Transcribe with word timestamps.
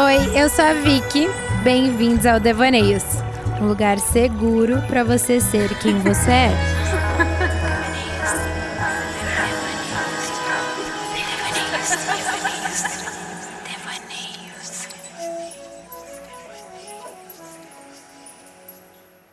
Oi, 0.00 0.40
eu 0.40 0.48
sou 0.48 0.64
a 0.64 0.74
Vicky. 0.74 1.26
Bem-vindos 1.64 2.24
ao 2.24 2.38
Devaneios, 2.38 3.02
um 3.60 3.66
lugar 3.66 3.98
seguro 3.98 4.80
para 4.86 5.02
você 5.02 5.40
ser 5.40 5.76
quem 5.80 5.98
você 5.98 6.30
é. 6.30 6.50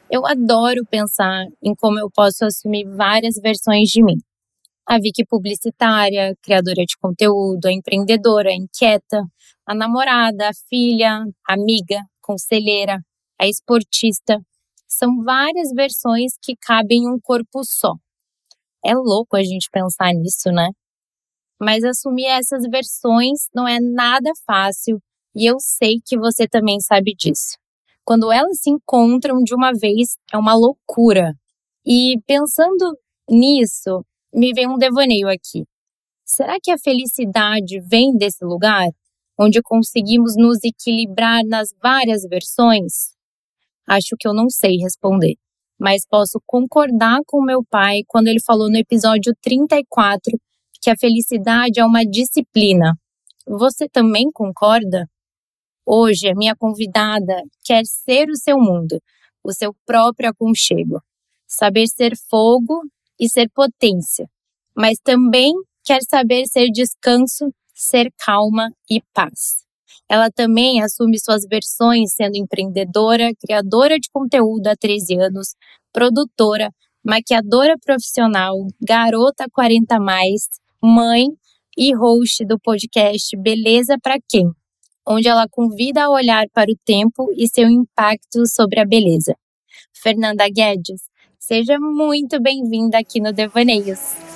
Eu 0.10 0.26
adoro 0.26 0.84
pensar 0.90 1.46
em 1.62 1.76
como 1.76 2.00
eu 2.00 2.10
posso 2.10 2.44
assumir 2.44 2.86
várias 2.86 3.36
versões 3.36 3.90
de 3.90 4.04
mim. 4.04 4.18
A 4.88 4.98
Vicky 4.98 5.24
publicitária, 5.30 6.36
criadora 6.42 6.84
de 6.88 6.98
conteúdo, 7.00 7.68
a 7.68 7.72
empreendedora, 7.72 8.50
a 8.50 8.56
inquieta, 8.56 9.22
a 9.66 9.74
namorada, 9.74 10.50
a 10.50 10.54
filha, 10.70 11.26
a 11.48 11.54
amiga, 11.54 12.02
conselheira, 12.22 13.00
a 13.40 13.48
esportista. 13.48 14.40
São 14.88 15.24
várias 15.24 15.72
versões 15.74 16.34
que 16.42 16.56
cabem 16.56 17.04
em 17.04 17.10
um 17.10 17.20
corpo 17.20 17.64
só. 17.64 17.94
É 18.86 18.94
louco 18.94 19.36
a 19.36 19.44
gente 19.44 19.70
pensar 19.72 20.14
nisso, 20.14 20.52
né? 20.52 20.70
Mas 21.60 21.84
assumir 21.84 22.28
essas 22.28 22.64
versões 22.70 23.48
não 23.54 23.68
é 23.68 23.80
nada 23.80 24.32
fácil 24.46 25.00
e 25.36 25.46
eu 25.46 25.58
sei 25.60 26.00
que 26.06 26.18
você 26.18 26.48
também 26.48 26.80
sabe 26.80 27.14
disso. 27.18 27.58
Quando 28.04 28.32
elas 28.32 28.60
se 28.62 28.70
encontram 28.70 29.42
de 29.44 29.56
uma 29.56 29.72
vez, 29.74 30.16
é 30.32 30.38
uma 30.38 30.54
loucura. 30.54 31.34
E 31.86 32.20
pensando 32.28 32.98
nisso, 33.30 34.06
me 34.34 34.54
vem 34.54 34.68
um 34.68 34.78
devaneio 34.78 35.28
aqui. 35.28 35.66
Será 36.24 36.58
que 36.62 36.72
a 36.72 36.78
felicidade 36.78 37.80
vem 37.82 38.16
desse 38.16 38.46
lugar? 38.46 38.88
Onde 39.38 39.62
conseguimos 39.62 40.36
nos 40.38 40.60
equilibrar 40.64 41.44
nas 41.46 41.70
várias 41.82 42.24
versões? 42.24 43.14
Acho 43.88 44.16
que 44.20 44.28
eu 44.28 44.34
não 44.34 44.50
sei 44.50 44.78
responder, 44.78 45.36
mas 45.80 46.06
posso 46.08 46.40
concordar 46.46 47.20
com 47.28 47.44
meu 47.44 47.64
pai 47.64 48.02
quando 48.08 48.28
ele 48.28 48.42
falou 48.42 48.70
no 48.70 48.78
episódio 48.78 49.34
34 49.42 50.38
que 50.82 50.90
a 50.90 50.96
felicidade 50.98 51.80
é 51.80 51.86
uma 51.86 52.04
disciplina. 52.04 52.94
Você 53.48 53.88
também 53.90 54.30
concorda? 54.32 55.08
Hoje, 55.86 56.30
a 56.30 56.36
minha 56.36 56.56
convidada 56.56 57.42
quer 57.64 57.84
ser 57.86 58.30
o 58.30 58.36
seu 58.36 58.58
mundo, 58.58 59.00
o 59.44 59.54
seu 59.54 59.76
próprio 59.86 60.30
aconchego, 60.30 61.00
saber 61.48 61.88
ser 61.88 62.18
fogo 62.30 62.82
e 63.20 63.30
ser 63.30 63.50
potência, 63.54 64.28
mas 64.76 64.98
também 65.04 65.54
quer 65.84 66.02
saber 66.02 66.48
ser 66.48 66.70
descanso 66.72 67.52
ser 67.76 68.12
calma 68.18 68.72
e 68.90 69.02
paz. 69.14 69.66
Ela 70.10 70.32
também 70.32 70.82
assume 70.82 71.20
suas 71.20 71.44
versões 71.46 72.14
sendo 72.14 72.38
empreendedora, 72.38 73.32
criadora 73.40 74.00
de 74.00 74.10
conteúdo 74.12 74.68
há 74.68 74.76
13 74.76 75.20
anos, 75.20 75.56
produtora, 75.92 76.72
maquiadora 77.04 77.76
profissional, 77.84 78.56
garota 78.82 79.46
40 79.52 80.00
mais, 80.00 80.44
mãe 80.82 81.28
e 81.78 81.94
host 81.94 82.46
do 82.46 82.60
podcast 82.60 83.36
Beleza 83.38 83.98
para 84.02 84.18
quem, 84.30 84.50
onde 85.06 85.28
ela 85.28 85.48
convida 85.50 86.06
a 86.06 86.10
olhar 86.10 86.46
para 86.54 86.72
o 86.72 86.78
tempo 86.86 87.28
e 87.36 87.48
seu 87.48 87.70
impacto 87.70 88.48
sobre 88.48 88.80
a 88.80 88.86
beleza. 88.86 89.36
Fernanda 89.94 90.48
Guedes, 90.48 91.02
seja 91.40 91.80
muito 91.80 92.40
bem-vinda 92.42 93.00
aqui 93.00 93.20
no 93.20 93.34
Devaneios. 93.34 94.35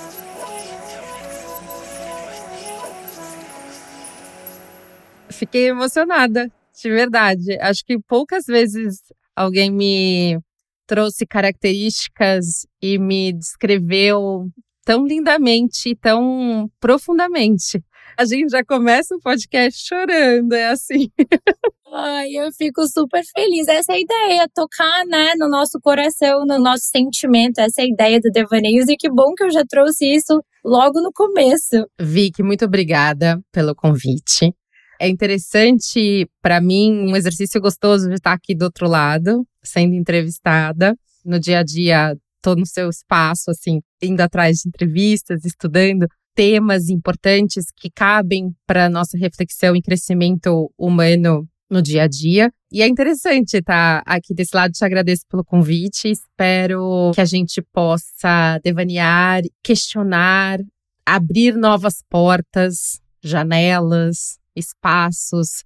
Fiquei 5.40 5.68
emocionada, 5.68 6.52
de 6.82 6.90
verdade. 6.90 7.58
Acho 7.60 7.82
que 7.84 7.98
poucas 7.98 8.44
vezes 8.46 8.98
alguém 9.34 9.70
me 9.70 10.38
trouxe 10.86 11.26
características 11.26 12.66
e 12.82 12.98
me 12.98 13.32
descreveu 13.32 14.48
tão 14.84 15.06
lindamente, 15.06 15.96
tão 15.96 16.70
profundamente. 16.78 17.82
A 18.18 18.24
gente 18.24 18.50
já 18.50 18.62
começa 18.62 19.14
o 19.14 19.20
podcast 19.20 19.80
chorando, 19.86 20.52
é 20.52 20.68
assim. 20.68 21.08
Ai, 21.92 22.28
eu 22.32 22.52
fico 22.52 22.86
super 22.86 23.22
feliz. 23.34 23.66
Essa 23.66 23.92
é 23.92 23.96
a 23.96 24.00
ideia, 24.00 24.48
tocar, 24.54 25.06
né, 25.06 25.32
no 25.38 25.48
nosso 25.48 25.80
coração, 25.80 26.44
no 26.46 26.58
nosso 26.58 26.84
sentimento. 26.84 27.58
Essa 27.58 27.80
é 27.80 27.84
a 27.84 27.88
ideia 27.88 28.20
do 28.20 28.30
Devaneios 28.30 28.88
e 28.88 28.96
que 28.96 29.08
bom 29.08 29.34
que 29.34 29.44
eu 29.44 29.50
já 29.50 29.64
trouxe 29.66 30.06
isso 30.06 30.40
logo 30.64 31.00
no 31.00 31.10
começo. 31.12 31.88
Vicky, 31.98 32.42
muito 32.42 32.64
obrigada 32.64 33.40
pelo 33.52 33.74
convite. 33.74 34.54
É 35.00 35.08
interessante 35.08 36.28
para 36.42 36.60
mim 36.60 37.08
um 37.08 37.16
exercício 37.16 37.58
gostoso 37.58 38.06
de 38.06 38.16
estar 38.16 38.34
aqui 38.34 38.54
do 38.54 38.66
outro 38.66 38.86
lado, 38.86 39.46
sendo 39.64 39.94
entrevistada. 39.94 40.94
No 41.24 41.40
dia 41.40 41.60
a 41.60 41.62
dia, 41.62 42.14
tô 42.42 42.54
no 42.54 42.66
seu 42.66 42.90
espaço, 42.90 43.50
assim, 43.50 43.80
indo 44.02 44.20
atrás 44.20 44.58
de 44.58 44.68
entrevistas, 44.68 45.46
estudando 45.46 46.06
temas 46.34 46.90
importantes 46.90 47.64
que 47.74 47.90
cabem 47.90 48.54
para 48.66 48.90
nossa 48.90 49.16
reflexão 49.16 49.74
e 49.74 49.80
crescimento 49.80 50.70
humano 50.78 51.48
no 51.70 51.80
dia 51.80 52.02
a 52.02 52.06
dia. 52.06 52.52
E 52.70 52.82
é 52.82 52.86
interessante 52.86 53.56
estar 53.56 54.02
aqui 54.04 54.34
desse 54.34 54.54
lado. 54.54 54.72
Te 54.72 54.84
agradeço 54.84 55.22
pelo 55.30 55.42
convite. 55.42 56.10
Espero 56.10 57.10
que 57.14 57.22
a 57.22 57.24
gente 57.24 57.62
possa 57.72 58.60
devanear, 58.62 59.40
questionar, 59.62 60.58
abrir 61.06 61.54
novas 61.56 62.02
portas, 62.06 63.00
janelas, 63.22 64.39
espaços, 64.54 65.64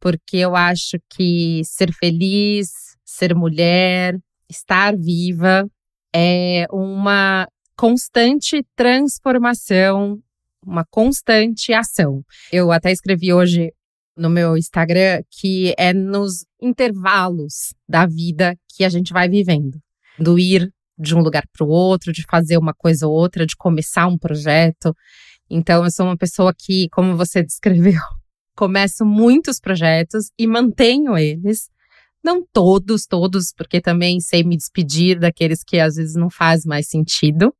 porque 0.00 0.38
eu 0.38 0.54
acho 0.54 0.98
que 1.10 1.62
ser 1.64 1.92
feliz, 1.92 2.70
ser 3.04 3.34
mulher, 3.34 4.18
estar 4.48 4.96
viva 4.96 5.68
é 6.14 6.66
uma 6.70 7.48
constante 7.76 8.64
transformação, 8.76 10.20
uma 10.64 10.84
constante 10.84 11.72
ação. 11.72 12.22
Eu 12.52 12.70
até 12.70 12.92
escrevi 12.92 13.32
hoje 13.32 13.72
no 14.16 14.30
meu 14.30 14.56
Instagram 14.56 15.22
que 15.30 15.74
é 15.76 15.92
nos 15.92 16.44
intervalos 16.60 17.74
da 17.88 18.06
vida 18.06 18.56
que 18.68 18.84
a 18.84 18.88
gente 18.88 19.12
vai 19.12 19.28
vivendo, 19.28 19.78
do 20.18 20.38
ir 20.38 20.72
de 20.96 21.14
um 21.14 21.20
lugar 21.20 21.44
para 21.52 21.66
o 21.66 21.68
outro, 21.68 22.12
de 22.12 22.22
fazer 22.30 22.56
uma 22.56 22.72
coisa 22.72 23.06
ou 23.06 23.12
outra, 23.12 23.44
de 23.44 23.56
começar 23.56 24.06
um 24.06 24.16
projeto. 24.16 24.94
Então, 25.50 25.84
eu 25.84 25.90
sou 25.90 26.06
uma 26.06 26.16
pessoa 26.16 26.54
que, 26.56 26.88
como 26.90 27.16
você 27.16 27.42
descreveu, 27.42 28.00
começo 28.56 29.04
muitos 29.04 29.60
projetos 29.60 30.30
e 30.38 30.46
mantenho 30.46 31.16
eles. 31.16 31.68
Não 32.22 32.42
todos, 32.52 33.06
todos, 33.06 33.52
porque 33.54 33.80
também 33.80 34.18
sei 34.20 34.42
me 34.42 34.56
despedir 34.56 35.18
daqueles 35.18 35.62
que 35.62 35.78
às 35.78 35.96
vezes 35.96 36.14
não 36.14 36.30
faz 36.30 36.64
mais 36.64 36.88
sentido. 36.88 37.54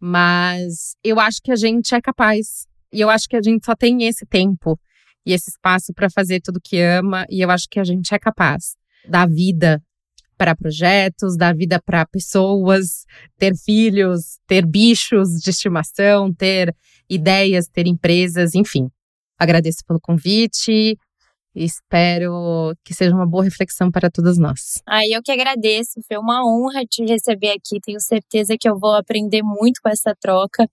Mas 0.00 0.94
eu 1.02 1.18
acho 1.18 1.40
que 1.42 1.50
a 1.50 1.56
gente 1.56 1.94
é 1.94 2.00
capaz. 2.00 2.66
E 2.92 3.00
eu 3.00 3.10
acho 3.10 3.28
que 3.28 3.36
a 3.36 3.42
gente 3.42 3.64
só 3.64 3.74
tem 3.74 4.04
esse 4.04 4.24
tempo 4.24 4.78
e 5.26 5.32
esse 5.32 5.50
espaço 5.50 5.92
para 5.92 6.08
fazer 6.08 6.40
tudo 6.40 6.60
que 6.62 6.80
ama. 6.80 7.26
E 7.28 7.40
eu 7.40 7.50
acho 7.50 7.66
que 7.68 7.80
a 7.80 7.84
gente 7.84 8.14
é 8.14 8.18
capaz. 8.18 8.76
Da 9.08 9.26
vida 9.26 9.82
para 10.38 10.56
projetos, 10.56 11.36
dar 11.36 11.54
vida 11.54 11.82
para 11.84 12.06
pessoas, 12.06 13.04
ter 13.36 13.52
filhos, 13.56 14.38
ter 14.46 14.64
bichos 14.64 15.40
de 15.40 15.50
estimação, 15.50 16.32
ter 16.32 16.74
ideias, 17.10 17.66
ter 17.68 17.86
empresas, 17.86 18.54
enfim. 18.54 18.88
Agradeço 19.38 19.84
pelo 19.86 20.00
convite. 20.00 20.96
Espero 21.54 22.72
que 22.84 22.94
seja 22.94 23.14
uma 23.14 23.26
boa 23.26 23.42
reflexão 23.42 23.90
para 23.90 24.10
todas 24.10 24.38
nós. 24.38 24.80
Ai, 24.86 25.06
eu 25.10 25.20
que 25.22 25.32
agradeço. 25.32 26.00
Foi 26.06 26.16
uma 26.16 26.42
honra 26.44 26.84
te 26.88 27.04
receber 27.04 27.50
aqui. 27.50 27.80
Tenho 27.82 28.00
certeza 28.00 28.56
que 28.58 28.68
eu 28.68 28.78
vou 28.78 28.94
aprender 28.94 29.42
muito 29.42 29.80
com 29.82 29.88
essa 29.88 30.14
troca. 30.20 30.68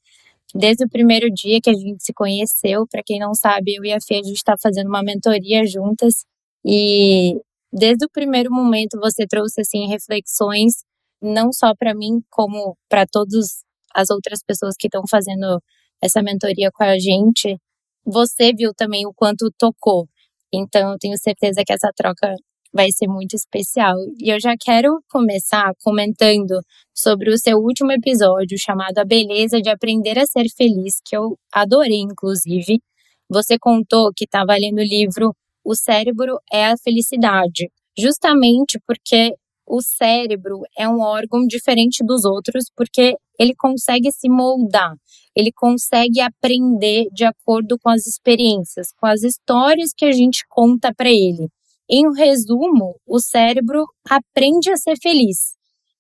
Desde 0.54 0.86
o 0.86 0.90
primeiro 0.90 1.28
dia 1.34 1.60
que 1.62 1.70
a 1.70 1.74
gente 1.74 2.04
se 2.04 2.14
conheceu, 2.14 2.86
para 2.88 3.02
quem 3.04 3.20
não 3.20 3.34
sabe, 3.34 3.76
eu 3.76 3.84
e 3.84 3.92
a 3.92 4.00
Fê, 4.00 4.16
a 4.16 4.24
gente 4.24 4.38
está 4.38 4.56
fazendo 4.62 4.88
uma 4.88 5.02
mentoria 5.02 5.66
juntas. 5.66 6.24
E 6.64 7.36
desde 7.76 8.06
o 8.06 8.10
primeiro 8.10 8.50
momento 8.52 8.98
você 9.02 9.28
trouxe 9.28 9.62
assim 9.62 9.88
reflexões 9.88 10.76
não 11.22 11.52
só 11.52 11.74
para 11.76 11.94
mim 11.94 12.22
como 12.30 12.78
para 12.90 13.06
todas 13.06 13.64
as 13.94 14.10
outras 14.10 14.40
pessoas 14.46 14.76
que 14.80 14.88
estão 14.88 15.04
fazendo 15.10 15.62
essa 16.02 16.22
mentoria 16.22 16.70
com 16.74 16.84
a 16.84 16.98
gente. 16.98 17.58
Você 18.06 18.54
viu 18.54 18.72
também 18.76 19.06
o 19.06 19.14
quanto 19.14 19.52
tocou. 19.58 20.08
Então 20.54 20.94
eu 20.94 20.98
tenho 21.00 21.18
certeza 21.18 21.64
que 21.66 21.74
essa 21.74 21.92
troca 21.96 22.34
vai 22.74 22.92
ser 22.92 23.08
muito 23.08 23.36
especial. 23.36 23.96
E 24.22 24.34
eu 24.34 24.40
já 24.40 24.56
quero 24.60 25.02
começar 25.10 25.74
comentando 25.82 26.62
sobre 26.94 27.30
o 27.30 27.38
seu 27.38 27.58
último 27.58 27.92
episódio 27.92 28.58
chamado 28.60 28.98
A 29.00 29.06
Beleza 29.06 29.62
de 29.62 29.70
Aprender 29.70 30.20
a 30.20 30.26
Ser 30.26 30.46
Feliz, 30.56 31.02
que 31.04 31.16
eu 31.16 31.38
adorei 31.54 32.02
inclusive. 32.02 32.82
Você 33.30 33.58
contou 33.60 34.12
que 34.16 34.26
estava 34.26 34.54
lendo 34.56 34.80
o 34.80 34.84
livro 34.84 35.34
o 35.66 35.76
cérebro 35.76 36.38
é 36.52 36.68
a 36.68 36.78
felicidade, 36.78 37.72
justamente 37.98 38.80
porque 38.86 39.34
o 39.68 39.82
cérebro 39.82 40.62
é 40.78 40.88
um 40.88 41.02
órgão 41.02 41.46
diferente 41.48 42.06
dos 42.06 42.24
outros 42.24 42.66
porque 42.76 43.16
ele 43.40 43.56
consegue 43.58 44.12
se 44.12 44.30
moldar, 44.30 44.94
ele 45.36 45.52
consegue 45.52 46.22
aprender 46.22 47.08
de 47.12 47.26
acordo 47.26 47.78
com 47.80 47.90
as 47.90 48.06
experiências, 48.06 48.90
com 48.96 49.08
as 49.08 49.24
histórias 49.24 49.92
que 49.96 50.06
a 50.06 50.12
gente 50.12 50.46
conta 50.48 50.94
para 50.94 51.10
ele. 51.10 51.50
Em 51.90 52.04
resumo, 52.16 52.96
o 53.08 53.20
cérebro 53.20 53.86
aprende 54.10 54.72
a 54.72 54.78
ser 54.78 54.96
feliz. 55.02 55.56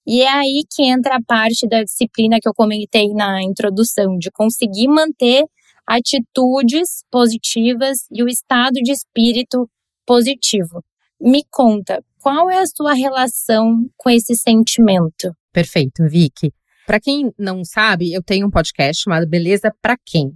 E 0.07 0.21
é 0.21 0.29
aí 0.29 0.63
que 0.71 0.83
entra 0.83 1.15
a 1.15 1.23
parte 1.25 1.67
da 1.67 1.83
disciplina 1.83 2.39
que 2.39 2.47
eu 2.47 2.53
comentei 2.53 3.09
na 3.09 3.41
introdução, 3.43 4.17
de 4.17 4.29
conseguir 4.31 4.87
manter 4.87 5.43
atitudes 5.87 7.03
positivas 7.11 7.99
e 8.11 8.23
o 8.23 8.27
estado 8.27 8.75
de 8.75 8.91
espírito 8.91 9.69
positivo. 10.05 10.83
Me 11.19 11.43
conta, 11.49 12.03
qual 12.19 12.49
é 12.49 12.59
a 12.59 12.65
sua 12.65 12.93
relação 12.93 13.87
com 13.97 14.09
esse 14.09 14.35
sentimento? 14.35 15.31
Perfeito, 15.53 16.03
Vicky. 16.07 16.51
Para 16.85 16.99
quem 16.99 17.31
não 17.37 17.63
sabe, 17.63 18.13
eu 18.13 18.21
tenho 18.21 18.47
um 18.47 18.51
podcast 18.51 19.03
chamado 19.03 19.27
Beleza 19.27 19.73
para 19.81 19.95
quem? 20.05 20.31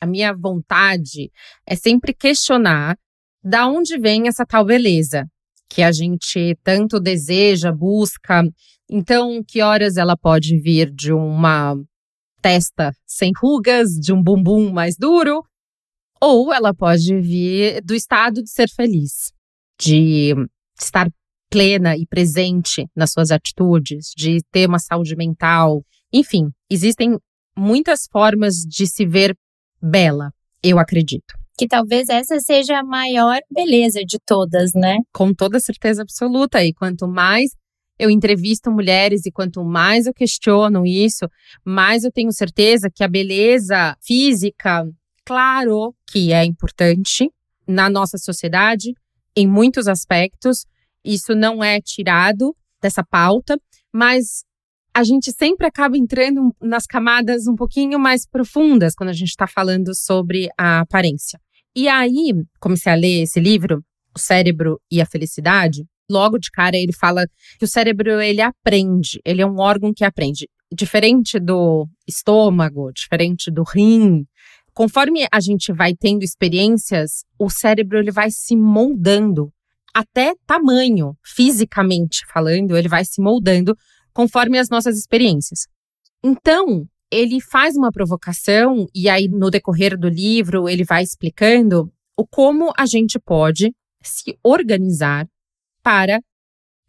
A 0.00 0.06
minha 0.06 0.34
vontade 0.34 1.30
é 1.66 1.76
sempre 1.76 2.12
questionar 2.12 2.96
da 3.42 3.66
onde 3.66 3.98
vem 3.98 4.26
essa 4.26 4.44
tal 4.44 4.64
beleza 4.64 5.26
que 5.68 5.82
a 5.82 5.90
gente 5.90 6.56
tanto 6.62 7.00
deseja, 7.00 7.72
busca. 7.72 8.42
Então, 8.88 9.42
que 9.46 9.60
horas 9.60 9.96
ela 9.96 10.16
pode 10.16 10.58
vir 10.60 10.90
de 10.90 11.12
uma 11.12 11.74
testa 12.44 12.92
sem 13.06 13.32
rugas, 13.34 13.92
de 13.92 14.12
um 14.12 14.22
bumbum 14.22 14.70
mais 14.70 14.96
duro, 14.98 15.42
ou 16.20 16.52
ela 16.52 16.74
pode 16.74 17.18
vir 17.18 17.80
do 17.82 17.94
estado 17.94 18.42
de 18.42 18.50
ser 18.50 18.68
feliz, 18.68 19.32
de 19.80 20.34
estar 20.78 21.08
plena 21.50 21.96
e 21.96 22.06
presente 22.06 22.86
nas 22.94 23.12
suas 23.12 23.30
atitudes, 23.30 24.12
de 24.14 24.42
ter 24.52 24.68
uma 24.68 24.78
saúde 24.78 25.16
mental. 25.16 25.82
Enfim, 26.12 26.50
existem 26.68 27.18
muitas 27.56 28.06
formas 28.12 28.56
de 28.56 28.86
se 28.86 29.06
ver 29.06 29.34
bela, 29.80 30.30
eu 30.62 30.78
acredito. 30.78 31.34
Que 31.56 31.66
talvez 31.66 32.10
essa 32.10 32.38
seja 32.40 32.80
a 32.80 32.84
maior 32.84 33.38
beleza 33.50 34.00
de 34.04 34.18
todas, 34.26 34.72
né? 34.74 34.98
Com 35.14 35.32
toda 35.32 35.58
certeza 35.60 36.02
absoluta. 36.02 36.62
E 36.62 36.74
quanto 36.74 37.08
mais 37.08 37.52
eu 37.98 38.10
entrevisto 38.10 38.70
mulheres 38.70 39.26
e 39.26 39.32
quanto 39.32 39.64
mais 39.64 40.06
eu 40.06 40.14
questiono 40.14 40.86
isso, 40.86 41.28
mais 41.64 42.04
eu 42.04 42.12
tenho 42.12 42.32
certeza 42.32 42.90
que 42.92 43.04
a 43.04 43.08
beleza 43.08 43.96
física, 44.02 44.84
claro 45.24 45.94
que 46.10 46.32
é 46.32 46.44
importante 46.44 47.30
na 47.66 47.88
nossa 47.88 48.18
sociedade, 48.18 48.92
em 49.36 49.46
muitos 49.46 49.88
aspectos, 49.88 50.64
isso 51.04 51.34
não 51.34 51.62
é 51.62 51.80
tirado 51.80 52.54
dessa 52.80 53.04
pauta, 53.04 53.58
mas 53.92 54.44
a 54.94 55.02
gente 55.02 55.32
sempre 55.32 55.66
acaba 55.66 55.96
entrando 55.96 56.54
nas 56.60 56.86
camadas 56.86 57.46
um 57.48 57.56
pouquinho 57.56 57.98
mais 57.98 58.26
profundas 58.26 58.94
quando 58.94 59.10
a 59.10 59.14
gente 59.14 59.30
está 59.30 59.46
falando 59.46 59.94
sobre 59.94 60.48
a 60.56 60.80
aparência. 60.80 61.38
E 61.74 61.88
aí, 61.88 62.32
comecei 62.60 62.92
a 62.92 62.94
ler 62.94 63.22
esse 63.22 63.40
livro, 63.40 63.82
O 64.14 64.18
Cérebro 64.20 64.80
e 64.88 65.00
a 65.00 65.06
Felicidade. 65.06 65.84
Logo 66.10 66.38
de 66.38 66.50
cara, 66.50 66.76
ele 66.76 66.92
fala 66.92 67.26
que 67.58 67.64
o 67.64 67.68
cérebro 67.68 68.20
ele 68.20 68.40
aprende, 68.40 69.20
ele 69.24 69.42
é 69.42 69.46
um 69.46 69.58
órgão 69.58 69.92
que 69.94 70.04
aprende. 70.04 70.48
Diferente 70.72 71.38
do 71.38 71.86
estômago, 72.06 72.92
diferente 72.92 73.50
do 73.50 73.62
rim, 73.62 74.24
conforme 74.74 75.26
a 75.32 75.40
gente 75.40 75.72
vai 75.72 75.94
tendo 75.94 76.22
experiências, 76.22 77.24
o 77.38 77.48
cérebro 77.48 77.98
ele 77.98 78.10
vai 78.10 78.30
se 78.30 78.56
moldando 78.56 79.52
até 79.94 80.34
tamanho, 80.46 81.16
fisicamente 81.24 82.26
falando, 82.32 82.76
ele 82.76 82.88
vai 82.88 83.04
se 83.04 83.22
moldando 83.22 83.76
conforme 84.12 84.58
as 84.58 84.68
nossas 84.68 84.98
experiências. 84.98 85.66
Então, 86.22 86.86
ele 87.10 87.40
faz 87.40 87.76
uma 87.76 87.92
provocação 87.92 88.86
e 88.92 89.08
aí 89.08 89.28
no 89.28 89.50
decorrer 89.50 89.96
do 89.96 90.08
livro 90.08 90.68
ele 90.68 90.84
vai 90.84 91.04
explicando 91.04 91.92
o 92.16 92.26
como 92.26 92.72
a 92.76 92.86
gente 92.86 93.18
pode 93.20 93.72
se 94.02 94.36
organizar 94.42 95.26
para 95.84 96.18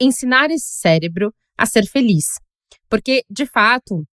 ensinar 0.01 0.50
esse 0.50 0.80
cérebro 0.80 1.31
a 1.57 1.65
ser 1.65 1.86
feliz. 1.86 2.39
Porque, 2.89 3.24
de 3.30 3.45
fato, 3.45 4.03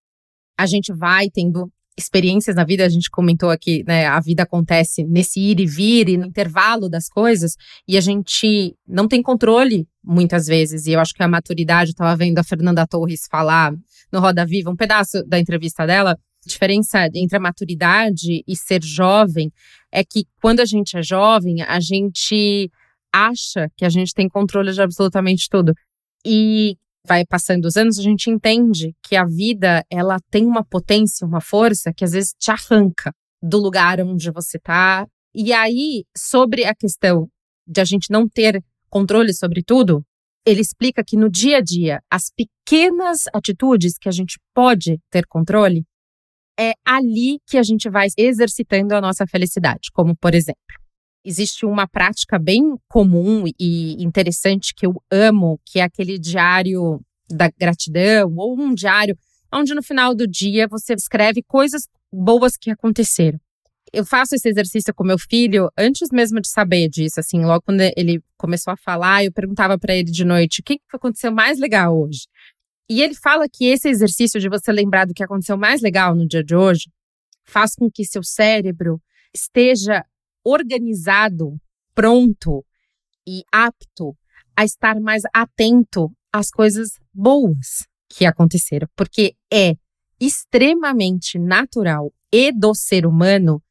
a 0.59 0.67
gente 0.67 0.93
vai 0.93 1.31
tendo 1.31 1.71
experiências 1.97 2.57
na 2.57 2.65
vida, 2.65 2.85
a 2.85 2.89
gente 2.89 3.11
comentou 3.11 3.51
aqui, 3.51 3.85
né? 3.87 4.07
A 4.07 4.19
vida 4.19 4.43
acontece 4.43 5.05
nesse 5.05 5.41
ir 5.41 5.61
e 5.61 5.67
vir 5.67 6.09
e 6.09 6.17
no 6.17 6.27
intervalo 6.27 6.89
das 6.89 7.09
coisas, 7.09 7.55
e 7.87 7.97
a 7.97 8.01
gente 8.01 8.75
não 8.87 9.07
tem 9.07 9.23
controle 9.23 9.87
muitas 10.03 10.47
vezes. 10.47 10.87
E 10.87 10.93
eu 10.93 11.01
acho 11.01 11.15
que 11.15 11.23
a 11.23 11.29
maturidade, 11.29 11.91
eu 11.91 11.93
estava 11.93 12.17
vendo 12.17 12.39
a 12.39 12.45
Fernanda 12.45 12.87
Torres 12.87 13.27
falar 13.31 13.73
no 14.11 14.21
Roda 14.21 14.45
Viva, 14.47 14.71
um 14.71 14.77
pedaço 14.77 15.23
da 15.27 15.39
entrevista 15.39 15.87
dela. 15.87 16.13
A 16.13 16.49
diferença 16.49 17.09
entre 17.15 17.37
a 17.37 17.41
maturidade 17.41 18.43
e 18.49 18.57
ser 18.57 18.83
jovem 18.83 19.53
é 19.93 20.03
que 20.03 20.25
quando 20.41 20.61
a 20.61 20.65
gente 20.65 20.97
é 20.97 21.03
jovem, 21.03 21.63
a 21.63 21.79
gente 21.79 22.71
acha 23.13 23.69
que 23.77 23.85
a 23.85 23.89
gente 23.89 24.15
tem 24.15 24.29
controle 24.29 24.73
de 24.73 24.81
absolutamente 24.81 25.49
tudo. 25.49 25.75
E 26.25 26.77
vai 27.07 27.25
passando 27.27 27.65
os 27.65 27.77
anos, 27.77 27.99
a 27.99 28.03
gente 28.03 28.31
entende 28.31 28.95
que 29.03 29.17
a 29.17 29.25
vida 29.25 29.85
ela 29.91 30.19
tem 30.31 30.47
uma 30.47 30.65
potência, 30.65 31.27
uma 31.27 31.41
força 31.41 31.93
que 31.93 32.05
às 32.05 32.13
vezes 32.13 32.33
te 32.39 32.51
arranca 32.51 33.13
do 33.43 33.59
lugar 33.59 34.01
onde 34.01 34.31
você 34.31 34.57
está. 34.57 35.07
E 35.35 35.53
aí, 35.53 36.05
sobre 36.17 36.65
a 36.65 36.75
questão 36.75 37.29
de 37.67 37.81
a 37.81 37.85
gente 37.85 38.11
não 38.11 38.29
ter 38.29 38.63
controle 38.89 39.33
sobre 39.35 39.63
tudo, 39.63 40.05
ele 40.47 40.61
explica 40.61 41.03
que 41.05 41.17
no 41.17 41.31
dia 41.31 41.59
a 41.59 41.61
dia, 41.61 42.01
as 42.11 42.31
pequenas 42.31 43.25
atitudes 43.33 43.97
que 43.99 44.09
a 44.09 44.13
gente 44.13 44.39
pode 44.55 44.99
ter 45.11 45.27
controle, 45.27 45.85
é 46.59 46.73
ali 46.85 47.39
que 47.47 47.57
a 47.57 47.63
gente 47.63 47.89
vai 47.89 48.09
exercitando 48.17 48.95
a 48.95 49.01
nossa 49.01 49.27
felicidade. 49.27 49.91
Como, 49.93 50.15
por 50.17 50.35
exemplo, 50.35 50.82
existe 51.25 51.65
uma 51.65 51.87
prática 51.87 52.39
bem 52.39 52.77
comum 52.89 53.45
e 53.59 54.03
interessante 54.03 54.75
que 54.75 54.87
eu 54.87 55.03
amo, 55.11 55.61
que 55.65 55.79
é 55.79 55.83
aquele 55.83 56.19
diário 56.19 57.01
da 57.31 57.51
gratidão 57.59 58.35
ou 58.37 58.59
um 58.59 58.75
diário 58.75 59.17
onde 59.53 59.75
no 59.75 59.83
final 59.83 60.15
do 60.15 60.27
dia 60.27 60.67
você 60.69 60.95
escreve 60.95 61.43
coisas 61.43 61.83
boas 62.13 62.57
que 62.57 62.71
aconteceram. 62.71 63.39
Eu 63.93 64.07
faço 64.07 64.35
esse 64.35 64.49
exercício 64.49 64.95
com 64.95 65.05
meu 65.05 65.19
filho 65.19 65.69
antes 65.77 66.09
mesmo 66.11 66.41
de 66.41 66.49
saber 66.49 66.89
disso, 66.89 67.21
assim, 67.21 67.45
logo 67.45 67.63
quando 67.63 67.83
ele 67.95 68.23
começou 68.39 68.73
a 68.73 68.77
falar, 68.77 69.25
eu 69.25 69.33
perguntava 69.33 69.79
para 69.79 69.95
ele 69.95 70.11
de 70.11 70.25
noite, 70.25 70.61
o 70.61 70.65
que 70.65 70.81
aconteceu 70.93 71.31
mais 71.31 71.59
legal 71.59 71.99
hoje? 71.99 72.27
E 72.89 73.03
ele 73.03 73.15
fala 73.15 73.47
que 73.51 73.67
esse 73.67 73.89
exercício 73.89 74.41
de 74.41 74.49
você 74.49 74.73
lembrar 74.73 75.07
do 75.07 75.15
que 75.15 75.23
aconteceu 75.23 75.59
mais 75.59 75.83
legal 75.83 76.15
no 76.15 76.27
dia 76.27 76.43
de 76.43 76.55
hoje 76.55 76.91
faz 77.45 77.75
com 77.75 77.91
que 77.91 78.05
seu 78.05 78.23
cérebro 78.23 79.01
esteja 79.35 80.05
organizado, 80.45 81.57
pronto 81.95 82.65
e 83.27 83.43
apto 83.53 84.17
a 84.57 84.65
estar 84.65 85.01
mais 85.01 85.23
atento 85.33 86.11
às 86.33 86.51
coisas 86.51 86.91
boas 87.13 87.87
que 88.09 88.27
aconteceram, 88.27 88.89
porque 88.97 89.35
é 89.53 89.75
extremamente 90.21 91.39
natural 91.39 92.13
e 92.33 92.53
do 92.53 92.75
ser 92.75 93.07
humano 93.07 93.63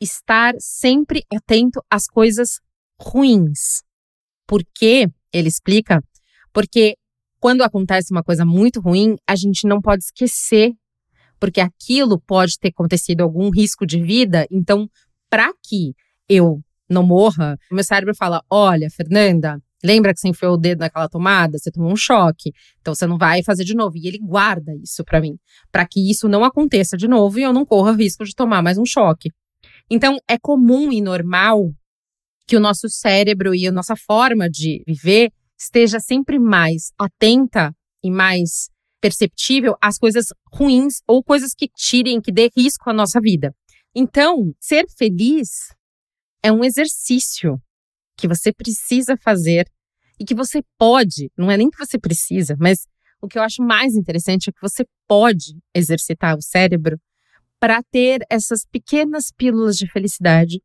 estar 0.00 0.54
sempre 0.58 1.24
atento 1.34 1.82
às 1.90 2.06
coisas 2.06 2.60
ruins. 3.00 3.82
Por 4.46 4.62
quê? 4.74 5.08
Ele 5.32 5.48
explica. 5.48 6.02
Porque 6.52 6.96
quando 7.38 7.62
acontece 7.62 8.12
uma 8.12 8.22
coisa 8.22 8.44
muito 8.44 8.80
ruim, 8.80 9.16
a 9.26 9.36
gente 9.36 9.66
não 9.66 9.80
pode 9.80 10.04
esquecer, 10.04 10.72
porque 11.38 11.60
aquilo 11.60 12.20
pode 12.20 12.58
ter 12.58 12.68
acontecido 12.68 13.22
algum 13.22 13.50
risco 13.50 13.86
de 13.86 14.02
vida. 14.02 14.46
Então, 14.50 14.88
para 15.30 15.52
que 15.64 15.94
eu 16.28 16.60
não 16.88 17.04
morra, 17.04 17.56
meu 17.70 17.84
cérebro 17.84 18.14
fala: 18.14 18.42
olha, 18.50 18.88
Fernanda, 18.90 19.58
lembra 19.82 20.12
que 20.12 20.20
você 20.20 20.28
enfiou 20.28 20.54
o 20.54 20.58
dedo 20.58 20.80
naquela 20.80 21.08
tomada? 21.08 21.56
Você 21.56 21.70
tomou 21.70 21.92
um 21.92 21.96
choque. 21.96 22.52
Então 22.80 22.94
você 22.94 23.06
não 23.06 23.16
vai 23.16 23.42
fazer 23.42 23.64
de 23.64 23.74
novo. 23.74 23.96
E 23.96 24.08
ele 24.08 24.18
guarda 24.18 24.74
isso 24.82 25.04
para 25.04 25.20
mim, 25.20 25.38
para 25.70 25.86
que 25.86 26.10
isso 26.10 26.28
não 26.28 26.44
aconteça 26.44 26.96
de 26.96 27.06
novo 27.06 27.38
e 27.38 27.42
eu 27.42 27.52
não 27.52 27.64
corra 27.64 27.92
risco 27.92 28.24
de 28.24 28.34
tomar 28.34 28.62
mais 28.62 28.76
um 28.76 28.84
choque. 28.84 29.30
Então 29.88 30.18
é 30.28 30.36
comum 30.36 30.92
e 30.92 31.00
normal 31.00 31.72
que 32.46 32.56
o 32.56 32.60
nosso 32.60 32.88
cérebro 32.88 33.54
e 33.54 33.66
a 33.66 33.72
nossa 33.72 33.94
forma 33.94 34.50
de 34.50 34.82
viver 34.86 35.30
esteja 35.58 36.00
sempre 36.00 36.38
mais 36.38 36.92
atenta 36.98 37.72
e 38.02 38.10
mais 38.10 38.68
perceptível 39.00 39.76
às 39.80 39.98
coisas 39.98 40.26
ruins 40.52 41.00
ou 41.06 41.22
coisas 41.22 41.54
que 41.54 41.68
tirem, 41.68 42.20
que 42.20 42.32
dê 42.32 42.50
risco 42.56 42.90
à 42.90 42.92
nossa 42.92 43.20
vida. 43.20 43.54
Então, 43.94 44.54
ser 44.60 44.86
feliz 44.96 45.74
é 46.42 46.52
um 46.52 46.64
exercício 46.64 47.60
que 48.16 48.28
você 48.28 48.52
precisa 48.52 49.16
fazer 49.16 49.68
e 50.18 50.24
que 50.24 50.34
você 50.34 50.62
pode, 50.78 51.30
não 51.36 51.50
é 51.50 51.56
nem 51.56 51.70
que 51.70 51.78
você 51.78 51.98
precisa, 51.98 52.54
mas 52.58 52.86
o 53.20 53.26
que 53.26 53.38
eu 53.38 53.42
acho 53.42 53.62
mais 53.62 53.94
interessante 53.94 54.48
é 54.48 54.52
que 54.52 54.60
você 54.60 54.84
pode 55.08 55.58
exercitar 55.74 56.36
o 56.36 56.42
cérebro 56.42 56.98
para 57.58 57.82
ter 57.82 58.24
essas 58.30 58.64
pequenas 58.64 59.30
pílulas 59.36 59.76
de 59.76 59.90
felicidade, 59.90 60.62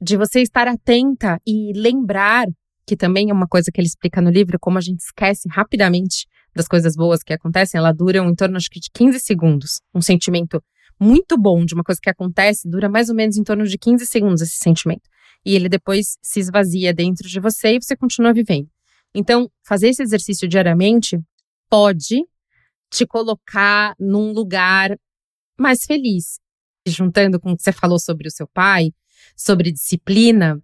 de 0.00 0.16
você 0.16 0.40
estar 0.40 0.68
atenta 0.68 1.40
e 1.46 1.72
lembrar 1.74 2.46
que 2.86 2.96
também 2.96 3.30
é 3.30 3.32
uma 3.32 3.48
coisa 3.48 3.70
que 3.72 3.80
ele 3.80 3.88
explica 3.88 4.20
no 4.20 4.30
livro, 4.30 4.58
como 4.60 4.78
a 4.78 4.80
gente 4.80 5.00
esquece 5.00 5.48
rapidamente 5.48 6.26
das 6.54 6.68
coisas 6.68 6.94
boas 6.94 7.22
que 7.22 7.32
acontecem, 7.32 7.78
ela 7.78 7.92
dura 7.92 8.18
em 8.18 8.34
torno 8.34 8.56
acho 8.56 8.68
que 8.68 8.80
de 8.80 8.90
15 8.92 9.18
segundos. 9.20 9.80
Um 9.94 10.02
sentimento 10.02 10.62
muito 11.02 11.36
bom 11.36 11.64
de 11.64 11.74
uma 11.74 11.82
coisa 11.82 12.00
que 12.00 12.08
acontece 12.08 12.68
dura 12.68 12.88
mais 12.88 13.08
ou 13.08 13.14
menos 13.14 13.36
em 13.36 13.42
torno 13.42 13.66
de 13.66 13.76
15 13.76 14.06
segundos 14.06 14.40
esse 14.40 14.56
sentimento. 14.56 15.02
E 15.44 15.56
ele 15.56 15.68
depois 15.68 16.16
se 16.22 16.38
esvazia 16.38 16.94
dentro 16.94 17.28
de 17.28 17.40
você 17.40 17.74
e 17.74 17.82
você 17.82 17.96
continua 17.96 18.32
vivendo. 18.32 18.68
Então, 19.12 19.50
fazer 19.66 19.88
esse 19.88 20.02
exercício 20.02 20.48
diariamente 20.48 21.18
pode 21.68 22.24
te 22.88 23.04
colocar 23.06 23.94
num 23.98 24.32
lugar 24.32 24.96
mais 25.58 25.84
feliz. 25.84 26.38
Juntando 26.86 27.40
com 27.40 27.52
o 27.52 27.56
que 27.56 27.62
você 27.62 27.72
falou 27.72 27.98
sobre 27.98 28.28
o 28.28 28.30
seu 28.30 28.46
pai, 28.46 28.92
sobre 29.36 29.72
disciplina, 29.72 30.60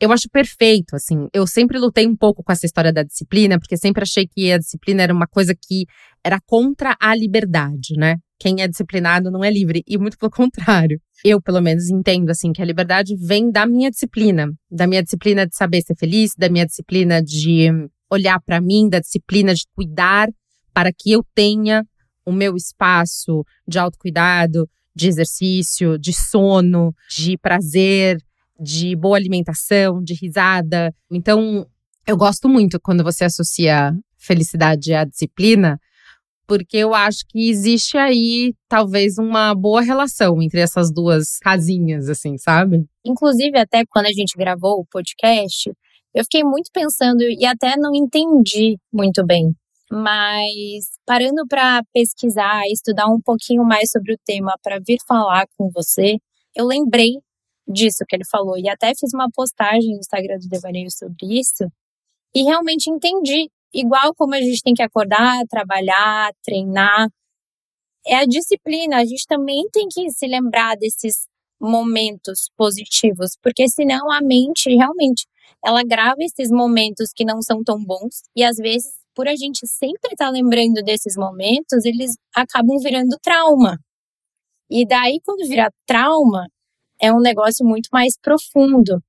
eu 0.00 0.12
acho 0.12 0.28
perfeito, 0.30 0.94
assim. 0.94 1.28
Eu 1.32 1.46
sempre 1.46 1.78
lutei 1.78 2.06
um 2.06 2.16
pouco 2.16 2.42
com 2.42 2.52
essa 2.52 2.66
história 2.66 2.92
da 2.92 3.02
disciplina, 3.02 3.58
porque 3.58 3.76
sempre 3.76 4.02
achei 4.02 4.26
que 4.26 4.52
a 4.52 4.58
disciplina 4.58 5.02
era 5.02 5.12
uma 5.12 5.26
coisa 5.26 5.54
que 5.54 5.86
era 6.22 6.38
contra 6.46 6.96
a 7.00 7.14
liberdade, 7.14 7.94
né? 7.96 8.16
Quem 8.38 8.60
é 8.60 8.68
disciplinado 8.68 9.30
não 9.30 9.44
é 9.44 9.50
livre, 9.50 9.82
e 9.86 9.96
muito 9.96 10.18
pelo 10.18 10.30
contrário. 10.32 11.00
Eu, 11.24 11.40
pelo 11.40 11.60
menos, 11.60 11.88
entendo, 11.88 12.30
assim, 12.30 12.52
que 12.52 12.60
a 12.60 12.64
liberdade 12.64 13.16
vem 13.16 13.50
da 13.50 13.66
minha 13.66 13.90
disciplina, 13.90 14.52
da 14.70 14.86
minha 14.86 15.02
disciplina 15.02 15.46
de 15.46 15.56
saber 15.56 15.82
ser 15.82 15.96
feliz, 15.96 16.32
da 16.36 16.48
minha 16.48 16.66
disciplina 16.66 17.22
de 17.22 17.70
olhar 18.10 18.40
para 18.40 18.60
mim, 18.60 18.88
da 18.88 19.00
disciplina 19.00 19.54
de 19.54 19.64
cuidar 19.74 20.28
para 20.72 20.92
que 20.92 21.12
eu 21.12 21.24
tenha 21.34 21.84
o 22.26 22.32
meu 22.32 22.56
espaço 22.56 23.44
de 23.66 23.78
autocuidado, 23.78 24.68
de 24.94 25.08
exercício, 25.08 25.98
de 25.98 26.12
sono, 26.12 26.94
de 27.10 27.36
prazer, 27.38 28.18
de 28.60 28.94
boa 28.96 29.16
alimentação, 29.16 30.02
de 30.02 30.14
risada. 30.14 30.94
Então, 31.10 31.66
eu 32.06 32.16
gosto 32.16 32.48
muito 32.48 32.80
quando 32.80 33.02
você 33.02 33.24
associa 33.24 33.92
felicidade 34.18 34.92
à 34.94 35.04
disciplina, 35.04 35.78
porque 36.46 36.76
eu 36.76 36.94
acho 36.94 37.24
que 37.28 37.48
existe 37.48 37.96
aí 37.96 38.54
talvez 38.68 39.18
uma 39.18 39.54
boa 39.54 39.80
relação 39.80 40.40
entre 40.42 40.60
essas 40.60 40.92
duas 40.92 41.38
casinhas, 41.38 42.08
assim, 42.08 42.36
sabe? 42.38 42.84
Inclusive, 43.04 43.58
até 43.58 43.84
quando 43.88 44.06
a 44.06 44.12
gente 44.12 44.36
gravou 44.36 44.80
o 44.80 44.86
podcast, 44.86 45.70
eu 46.14 46.22
fiquei 46.24 46.44
muito 46.44 46.70
pensando 46.72 47.22
e 47.22 47.44
até 47.44 47.76
não 47.76 47.94
entendi 47.94 48.76
muito 48.92 49.24
bem. 49.24 49.52
Mas 49.90 50.84
parando 51.06 51.46
para 51.48 51.82
pesquisar, 51.92 52.62
estudar 52.72 53.06
um 53.06 53.20
pouquinho 53.20 53.64
mais 53.64 53.90
sobre 53.90 54.14
o 54.14 54.18
tema 54.24 54.54
para 54.62 54.78
vir 54.78 54.98
falar 55.06 55.46
com 55.56 55.70
você, 55.70 56.16
eu 56.56 56.66
lembrei 56.66 57.12
disso 57.66 58.04
que 58.08 58.16
ele 58.16 58.24
falou. 58.30 58.56
E 58.58 58.68
até 58.68 58.92
fiz 58.94 59.12
uma 59.14 59.28
postagem 59.32 59.92
no 59.92 59.98
Instagram 59.98 60.38
do 60.38 60.48
Devaneio 60.48 60.90
sobre 60.90 61.38
isso. 61.38 61.64
E 62.34 62.42
realmente 62.42 62.90
entendi. 62.90 63.48
Igual 63.74 64.14
como 64.14 64.34
a 64.34 64.40
gente 64.40 64.62
tem 64.62 64.74
que 64.74 64.82
acordar, 64.82 65.44
trabalhar, 65.48 66.30
treinar. 66.44 67.08
É 68.06 68.16
a 68.16 68.24
disciplina. 68.24 68.98
A 68.98 69.04
gente 69.04 69.26
também 69.26 69.68
tem 69.72 69.88
que 69.88 70.10
se 70.10 70.26
lembrar 70.26 70.76
desses 70.76 71.26
momentos 71.60 72.50
positivos, 72.56 73.36
porque 73.42 73.68
senão 73.68 74.10
a 74.12 74.20
mente 74.20 74.68
realmente 74.74 75.26
ela 75.64 75.82
grava 75.82 76.16
esses 76.20 76.50
momentos 76.50 77.10
que 77.14 77.24
não 77.24 77.40
são 77.40 77.62
tão 77.64 77.82
bons 77.82 78.22
e 78.36 78.44
às 78.44 78.56
vezes 78.56 78.92
por 79.14 79.28
a 79.28 79.34
gente 79.34 79.66
sempre 79.66 80.12
estar 80.12 80.26
tá 80.26 80.30
lembrando 80.30 80.82
desses 80.82 81.16
momentos, 81.16 81.84
eles 81.84 82.16
acabam 82.34 82.76
virando 82.82 83.16
trauma. 83.22 83.78
E 84.68 84.86
daí 84.86 85.20
quando 85.24 85.48
vira 85.48 85.70
trauma, 85.86 86.46
é 87.00 87.12
um 87.12 87.20
negócio 87.20 87.64
muito 87.64 87.88
mais 87.92 88.14
profundo. 88.20 89.00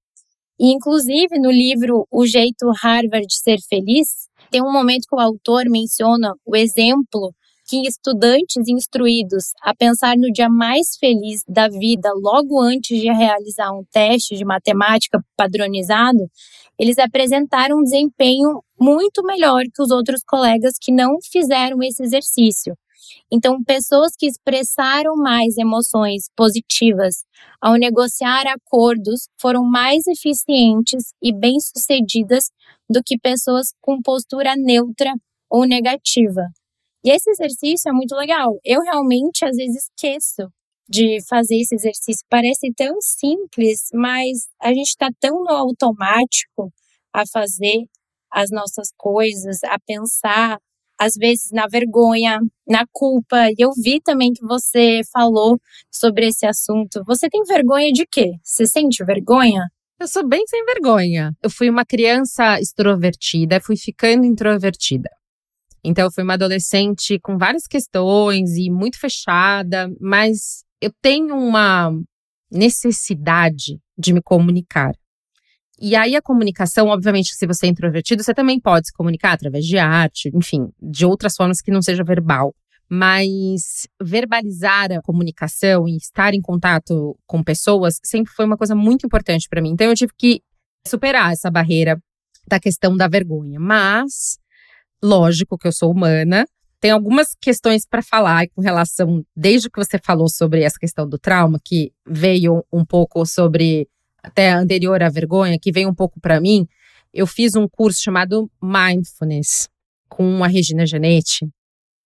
E, 0.59 0.71
inclusive, 0.71 1.37
no 1.39 1.51
livro 1.51 2.07
O 2.09 2.25
Jeito 2.25 2.69
Harvard 2.81 3.25
de 3.27 3.35
Ser 3.35 3.57
Feliz, 3.67 4.24
tem 4.55 4.63
um 4.63 4.71
momento 4.71 5.05
que 5.09 5.13
o 5.13 5.19
autor 5.19 5.65
menciona 5.69 6.33
o 6.45 6.55
exemplo 6.55 7.33
que 7.67 7.85
estudantes 7.85 8.69
instruídos 8.69 9.51
a 9.61 9.75
pensar 9.75 10.15
no 10.15 10.31
dia 10.31 10.47
mais 10.47 10.95
feliz 10.97 11.43
da 11.45 11.67
vida 11.67 12.09
logo 12.15 12.61
antes 12.61 13.01
de 13.01 13.11
realizar 13.11 13.73
um 13.73 13.83
teste 13.91 14.33
de 14.33 14.45
matemática 14.45 15.19
padronizado, 15.35 16.19
eles 16.79 16.97
apresentaram 16.97 17.79
um 17.79 17.83
desempenho 17.83 18.63
muito 18.79 19.21
melhor 19.23 19.63
que 19.73 19.83
os 19.83 19.91
outros 19.91 20.21
colegas 20.25 20.75
que 20.79 20.89
não 20.89 21.17
fizeram 21.29 21.83
esse 21.83 22.01
exercício. 22.01 22.77
Então, 23.31 23.63
pessoas 23.63 24.13
que 24.17 24.27
expressaram 24.27 25.15
mais 25.15 25.57
emoções 25.57 26.25
positivas 26.35 27.23
ao 27.61 27.73
negociar 27.75 28.45
acordos 28.47 29.27
foram 29.39 29.63
mais 29.63 30.05
eficientes 30.07 31.13
e 31.21 31.33
bem-sucedidas 31.33 32.51
do 32.89 33.01
que 33.03 33.17
pessoas 33.17 33.73
com 33.81 34.01
postura 34.01 34.55
neutra 34.55 35.13
ou 35.49 35.65
negativa. 35.65 36.43
E 37.03 37.11
esse 37.11 37.29
exercício 37.31 37.89
é 37.89 37.93
muito 37.93 38.15
legal. 38.15 38.59
Eu 38.65 38.81
realmente 38.81 39.45
às 39.45 39.55
vezes 39.57 39.85
esqueço 39.85 40.49
de 40.89 41.19
fazer 41.27 41.57
esse 41.57 41.75
exercício. 41.75 42.25
Parece 42.29 42.71
tão 42.75 43.01
simples, 43.01 43.89
mas 43.93 44.47
a 44.61 44.69
gente 44.73 44.89
está 44.89 45.09
tão 45.19 45.43
no 45.43 45.51
automático 45.51 46.71
a 47.13 47.23
fazer 47.31 47.85
as 48.31 48.51
nossas 48.51 48.89
coisas, 48.97 49.63
a 49.65 49.77
pensar 49.85 50.59
às 50.99 51.13
vezes 51.15 51.51
na 51.51 51.67
vergonha, 51.67 52.39
na 52.67 52.85
culpa. 52.91 53.49
E 53.49 53.55
eu 53.59 53.71
vi 53.81 54.01
também 54.01 54.33
que 54.33 54.45
você 54.45 55.01
falou 55.11 55.59
sobre 55.91 56.27
esse 56.27 56.45
assunto. 56.45 57.03
Você 57.05 57.29
tem 57.29 57.43
vergonha 57.43 57.91
de 57.91 58.05
quê? 58.05 58.33
Você 58.43 58.65
sente 58.65 59.03
vergonha? 59.03 59.63
Eu 59.99 60.07
sou 60.07 60.27
bem 60.27 60.45
sem 60.47 60.63
vergonha. 60.65 61.33
Eu 61.41 61.49
fui 61.49 61.69
uma 61.69 61.85
criança 61.85 62.59
extrovertida, 62.59 63.61
fui 63.61 63.77
ficando 63.77 64.25
introvertida. 64.25 65.09
Então, 65.83 66.05
eu 66.05 66.11
fui 66.11 66.23
uma 66.23 66.33
adolescente 66.33 67.19
com 67.19 67.37
várias 67.37 67.67
questões 67.67 68.57
e 68.57 68.71
muito 68.71 68.99
fechada, 68.99 69.87
mas 70.01 70.63
eu 70.81 70.91
tenho 71.01 71.35
uma 71.35 71.91
necessidade 72.51 73.79
de 73.97 74.11
me 74.11 74.21
comunicar. 74.21 74.93
E 75.79 75.95
aí 75.95 76.15
a 76.15 76.21
comunicação, 76.21 76.87
obviamente, 76.87 77.33
se 77.33 77.45
você 77.45 77.65
é 77.65 77.69
introvertido, 77.69 78.23
você 78.23 78.33
também 78.33 78.59
pode 78.59 78.87
se 78.87 78.93
comunicar 78.93 79.33
através 79.33 79.65
de 79.65 79.77
arte, 79.77 80.31
enfim, 80.33 80.69
de 80.81 81.05
outras 81.05 81.35
formas 81.35 81.61
que 81.61 81.71
não 81.71 81.81
seja 81.81 82.03
verbal. 82.03 82.53
Mas 82.89 83.87
verbalizar 84.01 84.91
a 84.91 85.01
comunicação 85.01 85.87
e 85.87 85.97
estar 85.97 86.33
em 86.33 86.41
contato 86.41 87.17
com 87.25 87.43
pessoas 87.43 87.99
sempre 88.03 88.31
foi 88.31 88.45
uma 88.45 88.57
coisa 88.57 88.75
muito 88.75 89.05
importante 89.05 89.49
para 89.49 89.61
mim. 89.61 89.71
Então 89.71 89.87
eu 89.87 89.95
tive 89.95 90.13
que 90.17 90.41
superar 90.87 91.33
essa 91.33 91.49
barreira 91.49 91.99
da 92.47 92.59
questão 92.59 92.95
da 92.95 93.07
vergonha. 93.07 93.59
Mas, 93.59 94.37
lógico 95.03 95.57
que 95.57 95.67
eu 95.67 95.71
sou 95.71 95.91
humana, 95.91 96.45
tem 96.79 96.91
algumas 96.91 97.35
questões 97.41 97.85
para 97.87 98.03
falar 98.03 98.47
com 98.49 98.61
relação, 98.61 99.25
desde 99.35 99.69
que 99.69 99.83
você 99.83 99.97
falou 99.97 100.29
sobre 100.29 100.61
essa 100.61 100.77
questão 100.79 101.09
do 101.09 101.17
trauma, 101.17 101.59
que 101.63 101.91
veio 102.05 102.63
um 102.71 102.85
pouco 102.85 103.25
sobre 103.25 103.87
até 104.25 104.51
anterior 104.51 105.01
à 105.03 105.09
vergonha, 105.09 105.59
que 105.59 105.71
veio 105.71 105.89
um 105.89 105.93
pouco 105.93 106.19
para 106.19 106.41
mim, 106.41 106.67
eu 107.13 107.27
fiz 107.27 107.55
um 107.55 107.67
curso 107.67 108.01
chamado 108.01 108.49
Mindfulness 108.61 109.69
com 110.09 110.43
a 110.43 110.47
Regina 110.47 110.85
Janetti, 110.85 111.47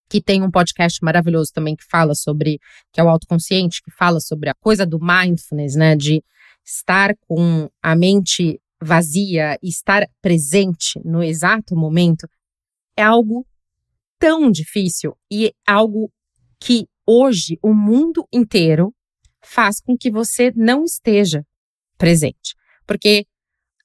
que 0.09 0.21
tem 0.21 0.43
um 0.43 0.51
podcast 0.51 0.99
maravilhoso 1.03 1.51
também 1.53 1.75
que 1.75 1.85
fala 1.89 2.13
sobre, 2.13 2.59
que 2.91 2.99
é 2.99 3.03
o 3.03 3.09
autoconsciente, 3.09 3.81
que 3.81 3.91
fala 3.91 4.19
sobre 4.19 4.49
a 4.49 4.55
coisa 4.55 4.85
do 4.85 4.99
mindfulness, 4.99 5.75
né, 5.75 5.95
de 5.95 6.23
estar 6.65 7.15
com 7.27 7.69
a 7.81 7.95
mente 7.95 8.59
vazia 8.81 9.57
e 9.61 9.69
estar 9.69 10.07
presente 10.21 10.99
no 11.03 11.23
exato 11.23 11.75
momento, 11.75 12.27
é 12.97 13.03
algo 13.03 13.45
tão 14.17 14.51
difícil 14.51 15.15
e 15.31 15.53
algo 15.65 16.11
que 16.59 16.85
hoje 17.05 17.57
o 17.61 17.73
mundo 17.73 18.27
inteiro 18.31 18.93
faz 19.41 19.79
com 19.79 19.97
que 19.97 20.11
você 20.11 20.51
não 20.55 20.83
esteja 20.83 21.45
presente. 22.00 22.56
Porque 22.88 23.25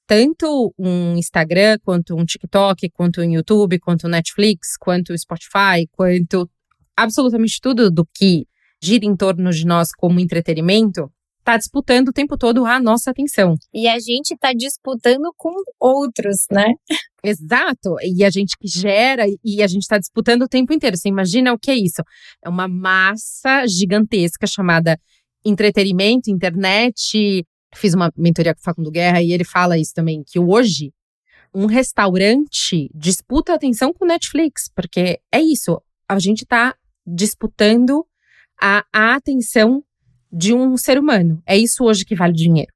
tanto 0.07 0.73
um 0.79 1.17
Instagram, 1.17 1.79
quanto 1.83 2.15
um 2.15 2.25
TikTok, 2.25 2.89
quanto 2.91 3.21
um 3.21 3.31
YouTube, 3.31 3.79
quanto 3.81 4.07
um 4.07 4.11
Netflix, 4.11 4.77
quanto 4.79 5.13
o 5.13 5.19
Spotify, 5.19 5.87
quanto 5.93 6.49
absolutamente 6.97 7.59
tudo 7.61 7.91
do 7.91 8.07
que 8.15 8.47
gira 8.83 9.05
em 9.05 9.17
torno 9.17 9.51
de 9.51 9.67
nós 9.67 9.89
como 9.93 10.21
entretenimento, 10.21 11.11
está 11.41 11.57
disputando 11.59 12.09
o 12.09 12.13
tempo 12.13 12.37
todo 12.39 12.65
a 12.65 12.81
nossa 12.81 13.11
atenção. 13.11 13.57
E 13.73 13.87
a 13.87 13.99
gente 13.99 14.33
está 14.33 14.53
disputando 14.53 15.33
com 15.37 15.53
outros, 15.79 16.47
né? 16.51 16.73
Exato. 17.23 17.97
E 18.03 18.25
a 18.25 18.31
gente 18.31 18.57
que 18.59 18.69
gera 18.69 19.25
e 19.43 19.63
a 19.63 19.67
gente 19.67 19.83
está 19.83 19.99
disputando 19.99 20.43
o 20.43 20.49
tempo 20.49 20.73
inteiro. 20.73 20.97
Você 20.97 21.09
imagina 21.09 21.53
o 21.53 21.59
que 21.59 21.71
é 21.71 21.77
isso? 21.77 22.03
É 22.45 22.49
uma 22.49 22.69
massa 22.69 23.67
gigantesca 23.67 24.47
chamada 24.47 24.99
entretenimento, 25.45 26.31
internet, 26.31 27.47
fiz 27.75 27.95
uma 27.95 28.13
mentoria 28.17 28.55
com 28.55 28.61
o 28.61 28.65
Facundo 28.65 28.91
Guerra 28.91 29.23
e 29.23 29.33
ele 29.33 29.45
fala 29.45 29.79
isso 29.79 29.93
também, 29.95 30.23
que 30.25 30.39
hoje 30.39 30.93
um 31.55 31.67
restaurante 31.67 32.91
disputa 32.95 33.53
a 33.53 33.57
atenção 33.57 33.93
com 33.93 34.05
Netflix, 34.05 34.69
porque 34.75 35.21
é 35.31 35.41
isso, 35.41 35.81
a 36.09 36.19
gente 36.19 36.43
está 36.43 36.75
disputando 37.07 38.05
a, 38.61 38.85
a 38.93 39.15
atenção 39.15 39.85
de 40.33 40.53
um 40.53 40.77
ser 40.77 40.99
humano. 40.99 41.41
É 41.47 41.57
isso 41.57 41.85
hoje 41.85 42.05
que 42.05 42.17
vale 42.17 42.33
dinheiro. 42.33 42.73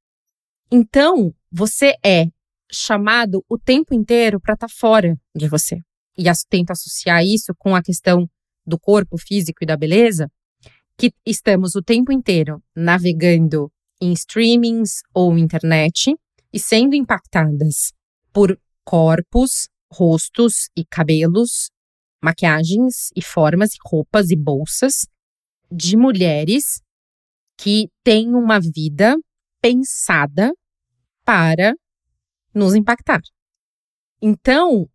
Então, 0.70 1.34
você 1.50 1.94
é 2.04 2.26
chamado 2.70 3.44
o 3.48 3.58
tempo 3.58 3.94
inteiro 3.94 4.38
para 4.40 4.54
estar 4.54 4.68
tá 4.68 4.72
fora 4.72 5.18
de 5.34 5.48
você. 5.48 5.80
E 6.16 6.24
tento 6.48 6.70
associar 6.70 7.24
isso 7.24 7.54
com 7.56 7.74
a 7.74 7.82
questão 7.82 8.28
do 8.66 8.78
corpo 8.78 9.16
físico 9.16 9.58
e 9.62 9.66
da 9.66 9.76
beleza, 9.76 10.30
que 10.96 11.12
estamos 11.24 11.74
o 11.74 11.82
tempo 11.82 12.12
inteiro 12.12 12.62
navegando 12.76 13.72
em 14.00 14.12
streamings 14.12 15.02
ou 15.14 15.36
internet 15.36 16.14
e 16.52 16.58
sendo 16.58 16.94
impactadas 16.94 17.92
por 18.32 18.58
corpos, 18.84 19.68
rostos 19.92 20.68
e 20.76 20.84
cabelos, 20.84 21.70
maquiagens 22.22 23.10
e 23.14 23.22
formas 23.22 23.74
e 23.74 23.78
roupas 23.84 24.30
e 24.30 24.36
bolsas 24.36 25.06
de 25.70 25.96
mulheres 25.96 26.80
que 27.56 27.88
têm 28.04 28.34
uma 28.34 28.60
vida 28.60 29.16
pensada 29.60 30.52
para 31.24 31.74
nos 32.54 32.74
impactar. 32.74 33.20
Então, 34.22 34.88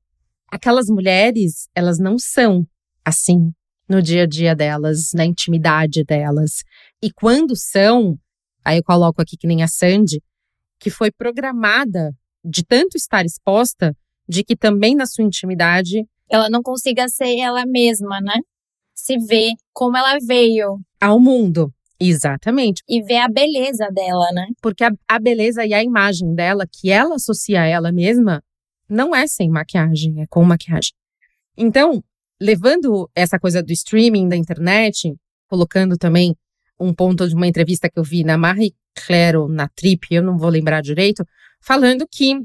aquelas 0.48 0.88
mulheres, 0.88 1.68
elas 1.76 2.00
não 2.00 2.18
são 2.18 2.66
assim 3.06 3.52
no 3.88 4.02
dia 4.02 4.24
a 4.24 4.28
dia 4.28 4.56
delas, 4.56 5.12
na 5.14 5.26
intimidade 5.26 6.04
delas. 6.04 6.64
E 7.02 7.12
quando 7.12 7.56
são, 7.56 8.18
aí 8.64 8.78
eu 8.78 8.84
coloco 8.84 9.22
aqui 9.22 9.38
que 9.38 9.48
nem 9.48 9.64
a 9.64 9.68
Sandy, 9.68 10.22
que 10.80 10.90
foi 10.90 11.12
programada 11.12 12.12
de 12.44 12.64
tanto 12.64 12.98
estar 12.98 13.26
exposta, 13.26 13.96
de 14.28 14.44
que 14.44 14.56
também 14.56 14.96
na 14.96 15.06
sua 15.06 15.24
intimidade. 15.24 16.06
Ela 16.30 16.50
não 16.50 16.62
consiga 16.62 17.08
ser 17.08 17.38
ela 17.38 17.66
mesma, 17.66 18.20
né? 18.22 18.40
Se 18.94 19.18
ver 19.18 19.54
como 19.72 19.98
ela 19.98 20.18
veio. 20.26 20.80
Ao 21.00 21.20
mundo. 21.20 21.74
Exatamente. 22.00 22.82
E 22.88 23.02
ver 23.02 23.18
a 23.18 23.30
beleza 23.30 23.88
dela, 23.92 24.28
né? 24.34 24.48
Porque 24.62 24.84
a, 24.84 24.92
a 25.08 25.20
beleza 25.20 25.66
e 25.66 25.74
a 25.74 25.84
imagem 25.84 26.34
dela, 26.36 26.66
que 26.70 26.90
ela 26.90 27.16
associa 27.16 27.62
a 27.62 27.66
ela 27.66 27.92
mesma, 27.92 28.44
não 28.90 29.16
é 29.16 29.26
sem 29.28 29.50
maquiagem, 29.50 30.22
é 30.22 30.28
com 30.28 30.44
maquiagem. 30.44 30.92
Então, 31.58 32.04
levando 32.42 33.10
essa 33.16 33.40
coisa 33.40 33.64
do 33.64 33.72
streaming, 33.72 34.28
da 34.28 34.36
internet, 34.36 35.16
colocando 35.48 35.98
também 35.98 36.36
um 36.80 36.94
ponto 36.94 37.28
de 37.28 37.36
uma 37.36 37.48
entrevista 37.48 37.90
que 37.90 38.00
eu 38.00 38.04
vi 38.04 38.24
na 38.24 38.38
Marie 38.38 38.76
Claire 39.06 39.48
na 39.50 39.68
Trip, 39.70 40.08
eu 40.12 40.24
não 40.24 40.38
vou 40.38 40.50
lembrar 40.50 40.82
direito, 40.82 41.26
falando 41.62 42.08
que 42.10 42.36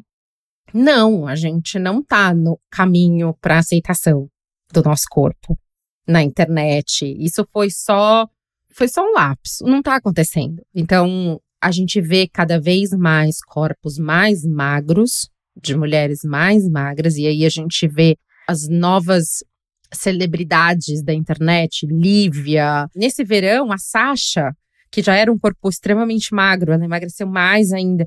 não, 0.72 1.26
a 1.26 1.34
gente 1.34 1.78
não 1.78 2.02
tá 2.02 2.34
no 2.34 2.60
caminho 2.70 3.34
para 3.40 3.58
aceitação 3.58 4.28
do 4.72 4.82
nosso 4.82 5.06
corpo 5.10 5.58
na 6.06 6.22
internet. 6.22 7.04
Isso 7.18 7.46
foi 7.52 7.70
só 7.70 8.26
foi 8.70 8.86
só 8.86 9.02
um 9.02 9.12
lapso, 9.12 9.64
não 9.64 9.82
tá 9.82 9.96
acontecendo. 9.96 10.62
Então, 10.72 11.40
a 11.60 11.72
gente 11.72 12.00
vê 12.00 12.28
cada 12.28 12.60
vez 12.60 12.90
mais 12.90 13.40
corpos 13.42 13.98
mais 13.98 14.44
magros, 14.44 15.28
de 15.60 15.76
mulheres 15.76 16.20
mais 16.22 16.68
magras, 16.68 17.16
e 17.16 17.26
aí 17.26 17.44
a 17.44 17.48
gente 17.48 17.88
vê 17.88 18.16
as 18.46 18.68
novas 18.68 19.42
celebridades 19.92 21.02
da 21.02 21.12
internet, 21.12 21.86
Lívia. 21.86 22.88
Nesse 22.94 23.24
verão, 23.24 23.72
a 23.72 23.78
Sasha, 23.78 24.50
que 24.90 25.02
já 25.02 25.14
era 25.14 25.32
um 25.32 25.38
corpo 25.38 25.68
extremamente 25.68 26.34
magro, 26.34 26.72
ela 26.72 26.84
emagreceu 26.84 27.26
mais 27.26 27.72
ainda. 27.72 28.06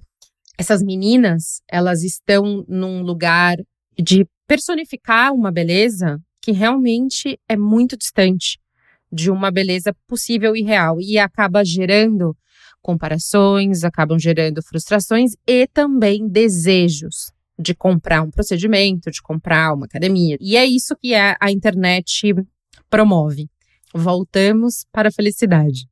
Essas 0.57 0.81
meninas, 0.83 1.61
elas 1.69 2.03
estão 2.03 2.65
num 2.67 3.01
lugar 3.01 3.57
de 3.97 4.25
personificar 4.47 5.33
uma 5.33 5.51
beleza 5.51 6.19
que 6.41 6.51
realmente 6.51 7.39
é 7.47 7.55
muito 7.55 7.97
distante 7.97 8.59
de 9.11 9.29
uma 9.29 9.51
beleza 9.51 9.93
possível 10.07 10.55
e 10.55 10.63
real 10.63 10.99
e 10.99 11.17
acaba 11.17 11.63
gerando 11.63 12.35
comparações, 12.81 13.83
acabam 13.83 14.17
gerando 14.17 14.61
frustrações 14.63 15.33
e 15.47 15.67
também 15.67 16.27
desejos 16.27 17.31
de 17.61 17.73
comprar 17.75 18.21
um 18.21 18.31
procedimento, 18.31 19.11
de 19.11 19.21
comprar 19.21 19.73
uma 19.73 19.85
academia. 19.85 20.37
E 20.39 20.57
é 20.57 20.65
isso 20.65 20.95
que 20.95 21.13
a, 21.13 21.37
a 21.39 21.51
internet 21.51 22.33
promove. 22.89 23.49
Voltamos 23.93 24.85
para 24.91 25.09
a 25.09 25.11
felicidade. 25.11 25.87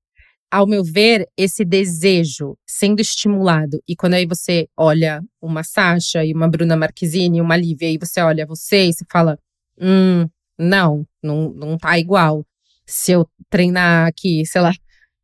Ao 0.51 0.65
meu 0.65 0.83
ver, 0.83 1.27
esse 1.38 1.63
desejo 1.63 2.57
sendo 2.65 3.01
estimulado, 3.01 3.79
e 3.88 3.95
quando 3.95 4.15
aí 4.15 4.25
você 4.25 4.67
olha 4.75 5.21
uma 5.39 5.63
Sasha 5.63 6.25
e 6.25 6.33
uma 6.33 6.50
Bruna 6.50 6.75
Marquezine, 6.75 7.39
uma 7.39 7.55
Lívia, 7.55 7.91
e 7.91 8.00
você 8.00 8.20
olha 8.22 8.48
você 8.48 8.87
e 8.87 8.94
você 8.94 9.05
fala: 9.11 9.37
hum, 9.79 10.27
não, 10.57 11.05
não, 11.22 11.50
não 11.53 11.77
tá 11.77 12.00
igual. 12.00 12.44
Se 12.85 13.11
eu 13.11 13.29
treinar 13.48 14.07
aqui, 14.07 14.44
sei 14.46 14.61
lá, 14.61 14.72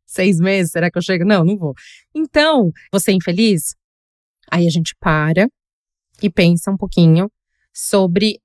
seis 0.06 0.38
meses, 0.38 0.70
será 0.70 0.90
que 0.90 0.96
eu 0.96 1.02
chego? 1.02 1.24
Não, 1.24 1.44
não 1.44 1.58
vou. 1.58 1.74
Então, 2.14 2.70
você 2.92 3.10
é 3.10 3.14
infeliz? 3.14 3.74
Aí 4.50 4.66
a 4.66 4.70
gente 4.70 4.94
para 5.00 5.48
e 6.22 6.30
pensa 6.30 6.70
um 6.70 6.76
pouquinho 6.76 7.30
sobre, 7.72 8.40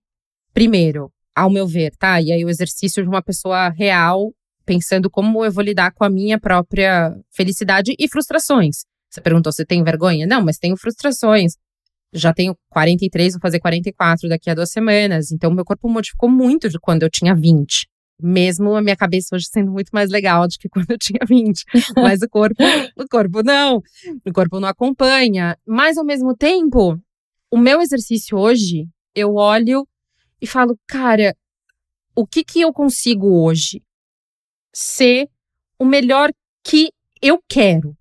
primeiro, 0.54 1.12
ao 1.36 1.50
meu 1.50 1.68
ver, 1.68 1.96
tá? 1.98 2.22
E 2.22 2.32
aí 2.32 2.44
o 2.44 2.50
exercício 2.50 3.02
de 3.02 3.10
uma 3.10 3.22
pessoa 3.22 3.70
real, 3.70 4.34
pensando 4.66 5.10
como 5.10 5.44
eu 5.46 5.52
vou 5.52 5.64
lidar 5.64 5.92
com 5.92 6.04
a 6.04 6.10
minha 6.10 6.40
própria 6.40 7.16
felicidade 7.32 7.96
e 7.98 8.08
frustrações. 8.08 8.84
Você 9.10 9.22
perguntou 9.22 9.52
se 9.52 9.66
tem 9.66 9.84
vergonha? 9.84 10.26
Não, 10.26 10.42
mas 10.42 10.58
tenho 10.58 10.78
frustrações. 10.78 11.54
Já 12.14 12.34
tenho 12.34 12.56
43, 12.70 13.34
vou 13.34 13.42
fazer 13.42 13.60
44 13.60 14.28
daqui 14.30 14.50
a 14.50 14.54
duas 14.54 14.72
semanas. 14.72 15.32
Então, 15.32 15.52
meu 15.52 15.66
corpo 15.66 15.90
modificou 15.90 16.30
muito 16.30 16.70
de 16.70 16.80
quando 16.80 17.04
eu 17.04 17.10
tinha 17.10 17.34
20. 17.34 17.88
Mesmo 18.22 18.76
a 18.76 18.82
minha 18.82 18.96
cabeça 18.96 19.36
hoje 19.36 19.48
sendo 19.50 19.72
muito 19.72 19.90
mais 19.92 20.10
legal 20.10 20.48
do 20.48 20.54
que 20.60 20.70
quando 20.70 20.92
eu 20.92 20.98
tinha 20.98 21.20
20. 21.28 21.64
Mas 21.98 22.22
o 22.22 22.30
corpo, 22.30 22.62
o 22.98 23.08
corpo 23.10 23.42
não. 23.44 23.82
O 24.26 24.32
corpo 24.34 24.60
não 24.60 24.68
acompanha. 24.68 25.58
Mas, 25.66 25.98
ao 25.98 26.06
mesmo 26.06 26.36
tempo, 26.36 27.00
o 27.52 27.58
meu 27.58 27.82
exercício 27.82 28.38
hoje, 28.38 28.88
eu 29.14 29.36
olho 29.36 29.86
e 30.42 30.48
falo, 30.48 30.80
cara, 30.88 31.36
o 32.16 32.26
que 32.26 32.44
que 32.44 32.62
eu 32.62 32.72
consigo 32.72 33.28
hoje 33.46 33.84
ser 34.74 35.28
o 35.78 35.84
melhor 35.84 36.32
que 36.64 36.90
eu 37.22 37.40
quero? 37.50 37.96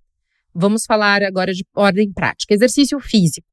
Vamos 0.54 0.84
falar 0.86 1.22
agora 1.22 1.52
de 1.52 1.64
ordem 1.74 2.12
prática. 2.12 2.54
Exercício 2.54 2.98
físico. 3.00 3.46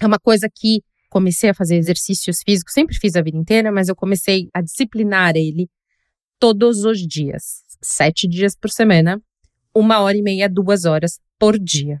É 0.00 0.06
uma 0.06 0.18
coisa 0.18 0.48
que 0.48 0.82
comecei 1.10 1.50
a 1.50 1.54
fazer 1.54 1.76
exercícios 1.76 2.38
físicos, 2.44 2.72
sempre 2.72 2.96
fiz 2.96 3.16
a 3.16 3.22
vida 3.22 3.36
inteira, 3.36 3.72
mas 3.72 3.88
eu 3.88 3.96
comecei 3.96 4.48
a 4.54 4.62
disciplinar 4.62 5.36
ele 5.36 5.68
todos 6.38 6.84
os 6.84 7.00
dias, 7.00 7.64
sete 7.82 8.28
dias 8.28 8.56
por 8.56 8.70
semana, 8.70 9.20
uma 9.74 10.00
hora 10.00 10.16
e 10.16 10.22
meia, 10.22 10.48
duas 10.48 10.84
horas 10.84 11.18
por 11.38 11.58
dia. 11.58 12.00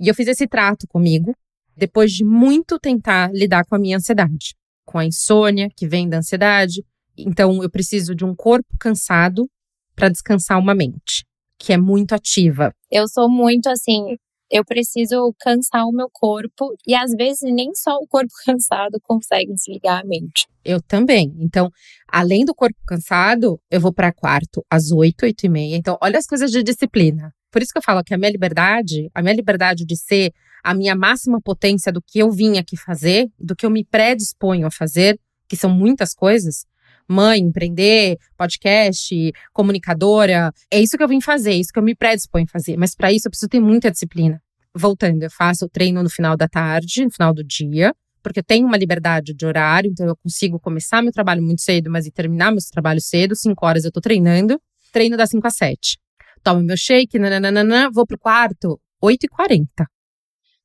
E 0.00 0.08
eu 0.08 0.14
fiz 0.14 0.26
esse 0.26 0.48
trato 0.48 0.86
comigo, 0.88 1.36
depois 1.76 2.12
de 2.12 2.24
muito 2.24 2.78
tentar 2.78 3.32
lidar 3.32 3.64
com 3.64 3.74
a 3.74 3.78
minha 3.78 3.96
ansiedade, 3.96 4.54
com 4.84 4.98
a 4.98 5.04
insônia 5.04 5.68
que 5.76 5.86
vem 5.86 6.08
da 6.08 6.18
ansiedade. 6.18 6.84
Então, 7.16 7.62
eu 7.62 7.70
preciso 7.70 8.14
de 8.14 8.24
um 8.24 8.34
corpo 8.34 8.68
cansado 8.78 9.48
para 9.94 10.08
descansar 10.08 10.58
uma 10.58 10.74
mente, 10.74 11.24
que 11.58 11.72
é 11.72 11.76
muito 11.76 12.14
ativa. 12.14 12.72
Eu 12.90 13.06
sou 13.08 13.30
muito 13.30 13.68
assim, 13.68 14.16
eu 14.52 14.64
preciso 14.64 15.34
cansar 15.40 15.86
o 15.86 15.92
meu 15.92 16.08
corpo 16.12 16.74
e 16.86 16.94
às 16.94 17.12
vezes 17.12 17.40
nem 17.42 17.74
só 17.74 17.96
o 17.96 18.06
corpo 18.06 18.30
cansado 18.44 19.00
consegue 19.02 19.54
desligar 19.54 20.00
a 20.00 20.04
mente. 20.04 20.46
Eu 20.62 20.80
também. 20.82 21.34
Então, 21.38 21.70
além 22.06 22.44
do 22.44 22.54
corpo 22.54 22.78
cansado, 22.86 23.58
eu 23.70 23.80
vou 23.80 23.92
para 23.92 24.12
quarto 24.12 24.64
às 24.70 24.92
oito, 24.92 25.24
oito 25.24 25.46
e 25.46 25.48
meia. 25.48 25.76
Então, 25.76 25.96
olha 26.02 26.18
as 26.18 26.26
coisas 26.26 26.50
de 26.50 26.62
disciplina. 26.62 27.32
Por 27.52 27.62
isso 27.62 27.70
que 27.70 27.78
eu 27.78 27.82
falo 27.82 28.02
que 28.02 28.14
a 28.14 28.18
minha 28.18 28.30
liberdade, 28.30 29.10
a 29.14 29.20
minha 29.20 29.34
liberdade 29.34 29.84
de 29.84 29.94
ser 29.96 30.32
a 30.64 30.72
minha 30.72 30.96
máxima 30.96 31.40
potência 31.40 31.92
do 31.92 32.00
que 32.00 32.18
eu 32.20 32.30
vim 32.30 32.56
aqui 32.56 32.76
fazer, 32.76 33.28
do 33.38 33.54
que 33.54 33.66
eu 33.66 33.70
me 33.70 33.84
predisponho 33.84 34.66
a 34.66 34.70
fazer, 34.70 35.18
que 35.48 35.56
são 35.56 35.68
muitas 35.68 36.14
coisas. 36.14 36.64
Mãe, 37.08 37.40
empreender, 37.40 38.16
podcast, 38.38 39.32
comunicadora, 39.52 40.50
é 40.70 40.80
isso 40.80 40.96
que 40.96 41.02
eu 41.02 41.08
vim 41.08 41.20
fazer, 41.20 41.52
é 41.52 41.56
isso 41.56 41.72
que 41.72 41.78
eu 41.78 41.82
me 41.82 41.94
predisponho 41.94 42.46
a 42.48 42.52
fazer. 42.52 42.76
Mas 42.78 42.94
para 42.94 43.12
isso 43.12 43.26
eu 43.26 43.30
preciso 43.30 43.50
ter 43.50 43.60
muita 43.60 43.90
disciplina. 43.90 44.40
Voltando, 44.74 45.22
eu 45.22 45.30
faço 45.30 45.66
o 45.66 45.68
treino 45.68 46.02
no 46.02 46.08
final 46.08 46.36
da 46.36 46.48
tarde, 46.48 47.04
no 47.04 47.10
final 47.10 47.34
do 47.34 47.44
dia, 47.44 47.92
porque 48.22 48.38
eu 48.38 48.44
tenho 48.44 48.66
uma 48.66 48.78
liberdade 48.78 49.34
de 49.34 49.44
horário, 49.44 49.90
então 49.90 50.06
eu 50.06 50.16
consigo 50.16 50.58
começar 50.58 51.02
meu 51.02 51.12
trabalho 51.12 51.42
muito 51.42 51.60
cedo, 51.60 51.90
mas 51.90 52.06
e 52.06 52.10
terminar 52.10 52.50
meu 52.50 52.60
trabalho 52.72 53.00
cedo, 53.00 53.36
5 53.36 53.66
horas 53.66 53.84
eu 53.84 53.92
tô 53.92 54.00
treinando. 54.00 54.58
Treino 54.92 55.16
das 55.16 55.30
5 55.30 55.46
às 55.46 55.56
7. 55.56 55.98
Tomo 56.42 56.62
meu 56.62 56.76
shake, 56.76 57.18
nananana, 57.18 57.88
vou 57.92 58.04
pro 58.04 58.18
quarto, 58.18 58.80
8h40. 59.02 59.86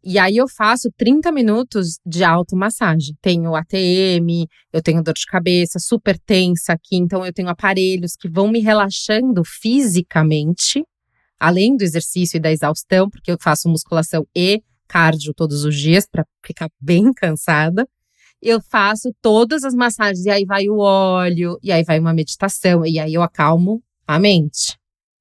E 0.04 0.18
aí 0.18 0.38
eu 0.38 0.48
faço 0.48 0.90
30 0.98 1.32
minutos 1.32 2.00
de 2.06 2.24
automassagem. 2.24 3.16
Tenho 3.22 3.56
ATM, 3.56 4.48
eu 4.74 4.82
tenho 4.82 5.04
dor 5.04 5.14
de 5.14 5.26
cabeça 5.26 5.80
super 5.80 6.18
tensa 6.18 6.74
aqui, 6.74 6.96
então 6.96 7.26
eu 7.26 7.34
tenho 7.34 7.50
aparelhos 7.50 8.16
que 8.16 8.28
vão 8.28 8.48
me 8.48 8.60
relaxando 8.60 9.44
fisicamente, 9.44 10.84
além 11.40 11.76
do 11.76 11.84
exercício 11.84 12.38
e 12.38 12.40
da 12.40 12.52
exaustão, 12.52 13.10
porque 13.10 13.32
eu 13.32 13.38
faço 13.40 13.70
musculação 13.70 14.26
e 14.36 14.62
cardio 14.88 15.34
todos 15.34 15.64
os 15.64 15.76
dias 15.76 16.08
para 16.10 16.26
ficar 16.44 16.70
bem 16.82 17.12
cansada. 17.14 17.88
Eu 18.42 18.62
faço 18.62 19.14
todas 19.22 19.64
as 19.64 19.76
massagens 19.76 20.26
e 20.26 20.30
aí 20.30 20.46
vai 20.46 20.70
o 20.70 20.78
óleo, 20.78 21.60
e 21.62 21.72
aí 21.72 21.84
vai 21.84 22.00
uma 22.00 22.14
meditação, 22.14 22.86
e 22.86 22.98
aí 22.98 23.14
eu 23.14 23.22
acalmo 23.22 23.84
a 24.08 24.18
mente, 24.18 24.78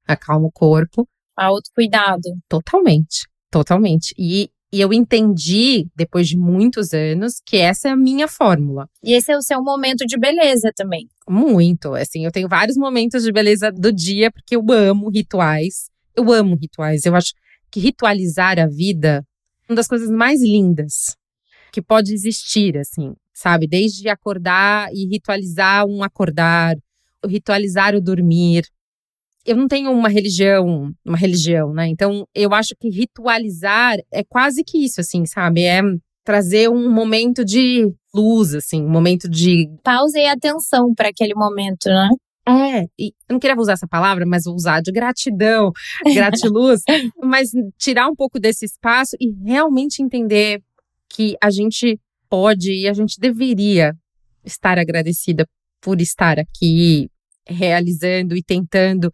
acalmo 0.07 0.47
o 0.47 0.53
corpo. 0.53 1.09
Autocuidado. 1.37 2.31
Totalmente, 2.49 3.27
totalmente. 3.51 4.15
E 4.19 4.49
E 4.73 4.81
eu 4.81 4.93
entendi, 4.93 5.87
depois 5.95 6.29
de 6.29 6.37
muitos 6.37 6.93
anos, 6.93 7.41
que 7.47 7.57
essa 7.57 7.89
é 7.89 7.93
a 7.93 7.97
minha 7.97 8.27
fórmula. 8.27 8.89
E 9.03 9.13
esse 9.13 9.31
é 9.33 9.37
o 9.37 9.41
seu 9.41 9.63
momento 9.63 10.05
de 10.05 10.19
beleza 10.19 10.73
também. 10.75 11.09
Muito. 11.29 11.95
Assim, 11.95 12.25
eu 12.25 12.33
tenho 12.33 12.49
vários 12.49 12.77
momentos 12.77 13.23
de 13.23 13.33
beleza 13.33 13.71
do 13.71 13.93
dia, 13.93 14.31
porque 14.31 14.57
eu 14.57 14.65
amo 14.71 15.09
rituais. 15.09 15.89
Eu 16.15 16.33
amo 16.33 16.57
rituais. 16.57 17.07
Eu 17.07 17.15
acho 17.15 17.33
que 17.71 17.81
ritualizar 17.81 18.59
a 18.59 18.67
vida 18.67 19.25
é 19.69 19.73
uma 19.73 19.77
das 19.77 19.89
coisas 19.89 20.11
mais 20.11 20.43
lindas 20.43 21.17
que 21.73 21.81
pode 21.81 22.13
existir, 22.13 22.77
assim, 22.77 23.15
sabe? 23.33 23.67
Desde 23.67 24.09
acordar 24.09 24.89
e 24.93 25.07
ritualizar 25.07 25.87
um 25.87 26.03
acordar, 26.03 26.75
ritualizar 27.25 27.95
o 27.95 28.01
dormir, 28.01 28.65
eu 29.47 29.57
não 29.57 29.69
tenho 29.69 29.91
uma 29.93 30.09
religião, 30.09 30.93
uma 31.05 31.17
religião, 31.17 31.73
né? 31.73 31.87
Então, 31.87 32.27
eu 32.35 32.53
acho 32.53 32.75
que 32.79 32.89
ritualizar 32.89 33.97
é 34.13 34.25
quase 34.25 34.65
que 34.65 34.85
isso, 34.85 35.01
assim, 35.01 35.25
sabe? 35.25 35.63
É 35.63 35.81
trazer 36.25 36.69
um 36.69 36.93
momento 36.93 37.45
de 37.45 37.89
luz, 38.13 38.55
assim, 38.55 38.83
um 38.83 38.91
momento 38.91 39.29
de. 39.29 39.69
Pausa 39.85 40.19
e 40.19 40.27
atenção 40.27 40.93
para 40.95 41.09
aquele 41.09 41.35
momento, 41.35 41.87
né? 41.87 42.09
É, 42.49 42.85
e 42.99 43.09
eu 43.29 43.33
não 43.33 43.39
queria 43.41 43.57
usar 43.57 43.73
essa 43.73 43.89
palavra, 43.89 44.25
mas 44.25 44.45
vou 44.45 44.55
usar 44.55 44.81
de 44.81 44.93
gratidão, 44.93 45.73
gratiluz, 46.15 46.81
mas 47.23 47.51
tirar 47.77 48.09
um 48.09 48.15
pouco 48.15 48.39
desse 48.39 48.65
espaço 48.65 49.17
e 49.21 49.33
realmente 49.45 50.01
entender 50.01 50.61
que 51.09 51.37
a 51.43 51.51
gente 51.51 51.99
pode 52.29 52.73
e 52.73 52.89
a 52.89 52.93
gente 52.93 53.19
deveria 53.19 53.93
estar 54.45 54.79
agradecida 54.79 55.45
por 55.81 56.01
estar 56.01 56.39
aqui 56.39 57.09
realizando 57.49 58.37
e 58.37 58.43
tentando 58.43 59.13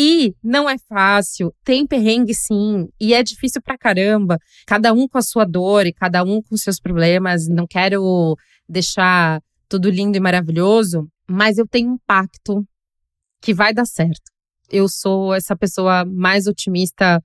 e 0.00 0.32
não 0.40 0.70
é 0.70 0.78
fácil, 0.78 1.52
tem 1.64 1.84
perrengue 1.84 2.32
sim, 2.32 2.86
e 3.00 3.12
é 3.12 3.20
difícil 3.20 3.60
pra 3.60 3.76
caramba. 3.76 4.38
Cada 4.64 4.92
um 4.92 5.08
com 5.08 5.18
a 5.18 5.22
sua 5.22 5.44
dor 5.44 5.88
e 5.88 5.92
cada 5.92 6.22
um 6.22 6.40
com 6.40 6.56
seus 6.56 6.78
problemas. 6.78 7.48
Não 7.48 7.66
quero 7.66 8.36
deixar 8.68 9.42
tudo 9.68 9.90
lindo 9.90 10.16
e 10.16 10.20
maravilhoso, 10.20 11.08
mas 11.28 11.58
eu 11.58 11.66
tenho 11.66 11.90
um 11.90 11.98
pacto 12.06 12.64
que 13.42 13.52
vai 13.52 13.74
dar 13.74 13.86
certo. 13.86 14.30
Eu 14.70 14.88
sou 14.88 15.34
essa 15.34 15.56
pessoa 15.56 16.04
mais 16.04 16.46
otimista. 16.46 17.20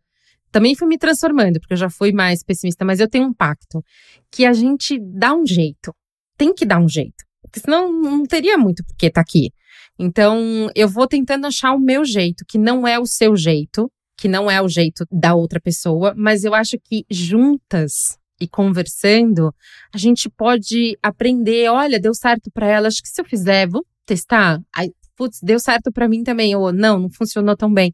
Também 0.52 0.76
fui 0.76 0.88
me 0.88 0.98
transformando, 0.98 1.60
porque 1.60 1.74
eu 1.74 1.78
já 1.78 1.92
fui 1.92 2.12
mais 2.12 2.44
pessimista, 2.44 2.84
mas 2.84 3.00
eu 3.00 3.08
tenho 3.08 3.28
um 3.28 3.34
pacto 3.34 3.84
que 4.32 4.48
a 4.48 4.54
gente 4.54 5.00
dá 5.00 5.36
um 5.36 5.46
jeito. 5.46 5.94
Tem 6.36 6.52
que 6.52 6.66
dar 6.66 6.80
um 6.80 6.90
jeito. 6.90 7.24
Porque 7.44 7.60
senão 7.60 7.92
não 7.92 8.24
teria 8.24 8.58
muito 8.58 8.84
por 8.84 8.96
que 8.96 9.06
estar 9.06 9.22
tá 9.22 9.22
aqui. 9.22 9.52
Então, 9.98 10.70
eu 10.76 10.88
vou 10.88 11.08
tentando 11.08 11.46
achar 11.46 11.74
o 11.74 11.80
meu 11.80 12.04
jeito, 12.04 12.44
que 12.48 12.58
não 12.58 12.88
é 12.88 13.00
o 13.00 13.06
seu 13.06 13.36
jeito, 13.36 13.92
que 14.18 14.28
não 14.28 14.50
é 14.50 14.62
o 14.62 14.68
jeito 14.68 15.06
da 15.12 15.36
outra 15.36 15.60
pessoa, 15.60 16.14
mas 16.16 16.44
eu 16.44 16.54
acho 16.54 16.78
que 16.84 17.06
juntas 17.10 18.18
e 18.40 18.48
conversando, 18.48 19.54
a 19.94 19.98
gente 19.98 20.30
pode 20.30 20.98
aprender, 21.02 21.70
olha, 21.70 22.00
deu 22.00 22.14
certo 22.14 22.52
para 22.52 22.68
ela, 22.68 22.88
acho 22.88 23.02
que 23.02 23.08
se 23.08 23.22
eu 23.22 23.26
fizer, 23.26 23.68
vou 23.68 23.86
testar. 24.06 24.62
Aí, 24.76 24.92
putz, 25.16 25.40
deu 25.42 25.60
certo 25.60 25.92
para 25.92 26.10
mim 26.10 26.24
também, 26.24 26.56
ou 26.56 26.74
não, 26.74 27.00
não 27.00 27.10
funcionou 27.10 27.56
tão 27.56 27.74
bem. 27.74 27.94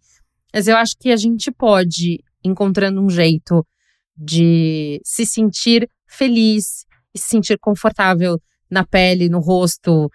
Mas 0.53 0.67
eu 0.67 0.75
acho 0.77 0.95
que 0.99 1.11
a 1.11 1.17
gente 1.17 1.51
pode 1.51 2.23
encontrando 2.43 3.01
um 3.01 3.09
jeito 3.09 3.65
de 4.17 4.99
se 5.03 5.25
sentir 5.25 5.89
feliz 6.07 6.85
e 7.13 7.19
se 7.19 7.27
sentir 7.27 7.57
confortável 7.59 8.39
na 8.69 8.85
pele, 8.85 9.29
no 9.29 9.39
rosto, 9.39 10.09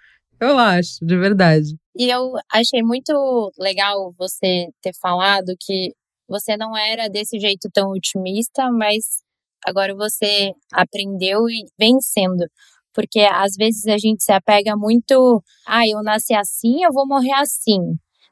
eu 0.44 0.58
acho, 0.58 0.98
de 1.02 1.16
verdade. 1.16 1.76
E 1.96 2.08
eu 2.10 2.32
achei 2.52 2.82
muito 2.82 3.52
legal 3.58 4.12
você 4.18 4.68
ter 4.82 4.92
falado 5.00 5.54
que 5.60 5.92
você 6.28 6.56
não 6.56 6.76
era 6.76 7.08
desse 7.08 7.38
jeito 7.38 7.68
tão 7.72 7.90
otimista, 7.90 8.70
mas 8.70 9.22
agora 9.66 9.94
você 9.94 10.52
aprendeu 10.72 11.48
e 11.48 11.66
vem 11.78 12.00
sendo. 12.00 12.46
Porque 12.92 13.20
às 13.20 13.54
vezes 13.56 13.86
a 13.86 13.98
gente 13.98 14.22
se 14.24 14.32
apega 14.32 14.76
muito, 14.76 15.42
ah, 15.66 15.86
eu 15.86 16.02
nasci 16.02 16.34
assim, 16.34 16.84
eu 16.84 16.92
vou 16.92 17.06
morrer 17.06 17.32
assim. 17.34 17.78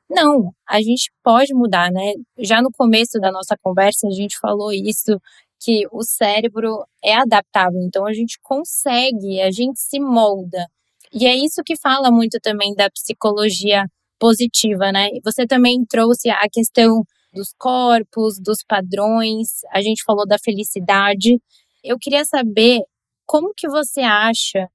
Não, 0.09 0.53
a 0.68 0.81
gente 0.81 1.11
pode 1.22 1.55
mudar, 1.55 1.90
né? 1.90 2.12
Já 2.38 2.61
no 2.62 2.70
começo 2.70 3.18
da 3.20 3.33
nossa 3.33 3.57
conversa 3.62 4.07
a 4.07 4.11
gente 4.11 4.38
falou 4.38 4.72
isso, 4.72 5.18
que 5.61 5.87
o 5.92 6.03
cérebro 6.03 6.85
é 7.03 7.14
adaptável, 7.14 7.81
então 7.83 8.05
a 8.05 8.12
gente 8.12 8.38
consegue, 8.42 9.40
a 9.40 9.51
gente 9.51 9.81
se 9.81 10.01
molda. 10.01 10.66
E 11.12 11.27
é 11.27 11.37
isso 11.37 11.62
que 11.64 11.77
fala 11.77 12.11
muito 12.11 12.38
também 12.40 12.75
da 12.75 12.88
psicologia 12.90 13.85
positiva, 14.18 14.90
né? 14.90 15.09
Você 15.25 15.46
também 15.46 15.85
trouxe 15.85 16.31
a 16.31 16.48
questão 16.51 17.05
dos 17.35 17.53
corpos, 17.59 18.38
dos 18.40 18.59
padrões, 18.66 19.61
a 19.70 19.83
gente 19.83 20.03
falou 20.05 20.27
da 20.27 20.38
felicidade. 20.38 21.38
Eu 21.85 21.98
queria 21.98 22.25
saber 22.25 22.81
como 23.27 23.53
que 23.55 23.68
você 23.68 24.01
acha 24.01 24.68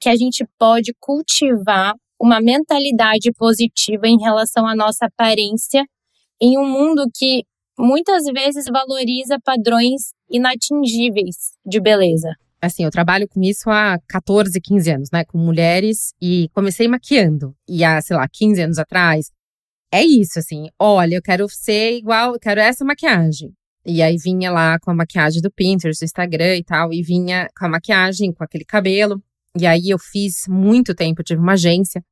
que 0.00 0.08
a 0.08 0.16
gente 0.16 0.44
pode 0.58 0.92
cultivar 1.00 1.94
uma 2.20 2.40
mentalidade 2.40 3.32
positiva 3.32 4.06
em 4.06 4.20
relação 4.20 4.66
à 4.66 4.76
nossa 4.76 5.06
aparência 5.06 5.84
em 6.40 6.58
um 6.58 6.64
mundo 6.64 7.08
que 7.14 7.44
muitas 7.78 8.24
vezes 8.24 8.66
valoriza 8.66 9.38
padrões 9.44 10.12
inatingíveis 10.30 11.56
de 11.64 11.80
beleza 11.80 12.36
assim, 12.62 12.84
eu 12.84 12.90
trabalho 12.90 13.28
com 13.28 13.42
isso 13.42 13.68
há 13.68 13.98
14, 14.08 14.60
15 14.60 14.90
anos, 14.90 15.10
né, 15.12 15.24
com 15.24 15.36
mulheres 15.36 16.14
e 16.22 16.48
comecei 16.54 16.86
maquiando. 16.86 17.54
E 17.68 17.82
há, 17.84 18.00
sei 18.00 18.16
lá, 18.16 18.26
15 18.28 18.62
anos 18.62 18.78
atrás, 18.78 19.30
é 19.92 20.02
isso, 20.02 20.38
assim, 20.38 20.68
olha, 20.78 21.16
eu 21.16 21.22
quero 21.22 21.46
ser 21.48 21.96
igual, 21.96 22.34
eu 22.34 22.40
quero 22.40 22.60
essa 22.60 22.84
maquiagem. 22.84 23.52
E 23.84 24.00
aí 24.00 24.16
vinha 24.16 24.50
lá 24.50 24.78
com 24.78 24.92
a 24.92 24.94
maquiagem 24.94 25.42
do 25.42 25.50
Pinterest, 25.50 26.00
do 26.00 26.04
Instagram 26.04 26.56
e 26.56 26.64
tal, 26.64 26.92
e 26.92 27.02
vinha 27.02 27.48
com 27.58 27.66
a 27.66 27.68
maquiagem, 27.68 28.32
com 28.32 28.44
aquele 28.44 28.64
cabelo. 28.64 29.20
E 29.58 29.66
aí 29.66 29.90
eu 29.90 29.98
fiz 29.98 30.44
muito 30.48 30.94
tempo, 30.94 31.20
eu 31.20 31.24
tive 31.24 31.40
uma 31.40 31.54
agência, 31.54 32.02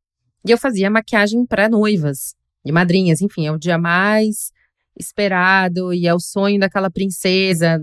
e 0.44 0.50
eu 0.50 0.58
fazia 0.58 0.90
maquiagem 0.90 1.46
para 1.46 1.68
noivas 1.68 2.34
e 2.64 2.72
madrinhas, 2.72 3.22
enfim, 3.22 3.46
é 3.46 3.52
o 3.52 3.58
dia 3.58 3.78
mais 3.78 4.50
esperado 4.98 5.94
e 5.94 6.06
é 6.06 6.14
o 6.14 6.20
sonho 6.20 6.58
daquela 6.58 6.90
princesa. 6.90 7.80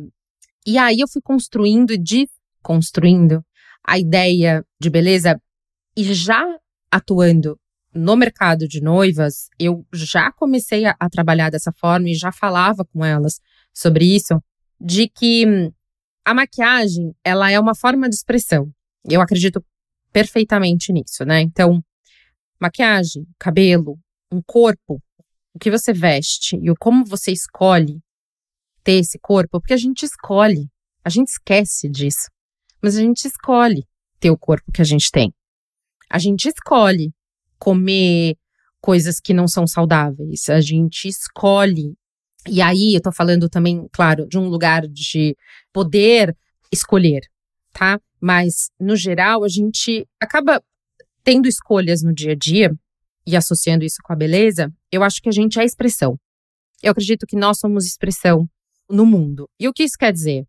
E 0.65 0.77
aí 0.77 0.99
eu 0.99 1.07
fui 1.07 1.21
construindo 1.21 1.97
de 1.97 2.27
construindo 2.67 3.41
a 3.81 3.97
ideia 3.97 4.61
de 4.77 4.89
beleza 4.89 5.41
e 5.95 6.03
já 6.13 6.43
atuando 6.91 7.57
no 7.93 8.17
mercado 8.17 8.67
de 8.67 8.81
noivas, 8.81 9.47
eu 9.57 9.87
já 9.93 10.33
comecei 10.33 10.85
a, 10.85 10.93
a, 10.99 11.09
trabalhar 11.09 11.49
dessa 11.49 11.71
forma 11.71 12.09
e 12.09 12.13
já 12.13 12.29
falava 12.29 12.83
com 12.83 13.05
elas 13.05 13.39
sobre 13.73 14.13
isso, 14.13 14.43
de 14.81 15.07
que 15.07 15.45
a 16.25 16.33
maquiagem, 16.33 17.15
ela 17.23 17.49
é 17.49 17.57
uma 17.57 17.73
forma 17.73 18.09
de 18.09 18.15
expressão. 18.15 18.69
Eu 19.09 19.21
acredito 19.21 19.63
perfeitamente 20.11 20.91
nisso, 20.91 21.23
né? 21.23 21.39
Então, 21.39 21.81
maquiagem, 22.59 23.25
cabelo, 23.39 23.97
um 24.29 24.41
corpo, 24.45 25.01
o 25.53 25.59
que 25.59 25.71
você 25.71 25.93
veste 25.93 26.57
e 26.61 26.69
o 26.69 26.75
como 26.77 27.05
você 27.05 27.31
escolhe 27.31 28.01
ter 28.83 28.99
esse 28.99 29.17
corpo, 29.17 29.61
porque 29.61 29.73
a 29.73 29.77
gente 29.77 30.03
escolhe, 30.03 30.67
a 31.01 31.09
gente 31.09 31.29
esquece 31.29 31.87
disso. 31.87 32.27
Mas 32.81 32.95
a 32.95 33.01
gente 33.01 33.25
escolhe 33.25 33.83
ter 34.19 34.31
o 34.31 34.37
corpo 34.37 34.71
que 34.71 34.81
a 34.81 34.85
gente 34.85 35.11
tem. 35.11 35.33
A 36.09 36.19
gente 36.19 36.47
escolhe 36.47 37.11
comer 37.59 38.35
coisas 38.79 39.19
que 39.19 39.33
não 39.33 39.47
são 39.47 39.67
saudáveis. 39.67 40.47
A 40.49 40.61
gente 40.61 41.07
escolhe. 41.07 41.95
E 42.47 42.61
aí 42.61 42.93
eu 42.95 43.01
tô 43.01 43.11
falando 43.11 43.49
também, 43.49 43.87
claro, 43.91 44.27
de 44.27 44.37
um 44.37 44.47
lugar 44.47 44.87
de 44.87 45.35
poder 45.73 46.35
escolher, 46.71 47.21
tá? 47.73 47.99
Mas 48.21 48.69
no 48.79 48.95
geral 48.95 49.43
a 49.43 49.49
gente 49.49 50.07
acaba 50.19 50.63
tendo 51.23 51.47
escolhas 51.47 52.01
no 52.01 52.13
dia 52.13 52.31
a 52.31 52.35
dia 52.35 52.71
e 53.25 53.35
associando 53.35 53.83
isso 53.83 53.97
com 54.01 54.13
a 54.13 54.15
beleza, 54.15 54.73
eu 54.89 55.03
acho 55.03 55.21
que 55.21 55.27
a 55.27 55.33
gente 55.33 55.59
é 55.59 55.65
expressão. 55.65 56.17
Eu 56.81 56.91
acredito 56.91 57.25
que 57.27 57.35
nós 57.35 57.59
somos 57.59 57.85
expressão 57.85 58.47
no 58.89 59.05
mundo. 59.05 59.49
E 59.59 59.67
o 59.67 59.73
que 59.73 59.83
isso 59.83 59.97
quer 59.99 60.13
dizer? 60.13 60.45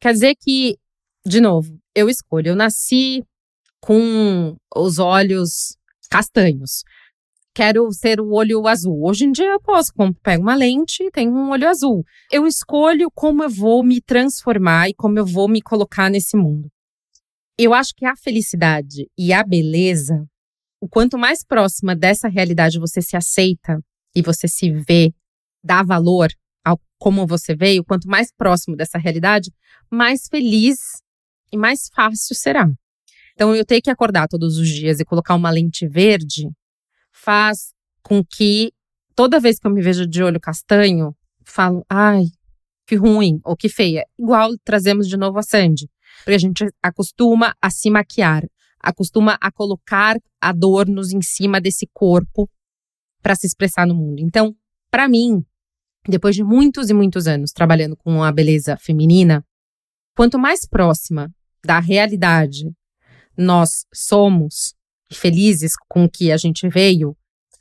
Quer 0.00 0.12
dizer 0.12 0.36
que 0.38 0.76
de 1.26 1.40
novo, 1.40 1.78
eu 1.94 2.08
escolho. 2.08 2.48
Eu 2.48 2.56
nasci 2.56 3.22
com 3.80 4.56
os 4.74 4.98
olhos 4.98 5.76
castanhos. 6.10 6.82
Quero 7.54 7.90
ser 7.92 8.20
o 8.20 8.32
olho 8.32 8.66
azul. 8.66 9.04
Hoje 9.04 9.24
em 9.24 9.32
dia 9.32 9.46
eu 9.46 9.60
posso, 9.60 9.92
pego 10.22 10.42
uma 10.42 10.54
lente 10.54 11.02
e 11.02 11.10
tenho 11.10 11.32
um 11.32 11.50
olho 11.50 11.68
azul. 11.68 12.04
Eu 12.30 12.46
escolho 12.46 13.10
como 13.12 13.42
eu 13.42 13.50
vou 13.50 13.82
me 13.82 14.00
transformar 14.00 14.88
e 14.88 14.94
como 14.94 15.18
eu 15.18 15.26
vou 15.26 15.48
me 15.48 15.60
colocar 15.60 16.08
nesse 16.08 16.36
mundo. 16.36 16.70
Eu 17.58 17.74
acho 17.74 17.92
que 17.94 18.06
a 18.06 18.16
felicidade 18.16 19.06
e 19.18 19.32
a 19.32 19.42
beleza, 19.42 20.24
o 20.80 20.88
quanto 20.88 21.18
mais 21.18 21.44
próxima 21.44 21.94
dessa 21.94 22.28
realidade 22.28 22.78
você 22.78 23.02
se 23.02 23.16
aceita 23.16 23.78
e 24.14 24.22
você 24.22 24.48
se 24.48 24.70
vê, 24.70 25.12
dá 25.62 25.82
valor 25.82 26.30
ao 26.64 26.80
como 26.98 27.26
você 27.26 27.54
veio, 27.54 27.84
quanto 27.84 28.08
mais 28.08 28.32
próximo 28.32 28.76
dessa 28.76 28.96
realidade, 28.96 29.52
mais 29.90 30.28
feliz 30.28 30.78
e 31.52 31.56
mais 31.56 31.88
fácil 31.94 32.34
será. 32.34 32.70
Então, 33.34 33.54
eu 33.54 33.64
ter 33.64 33.80
que 33.80 33.90
acordar 33.90 34.28
todos 34.28 34.58
os 34.58 34.68
dias 34.68 35.00
e 35.00 35.04
colocar 35.04 35.34
uma 35.34 35.50
lente 35.50 35.86
verde 35.88 36.50
faz 37.12 37.72
com 38.02 38.24
que 38.24 38.72
toda 39.14 39.40
vez 39.40 39.58
que 39.58 39.66
eu 39.66 39.70
me 39.70 39.82
vejo 39.82 40.06
de 40.06 40.22
olho 40.22 40.40
castanho, 40.40 41.14
falo, 41.44 41.84
ai, 41.88 42.24
que 42.86 42.96
ruim 42.96 43.40
ou 43.44 43.56
que 43.56 43.68
feia. 43.68 44.04
Igual 44.18 44.50
trazemos 44.64 45.08
de 45.08 45.16
novo 45.16 45.38
a 45.38 45.42
Sandy. 45.42 45.88
Porque 46.18 46.34
a 46.34 46.38
gente 46.38 46.66
acostuma 46.82 47.54
a 47.62 47.70
se 47.70 47.88
maquiar, 47.88 48.44
acostuma 48.80 49.38
a 49.40 49.50
colocar 49.50 50.16
adornos 50.40 51.12
em 51.12 51.22
cima 51.22 51.60
desse 51.60 51.88
corpo 51.92 52.48
para 53.22 53.34
se 53.34 53.46
expressar 53.46 53.86
no 53.86 53.94
mundo. 53.94 54.20
Então, 54.20 54.54
para 54.90 55.08
mim, 55.08 55.44
depois 56.08 56.34
de 56.34 56.42
muitos 56.42 56.90
e 56.90 56.94
muitos 56.94 57.26
anos 57.26 57.52
trabalhando 57.52 57.96
com 57.96 58.22
a 58.22 58.32
beleza 58.32 58.76
feminina, 58.76 59.44
quanto 60.16 60.38
mais 60.38 60.66
próxima 60.66 61.30
da 61.64 61.80
realidade 61.80 62.70
nós 63.36 63.86
somos 63.92 64.74
felizes 65.12 65.72
com 65.88 66.04
o 66.04 66.10
que 66.10 66.30
a 66.30 66.36
gente 66.36 66.68
veio, 66.68 67.16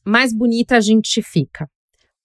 mais 0.05 0.33
bonita 0.33 0.75
a 0.75 0.81
gente 0.81 1.21
fica. 1.21 1.69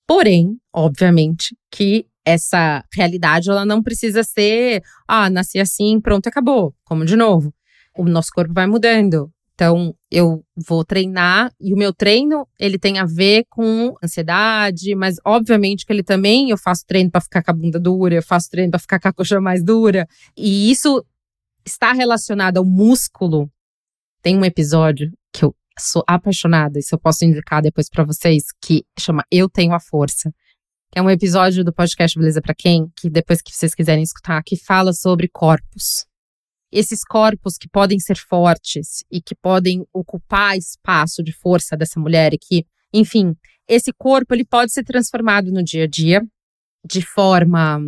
Porém, 0.06 0.58
obviamente, 0.72 1.56
que 1.70 2.06
essa 2.24 2.84
realidade 2.92 3.50
ela 3.50 3.64
não 3.64 3.82
precisa 3.82 4.22
ser, 4.22 4.82
ah, 5.06 5.30
nasci 5.30 5.58
assim, 5.58 6.00
pronto, 6.00 6.26
acabou. 6.26 6.74
Como 6.84 7.04
de 7.04 7.16
novo, 7.16 7.54
o 7.96 8.04
nosso 8.04 8.30
corpo 8.34 8.52
vai 8.52 8.66
mudando. 8.66 9.30
Então, 9.54 9.94
eu 10.10 10.44
vou 10.56 10.84
treinar 10.84 11.52
e 11.60 11.72
o 11.72 11.76
meu 11.76 11.92
treino, 11.92 12.46
ele 12.58 12.76
tem 12.76 12.98
a 12.98 13.04
ver 13.04 13.44
com 13.48 13.94
ansiedade, 14.02 14.96
mas 14.96 15.16
obviamente 15.24 15.86
que 15.86 15.92
ele 15.92 16.02
também, 16.02 16.50
eu 16.50 16.58
faço 16.58 16.84
treino 16.84 17.08
para 17.08 17.20
ficar 17.20 17.42
com 17.42 17.52
a 17.52 17.54
bunda 17.54 17.78
dura, 17.78 18.16
eu 18.16 18.22
faço 18.22 18.50
treino 18.50 18.72
para 18.72 18.80
ficar 18.80 18.98
com 18.98 19.08
a 19.08 19.12
coxa 19.12 19.40
mais 19.40 19.62
dura. 19.62 20.08
E 20.36 20.72
isso 20.72 21.04
está 21.64 21.92
relacionado 21.92 22.58
ao 22.58 22.64
músculo. 22.64 23.50
Tem 24.22 24.36
um 24.36 24.44
episódio 24.44 25.12
que 25.32 25.44
eu 25.44 25.54
sou 25.78 26.04
apaixonada, 26.06 26.78
isso 26.78 26.94
eu 26.94 26.98
posso 26.98 27.24
indicar 27.24 27.62
depois 27.62 27.88
para 27.88 28.04
vocês, 28.04 28.44
que 28.62 28.84
chama 28.98 29.24
Eu 29.30 29.48
Tenho 29.48 29.74
a 29.74 29.80
Força. 29.80 30.32
Que 30.92 30.98
é 30.98 31.02
um 31.02 31.10
episódio 31.10 31.64
do 31.64 31.72
podcast 31.72 32.16
Beleza 32.18 32.40
para 32.40 32.54
Quem, 32.54 32.88
que 32.96 33.10
depois 33.10 33.42
que 33.42 33.52
vocês 33.52 33.74
quiserem 33.74 34.04
escutar, 34.04 34.42
que 34.44 34.56
fala 34.56 34.92
sobre 34.92 35.28
corpos 35.28 36.06
esses 36.74 37.04
corpos 37.04 37.56
que 37.56 37.68
podem 37.68 38.00
ser 38.00 38.16
fortes 38.16 39.04
e 39.08 39.22
que 39.22 39.34
podem 39.36 39.86
ocupar 39.92 40.58
espaço 40.58 41.22
de 41.22 41.32
força 41.32 41.76
dessa 41.76 42.00
mulher 42.00 42.34
e 42.34 42.38
que, 42.38 42.66
enfim, 42.92 43.36
esse 43.68 43.92
corpo 43.92 44.34
ele 44.34 44.44
pode 44.44 44.72
ser 44.72 44.82
transformado 44.82 45.52
no 45.52 45.62
dia 45.62 45.84
a 45.84 45.86
dia 45.86 46.20
de 46.84 47.00
forma 47.00 47.78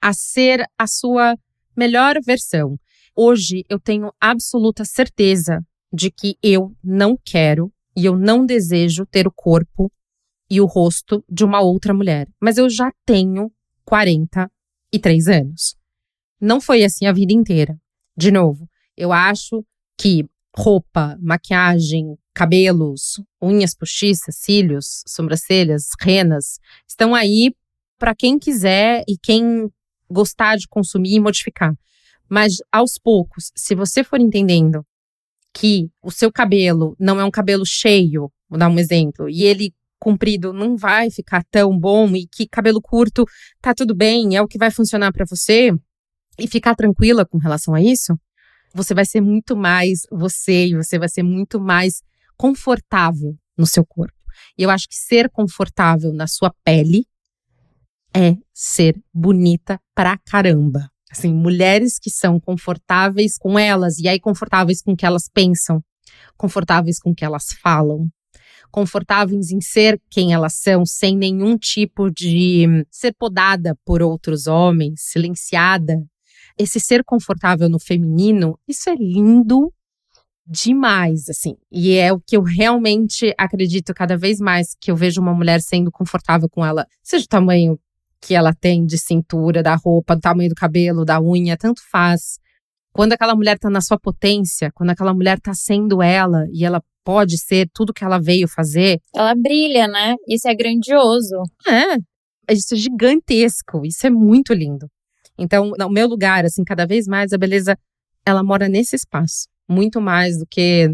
a 0.00 0.12
ser 0.14 0.64
a 0.78 0.86
sua 0.86 1.36
melhor 1.76 2.16
versão. 2.24 2.78
Hoje 3.20 3.64
eu 3.68 3.80
tenho 3.80 4.12
absoluta 4.20 4.84
certeza 4.84 5.66
de 5.92 6.08
que 6.08 6.36
eu 6.40 6.72
não 6.84 7.18
quero 7.24 7.72
e 7.96 8.04
eu 8.04 8.16
não 8.16 8.46
desejo 8.46 9.04
ter 9.04 9.26
o 9.26 9.32
corpo 9.32 9.90
e 10.48 10.60
o 10.60 10.66
rosto 10.66 11.24
de 11.28 11.44
uma 11.44 11.60
outra 11.60 11.92
mulher, 11.92 12.28
mas 12.40 12.58
eu 12.58 12.70
já 12.70 12.92
tenho 13.04 13.50
43 13.84 15.26
anos. 15.26 15.74
Não 16.40 16.60
foi 16.60 16.84
assim 16.84 17.06
a 17.06 17.12
vida 17.12 17.32
inteira. 17.32 17.76
De 18.16 18.30
novo, 18.30 18.70
eu 18.96 19.12
acho 19.12 19.66
que 20.00 20.24
roupa, 20.56 21.18
maquiagem, 21.20 22.16
cabelos, 22.32 23.20
unhas 23.42 23.74
postiças, 23.74 24.36
cílios, 24.36 25.02
sobrancelhas, 25.08 25.88
renas, 26.00 26.60
estão 26.88 27.16
aí 27.16 27.52
para 27.98 28.14
quem 28.14 28.38
quiser 28.38 29.02
e 29.08 29.18
quem 29.20 29.68
gostar 30.08 30.54
de 30.54 30.68
consumir 30.68 31.16
e 31.16 31.20
modificar. 31.20 31.74
Mas 32.28 32.56
aos 32.72 32.98
poucos, 32.98 33.50
se 33.56 33.74
você 33.74 34.04
for 34.04 34.20
entendendo 34.20 34.84
que 35.54 35.88
o 36.02 36.10
seu 36.10 36.30
cabelo 36.30 36.94
não 36.98 37.20
é 37.20 37.24
um 37.24 37.30
cabelo 37.30 37.64
cheio, 37.64 38.30
vou 38.48 38.58
dar 38.58 38.68
um 38.68 38.78
exemplo, 38.78 39.28
e 39.28 39.44
ele 39.44 39.74
comprido 39.98 40.52
não 40.52 40.76
vai 40.76 41.10
ficar 41.10 41.42
tão 41.50 41.76
bom 41.76 42.08
e 42.14 42.26
que 42.26 42.46
cabelo 42.46 42.80
curto 42.80 43.24
tá 43.60 43.74
tudo 43.74 43.94
bem, 43.94 44.36
é 44.36 44.42
o 44.42 44.46
que 44.46 44.58
vai 44.58 44.70
funcionar 44.70 45.12
para 45.12 45.24
você, 45.24 45.72
e 46.38 46.46
ficar 46.46 46.74
tranquila 46.74 47.26
com 47.26 47.38
relação 47.38 47.74
a 47.74 47.82
isso, 47.82 48.18
você 48.72 48.94
vai 48.94 49.04
ser 49.04 49.20
muito 49.20 49.56
mais 49.56 50.02
você 50.10 50.68
e 50.68 50.76
você 50.76 50.98
vai 50.98 51.08
ser 51.08 51.22
muito 51.22 51.60
mais 51.60 52.00
confortável 52.36 53.36
no 53.56 53.66
seu 53.66 53.84
corpo. 53.84 54.16
E 54.56 54.62
eu 54.62 54.70
acho 54.70 54.88
que 54.88 54.94
ser 54.94 55.28
confortável 55.30 56.12
na 56.12 56.28
sua 56.28 56.54
pele 56.64 57.06
é 58.14 58.36
ser 58.54 59.02
bonita 59.12 59.80
pra 59.94 60.16
caramba. 60.18 60.88
Assim, 61.10 61.32
mulheres 61.32 61.98
que 61.98 62.10
são 62.10 62.38
confortáveis 62.38 63.38
com 63.38 63.58
elas, 63.58 63.98
e 63.98 64.08
aí 64.08 64.20
confortáveis 64.20 64.82
com 64.82 64.92
o 64.92 64.96
que 64.96 65.06
elas 65.06 65.28
pensam, 65.32 65.82
confortáveis 66.36 66.98
com 66.98 67.10
o 67.10 67.14
que 67.14 67.24
elas 67.24 67.46
falam, 67.62 68.08
confortáveis 68.70 69.50
em 69.50 69.60
ser 69.60 70.00
quem 70.10 70.34
elas 70.34 70.54
são, 70.54 70.84
sem 70.84 71.16
nenhum 71.16 71.56
tipo 71.56 72.10
de 72.10 72.84
ser 72.90 73.14
podada 73.18 73.74
por 73.84 74.02
outros 74.02 74.46
homens, 74.46 75.00
silenciada 75.04 75.98
esse 76.58 76.80
ser 76.80 77.04
confortável 77.04 77.68
no 77.68 77.78
feminino, 77.78 78.58
isso 78.66 78.90
é 78.90 78.94
lindo 78.96 79.72
demais, 80.44 81.28
assim. 81.28 81.56
E 81.70 81.94
é 81.94 82.12
o 82.12 82.20
que 82.20 82.36
eu 82.36 82.42
realmente 82.42 83.32
acredito 83.38 83.94
cada 83.94 84.16
vez 84.16 84.40
mais 84.40 84.74
que 84.80 84.90
eu 84.90 84.96
vejo 84.96 85.20
uma 85.20 85.32
mulher 85.32 85.60
sendo 85.60 85.90
confortável 85.92 86.48
com 86.48 86.64
ela, 86.64 86.86
seja 87.02 87.24
o 87.24 87.28
tamanho 87.28 87.78
que 88.20 88.34
ela 88.34 88.52
tem 88.52 88.84
de 88.84 88.98
cintura, 88.98 89.62
da 89.62 89.74
roupa, 89.74 90.16
do 90.16 90.20
tamanho 90.20 90.48
do 90.48 90.54
cabelo, 90.54 91.04
da 91.04 91.20
unha, 91.20 91.56
tanto 91.56 91.80
faz. 91.90 92.38
Quando 92.92 93.12
aquela 93.12 93.34
mulher 93.34 93.58
tá 93.58 93.70
na 93.70 93.80
sua 93.80 93.98
potência, 93.98 94.70
quando 94.74 94.90
aquela 94.90 95.14
mulher 95.14 95.38
tá 95.40 95.54
sendo 95.54 96.02
ela 96.02 96.46
e 96.52 96.64
ela 96.64 96.82
pode 97.04 97.38
ser 97.38 97.68
tudo 97.72 97.92
que 97.92 98.04
ela 98.04 98.20
veio 98.20 98.48
fazer. 98.48 99.00
Ela 99.14 99.34
brilha, 99.34 99.86
né? 99.86 100.14
Isso 100.28 100.48
é 100.48 100.54
grandioso. 100.54 101.42
É. 101.66 101.96
Isso 102.52 102.74
é 102.74 102.76
gigantesco. 102.76 103.84
Isso 103.84 104.06
é 104.06 104.10
muito 104.10 104.52
lindo. 104.52 104.88
Então, 105.38 105.72
no 105.78 105.88
meu 105.88 106.08
lugar, 106.08 106.44
assim, 106.44 106.64
cada 106.64 106.86
vez 106.86 107.06
mais 107.06 107.32
a 107.32 107.38
beleza 107.38 107.78
ela 108.26 108.42
mora 108.42 108.68
nesse 108.68 108.96
espaço, 108.96 109.48
muito 109.66 110.00
mais 110.00 110.38
do 110.38 110.46
que 110.46 110.92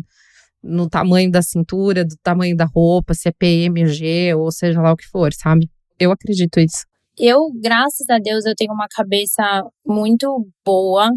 no 0.62 0.88
tamanho 0.88 1.30
da 1.30 1.42
cintura, 1.42 2.04
do 2.04 2.16
tamanho 2.22 2.56
da 2.56 2.64
roupa, 2.64 3.12
se 3.12 3.28
é 3.28 3.32
PMG 3.32 4.34
ou 4.34 4.52
seja 4.52 4.80
lá 4.80 4.92
o 4.92 4.96
que 4.96 5.06
for, 5.08 5.32
sabe? 5.32 5.68
Eu 5.98 6.12
acredito 6.12 6.60
isso. 6.60 6.84
Eu, 7.18 7.50
graças 7.55 8.09
a 8.11 8.18
Deus, 8.18 8.44
eu 8.44 8.55
tenho 8.57 8.72
uma 8.72 8.88
cabeça 8.88 9.42
muito 9.87 10.48
boa 10.64 11.11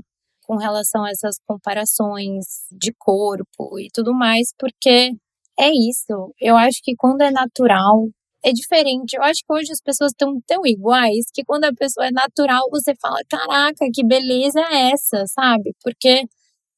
com 0.43 0.55
relação 0.57 1.03
a 1.03 1.09
essas 1.09 1.37
comparações 1.45 2.45
de 2.71 2.93
corpo 2.97 3.79
e 3.79 3.87
tudo 3.93 4.13
mais, 4.13 4.53
porque 4.57 5.11
é 5.59 5.69
isso. 5.71 6.33
Eu 6.39 6.55
acho 6.55 6.79
que 6.83 6.95
quando 6.95 7.21
é 7.21 7.31
natural, 7.31 8.09
é 8.43 8.51
diferente. 8.53 9.15
Eu 9.15 9.23
acho 9.23 9.41
que 9.45 9.51
hoje 9.53 9.71
as 9.71 9.81
pessoas 9.81 10.11
estão 10.11 10.39
tão 10.45 10.61
iguais 10.65 11.25
que 11.33 11.43
quando 11.43 11.65
a 11.65 11.73
pessoa 11.73 12.07
é 12.07 12.11
natural, 12.11 12.63
você 12.71 12.93
fala: 13.01 13.17
caraca, 13.29 13.85
que 13.93 14.05
beleza 14.05 14.59
é 14.71 14.91
essa, 14.91 15.25
sabe? 15.27 15.73
Porque 15.83 16.25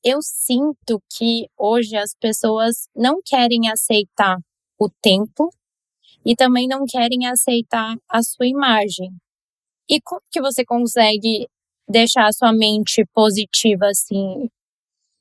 eu 0.03 0.19
sinto 0.21 1.01
que 1.17 1.47
hoje 1.58 1.97
as 1.97 2.12
pessoas 2.19 2.88
não 2.95 3.19
querem 3.25 3.69
aceitar 3.71 4.38
o 4.79 4.89
tempo 5.01 5.49
e 6.25 6.36
também 6.36 6.67
não 6.67 6.86
querem 6.86 7.27
aceitar 7.27 7.95
a 8.10 8.21
sua 8.23 8.47
imagem. 8.47 9.12
E 9.89 9.99
como 10.01 10.21
que 10.32 10.41
você 10.41 10.63
consegue 10.65 11.47
deixar 11.88 12.27
a 12.27 12.34
sua 12.34 12.53
mente 12.53 13.03
positiva 13.13 13.88
assim? 13.88 14.49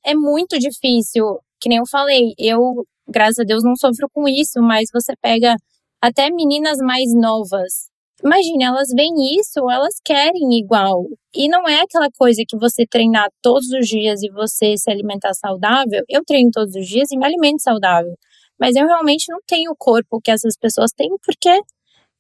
É 0.05 0.15
muito 0.15 0.59
difícil, 0.59 1.41
que 1.61 1.69
nem 1.69 1.79
eu 1.79 1.87
falei, 1.87 2.35
eu, 2.39 2.87
graças 3.09 3.41
a 3.41 3.45
Deus, 3.45 3.65
não 3.65 3.77
sofro 3.77 4.09
com 4.13 4.29
isso, 4.29 4.61
mas 4.61 4.91
você 4.93 5.15
pega 5.23 5.57
até 6.01 6.31
meninas 6.31 6.79
mais 6.79 7.15
novas. 7.15 7.89
Imagina, 8.23 8.67
elas 8.67 8.89
veem 8.95 9.39
isso, 9.39 9.71
elas 9.71 9.95
querem 10.05 10.59
igual. 10.59 11.05
E 11.35 11.49
não 11.49 11.69
é 11.69 11.83
aquela 11.83 12.09
coisa 12.19 12.43
que 12.49 12.57
você 12.59 12.85
treinar 12.85 13.29
todos 13.41 13.69
os 13.71 13.87
dias 13.87 14.23
e 14.23 14.31
você 14.31 14.77
se 14.77 14.91
alimentar 14.91 15.35
saudável. 15.35 16.03
Eu 16.09 16.25
treino 16.25 16.51
todos 16.53 16.75
os 16.75 16.87
dias 16.87 17.13
e 17.13 17.17
me 17.17 17.25
alimento 17.25 17.63
saudável. 17.63 18.15
Mas 18.61 18.77
eu 18.77 18.87
realmente 18.87 19.31
não 19.31 19.38
tenho 19.47 19.73
o 19.73 19.77
corpo 19.77 20.21
que 20.23 20.31
essas 20.31 20.57
pessoas 20.57 20.92
têm, 20.92 21.11
porque 21.25 21.61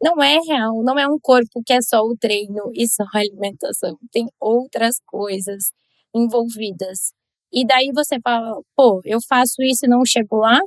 não 0.02 0.22
é 0.22 0.38
real, 0.46 0.82
não 0.82 0.98
é 0.98 1.08
um 1.08 1.18
corpo 1.20 1.62
que 1.64 1.72
é 1.72 1.82
só 1.82 2.00
o 2.02 2.16
treino 2.16 2.70
e 2.74 2.88
só 2.88 3.04
a 3.14 3.18
alimentação. 3.18 3.98
Tem 4.12 4.26
outras 4.40 4.96
coisas 5.06 5.72
envolvidas. 6.14 7.12
E 7.52 7.66
daí 7.66 7.90
você 7.94 8.18
fala, 8.22 8.60
pô, 8.76 9.00
eu 9.04 9.18
faço 9.28 9.62
isso 9.62 9.86
e 9.86 9.88
não 9.88 10.04
chego 10.04 10.36
lá? 10.36 10.60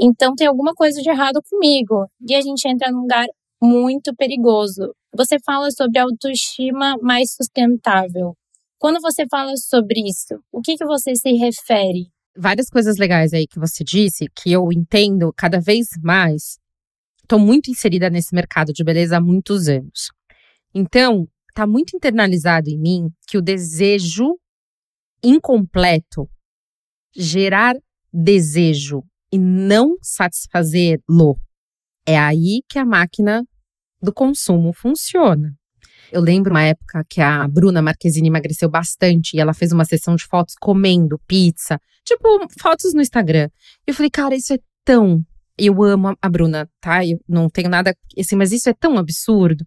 Então 0.00 0.34
tem 0.34 0.46
alguma 0.46 0.74
coisa 0.74 1.00
de 1.02 1.10
errado 1.10 1.40
comigo. 1.50 2.06
E 2.28 2.34
a 2.34 2.40
gente 2.40 2.66
entra 2.68 2.90
num 2.90 3.02
lugar 3.02 3.26
muito 3.62 4.14
perigoso. 4.14 4.94
Você 5.14 5.38
fala 5.44 5.70
sobre 5.70 5.98
autoestima 5.98 6.96
mais 7.00 7.32
sustentável. 7.34 8.34
Quando 8.78 9.00
você 9.00 9.24
fala 9.30 9.52
sobre 9.56 10.00
isso, 10.08 10.38
o 10.52 10.60
que, 10.60 10.76
que 10.76 10.84
você 10.84 11.14
se 11.16 11.32
refere? 11.32 12.10
Várias 12.36 12.68
coisas 12.68 12.98
legais 12.98 13.32
aí 13.32 13.46
que 13.46 13.58
você 13.58 13.82
disse, 13.82 14.26
que 14.34 14.52
eu 14.52 14.70
entendo 14.72 15.32
cada 15.36 15.60
vez 15.60 15.88
mais. 16.02 16.58
Estou 17.22 17.38
muito 17.38 17.70
inserida 17.70 18.10
nesse 18.10 18.34
mercado 18.34 18.72
de 18.72 18.84
beleza 18.84 19.16
há 19.16 19.20
muitos 19.20 19.68
anos. 19.68 20.10
Então, 20.74 21.26
está 21.48 21.66
muito 21.66 21.96
internalizado 21.96 22.68
em 22.68 22.78
mim 22.78 23.08
que 23.26 23.38
o 23.38 23.42
desejo 23.42 24.38
incompleto, 25.22 26.28
gerar 27.14 27.74
desejo 28.12 29.02
e 29.32 29.38
não 29.38 29.96
satisfazê-lo, 30.02 31.36
é 32.06 32.18
aí 32.18 32.60
que 32.68 32.78
a 32.78 32.84
máquina 32.84 33.42
do 34.00 34.12
consumo 34.12 34.72
funciona. 34.72 35.56
Eu 36.12 36.20
lembro 36.20 36.52
uma 36.52 36.62
época 36.62 37.04
que 37.08 37.20
a 37.20 37.46
Bruna 37.48 37.82
Marquezine 37.82 38.28
emagreceu 38.28 38.68
bastante 38.68 39.36
e 39.36 39.40
ela 39.40 39.54
fez 39.54 39.72
uma 39.72 39.84
sessão 39.84 40.14
de 40.14 40.24
fotos 40.24 40.54
comendo 40.60 41.20
pizza, 41.26 41.80
tipo 42.04 42.46
fotos 42.60 42.94
no 42.94 43.00
Instagram. 43.00 43.48
Eu 43.86 43.94
falei, 43.94 44.10
cara, 44.10 44.34
isso 44.34 44.54
é 44.54 44.58
tão. 44.84 45.24
Eu 45.58 45.82
amo 45.82 46.16
a 46.20 46.28
Bruna, 46.28 46.68
tá? 46.80 47.04
Eu 47.04 47.18
não 47.28 47.48
tenho 47.48 47.68
nada 47.68 47.94
assim, 48.18 48.36
mas 48.36 48.52
isso 48.52 48.68
é 48.68 48.74
tão 48.74 48.98
absurdo. 48.98 49.64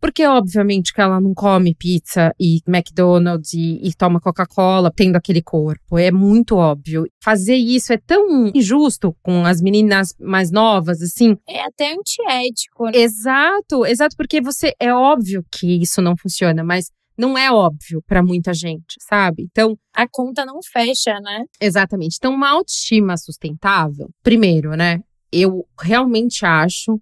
Porque, 0.00 0.26
obviamente, 0.26 0.92
que 0.92 1.00
ela 1.00 1.20
não 1.20 1.34
come 1.34 1.74
pizza 1.74 2.34
e 2.38 2.60
McDonald's 2.66 3.52
e, 3.52 3.80
e 3.82 3.94
toma 3.94 4.20
Coca-Cola 4.20 4.92
tendo 4.94 5.16
aquele 5.16 5.42
corpo. 5.42 5.98
É 5.98 6.10
muito 6.10 6.56
óbvio. 6.56 7.06
Fazer 7.22 7.56
isso 7.56 7.92
é 7.92 7.98
tão 7.98 8.48
injusto 8.54 9.14
com 9.22 9.44
as 9.44 9.60
meninas 9.60 10.14
mais 10.18 10.50
novas, 10.50 11.02
assim. 11.02 11.36
É 11.48 11.62
até 11.64 11.92
antiético. 11.92 12.86
Né? 12.86 12.92
Exato, 12.94 13.84
exato, 13.86 14.16
porque 14.16 14.40
você. 14.40 14.72
É 14.80 14.92
óbvio 14.92 15.44
que 15.50 15.82
isso 15.82 16.00
não 16.00 16.16
funciona, 16.16 16.64
mas 16.64 16.90
não 17.18 17.36
é 17.36 17.52
óbvio 17.52 18.02
para 18.06 18.22
muita 18.22 18.54
gente, 18.54 18.96
sabe? 19.00 19.44
Então. 19.50 19.76
A 19.92 20.06
conta 20.08 20.46
não 20.46 20.60
fecha, 20.62 21.18
né? 21.20 21.44
Exatamente. 21.60 22.16
Então, 22.16 22.32
uma 22.32 22.48
autoestima 22.50 23.16
sustentável, 23.16 24.08
primeiro, 24.22 24.70
né? 24.74 25.00
Eu 25.32 25.66
realmente 25.78 26.46
acho 26.46 26.98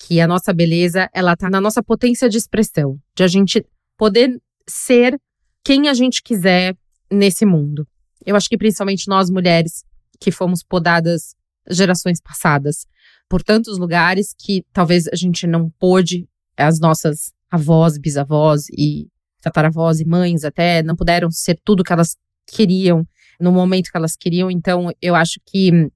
que 0.00 0.18
a 0.18 0.26
nossa 0.26 0.52
beleza, 0.52 1.10
ela 1.12 1.36
tá 1.36 1.50
na 1.50 1.60
nossa 1.60 1.82
potência 1.82 2.28
de 2.28 2.38
expressão, 2.38 2.98
de 3.14 3.22
a 3.22 3.28
gente 3.28 3.64
poder 3.98 4.40
ser 4.66 5.20
quem 5.62 5.88
a 5.88 5.94
gente 5.94 6.22
quiser 6.22 6.74
nesse 7.12 7.44
mundo. 7.44 7.86
Eu 8.24 8.34
acho 8.34 8.48
que 8.48 8.56
principalmente 8.56 9.08
nós 9.08 9.28
mulheres 9.28 9.84
que 10.18 10.30
fomos 10.30 10.62
podadas 10.62 11.34
gerações 11.68 12.18
passadas 12.20 12.86
por 13.28 13.42
tantos 13.42 13.78
lugares 13.78 14.34
que 14.36 14.64
talvez 14.72 15.06
a 15.06 15.16
gente 15.16 15.46
não 15.46 15.70
pôde, 15.78 16.26
as 16.56 16.80
nossas 16.80 17.32
avós, 17.50 17.98
bisavós 17.98 18.68
e 18.70 19.06
tataravós 19.42 20.00
e 20.00 20.04
mães 20.06 20.44
até 20.44 20.82
não 20.82 20.96
puderam 20.96 21.30
ser 21.30 21.58
tudo 21.62 21.84
que 21.84 21.92
elas 21.92 22.16
queriam 22.46 23.06
no 23.38 23.52
momento 23.52 23.90
que 23.90 23.96
elas 23.96 24.16
queriam. 24.16 24.50
Então, 24.50 24.90
eu 25.00 25.14
acho 25.14 25.40
que 25.46 25.90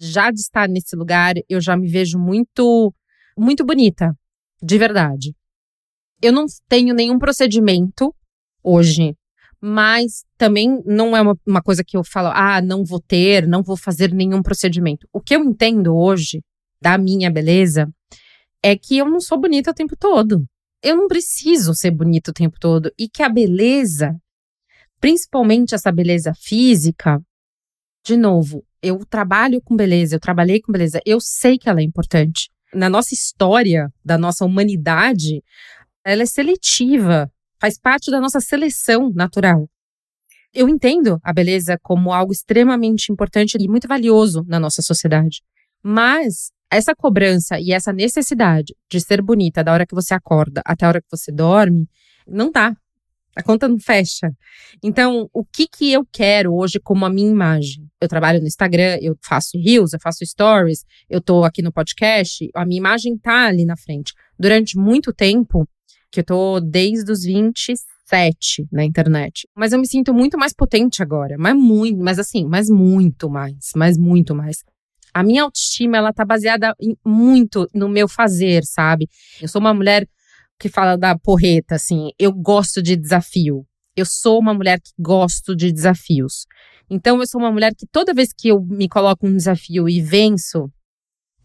já 0.00 0.30
de 0.30 0.40
estar 0.40 0.68
nesse 0.68 0.94
lugar, 0.94 1.34
eu 1.48 1.60
já 1.60 1.76
me 1.76 1.88
vejo 1.88 2.18
muito 2.18 2.92
muito 3.38 3.64
bonita, 3.64 4.14
de 4.62 4.78
verdade. 4.78 5.34
Eu 6.20 6.32
não 6.32 6.46
tenho 6.68 6.94
nenhum 6.94 7.18
procedimento 7.18 8.14
hoje, 8.62 9.14
mas 9.60 10.24
também 10.36 10.82
não 10.84 11.16
é 11.16 11.22
uma, 11.22 11.36
uma 11.46 11.62
coisa 11.62 11.84
que 11.84 11.96
eu 11.96 12.04
falo, 12.04 12.28
ah, 12.32 12.60
não 12.60 12.84
vou 12.84 13.00
ter, 13.00 13.46
não 13.46 13.62
vou 13.62 13.76
fazer 13.76 14.12
nenhum 14.12 14.42
procedimento. 14.42 15.06
O 15.12 15.20
que 15.20 15.34
eu 15.34 15.44
entendo 15.44 15.96
hoje 15.96 16.40
da 16.80 16.98
minha 16.98 17.30
beleza 17.30 17.88
é 18.62 18.76
que 18.76 18.98
eu 18.98 19.08
não 19.08 19.20
sou 19.20 19.40
bonita 19.40 19.70
o 19.70 19.74
tempo 19.74 19.96
todo. 19.96 20.44
Eu 20.82 20.96
não 20.96 21.08
preciso 21.08 21.74
ser 21.74 21.90
bonita 21.90 22.30
o 22.30 22.34
tempo 22.34 22.56
todo. 22.60 22.92
E 22.98 23.08
que 23.08 23.22
a 23.22 23.28
beleza, 23.28 24.16
principalmente 25.00 25.74
essa 25.74 25.90
beleza 25.90 26.32
física, 26.34 27.20
de 28.04 28.16
novo, 28.16 28.64
eu 28.82 29.04
trabalho 29.04 29.60
com 29.60 29.76
beleza, 29.76 30.16
eu 30.16 30.20
trabalhei 30.20 30.60
com 30.60 30.72
beleza, 30.72 31.00
eu 31.04 31.20
sei 31.20 31.58
que 31.58 31.68
ela 31.68 31.80
é 31.80 31.84
importante 31.84 32.48
na 32.74 32.88
nossa 32.88 33.14
história, 33.14 33.92
da 34.04 34.18
nossa 34.18 34.44
humanidade, 34.44 35.42
ela 36.04 36.22
é 36.22 36.26
seletiva, 36.26 37.30
faz 37.60 37.78
parte 37.78 38.10
da 38.10 38.20
nossa 38.20 38.40
seleção 38.40 39.10
natural. 39.14 39.68
Eu 40.54 40.68
entendo 40.68 41.20
a 41.22 41.32
beleza 41.32 41.78
como 41.82 42.12
algo 42.12 42.32
extremamente 42.32 43.12
importante 43.12 43.56
e 43.58 43.68
muito 43.68 43.86
valioso 43.86 44.44
na 44.46 44.58
nossa 44.58 44.80
sociedade. 44.82 45.42
Mas 45.82 46.50
essa 46.70 46.94
cobrança 46.94 47.58
e 47.60 47.72
essa 47.72 47.92
necessidade 47.92 48.74
de 48.90 49.00
ser 49.00 49.22
bonita 49.22 49.62
da 49.62 49.72
hora 49.72 49.86
que 49.86 49.94
você 49.94 50.14
acorda 50.14 50.62
até 50.64 50.84
a 50.84 50.88
hora 50.88 51.00
que 51.00 51.08
você 51.10 51.32
dorme, 51.32 51.88
não 52.26 52.50
dá. 52.50 52.74
A 53.38 53.42
conta 53.44 53.68
não 53.68 53.78
fecha. 53.78 54.32
Então, 54.82 55.30
o 55.32 55.44
que 55.44 55.68
que 55.68 55.92
eu 55.92 56.04
quero 56.12 56.52
hoje 56.52 56.80
como 56.80 57.04
a 57.04 57.10
minha 57.10 57.30
imagem? 57.30 57.88
Eu 58.00 58.08
trabalho 58.08 58.40
no 58.40 58.48
Instagram, 58.48 58.98
eu 59.00 59.16
faço 59.24 59.56
reels, 59.56 59.92
eu 59.92 60.00
faço 60.02 60.26
stories, 60.26 60.84
eu 61.08 61.20
tô 61.20 61.44
aqui 61.44 61.62
no 61.62 61.72
podcast, 61.72 62.50
a 62.52 62.66
minha 62.66 62.78
imagem 62.78 63.16
tá 63.16 63.46
ali 63.46 63.64
na 63.64 63.76
frente. 63.76 64.12
Durante 64.36 64.76
muito 64.76 65.12
tempo, 65.12 65.68
que 66.10 66.18
eu 66.18 66.24
tô 66.24 66.58
desde 66.58 67.12
os 67.12 67.22
27 67.22 68.66
na 68.72 68.84
internet. 68.84 69.48
Mas 69.54 69.72
eu 69.72 69.78
me 69.78 69.86
sinto 69.86 70.12
muito 70.12 70.36
mais 70.36 70.52
potente 70.52 71.00
agora, 71.00 71.36
mas 71.38 71.54
muito, 71.54 72.02
mas 72.02 72.18
assim, 72.18 72.44
mas 72.44 72.68
muito 72.68 73.30
mais, 73.30 73.70
mas 73.76 73.96
muito 73.96 74.34
mais. 74.34 74.64
A 75.14 75.22
minha 75.22 75.44
autoestima, 75.44 75.96
ela 75.96 76.12
tá 76.12 76.24
baseada 76.24 76.74
em, 76.80 76.96
muito 77.06 77.68
no 77.72 77.88
meu 77.88 78.08
fazer, 78.08 78.64
sabe? 78.64 79.08
Eu 79.40 79.46
sou 79.46 79.60
uma 79.60 79.72
mulher 79.72 80.08
que 80.58 80.68
fala 80.68 80.96
da 80.96 81.16
porreta, 81.18 81.76
assim, 81.76 82.10
eu 82.18 82.32
gosto 82.32 82.82
de 82.82 82.96
desafio. 82.96 83.64
Eu 83.96 84.04
sou 84.06 84.38
uma 84.38 84.54
mulher 84.54 84.80
que 84.80 84.92
gosto 84.98 85.54
de 85.56 85.72
desafios. 85.72 86.46
Então, 86.90 87.20
eu 87.20 87.26
sou 87.26 87.40
uma 87.40 87.52
mulher 87.52 87.72
que 87.76 87.86
toda 87.86 88.14
vez 88.14 88.30
que 88.36 88.48
eu 88.48 88.60
me 88.60 88.88
coloco 88.88 89.26
um 89.26 89.36
desafio 89.36 89.88
e 89.88 90.00
venço, 90.00 90.70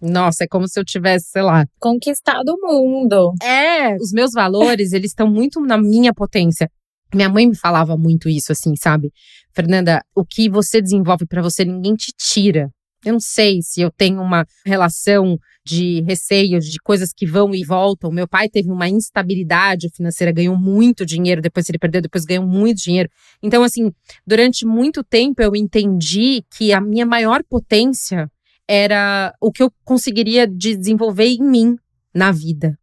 nossa, 0.02 0.44
é 0.44 0.48
como 0.48 0.68
se 0.68 0.80
eu 0.80 0.84
tivesse, 0.84 1.30
sei 1.30 1.42
lá. 1.42 1.66
Conquistado 1.80 2.50
o 2.50 2.68
mundo. 2.68 3.34
É, 3.42 3.96
os 3.96 4.12
meus 4.12 4.32
valores, 4.34 4.92
eles 4.92 5.12
estão 5.12 5.30
muito 5.30 5.62
na 5.62 5.78
minha 5.78 6.14
potência. 6.14 6.70
Minha 7.14 7.30
mãe 7.30 7.48
me 7.48 7.56
falava 7.56 7.96
muito 7.96 8.28
isso, 8.28 8.52
assim, 8.52 8.76
sabe? 8.76 9.12
Fernanda, 9.56 10.02
o 10.16 10.26
que 10.26 10.50
você 10.50 10.82
desenvolve 10.82 11.26
para 11.26 11.42
você, 11.42 11.64
ninguém 11.64 11.96
te 11.96 12.12
tira. 12.18 12.70
Eu 13.06 13.14
não 13.14 13.20
sei 13.20 13.62
se 13.62 13.82
eu 13.82 13.92
tenho 13.92 14.22
uma 14.22 14.46
relação 14.66 15.38
de 15.66 16.02
receio, 16.02 16.60
de 16.60 16.78
coisas 16.80 17.14
que 17.14 17.26
vão 17.26 17.54
e 17.54 17.64
voltam. 17.64 18.12
Meu 18.12 18.28
pai 18.28 18.50
teve 18.50 18.70
uma 18.70 18.88
instabilidade 18.88 19.90
financeira, 19.90 20.32
ganhou 20.32 20.58
muito 20.58 21.06
dinheiro, 21.06 21.42
depois 21.42 21.68
ele 21.70 21.80
perdeu, 21.80 22.02
depois 22.02 22.26
ganhou 22.26 22.46
muito 22.46 22.82
dinheiro. 22.82 23.10
Então, 23.42 23.64
assim, 23.64 23.92
durante 24.26 24.66
muito 24.66 25.04
tempo 25.04 25.42
eu 25.42 25.56
entendi 25.56 26.44
que 26.56 26.74
a 26.74 26.82
minha 26.82 27.06
maior 27.06 27.44
potência 27.44 28.30
era 28.68 29.34
o 29.42 29.52
que 29.52 29.62
eu 29.62 29.72
conseguiria 29.84 30.48
de 30.48 30.76
desenvolver 30.76 31.26
em 31.26 31.44
mim 31.44 31.76
na 32.14 32.32
vida. 32.32 32.78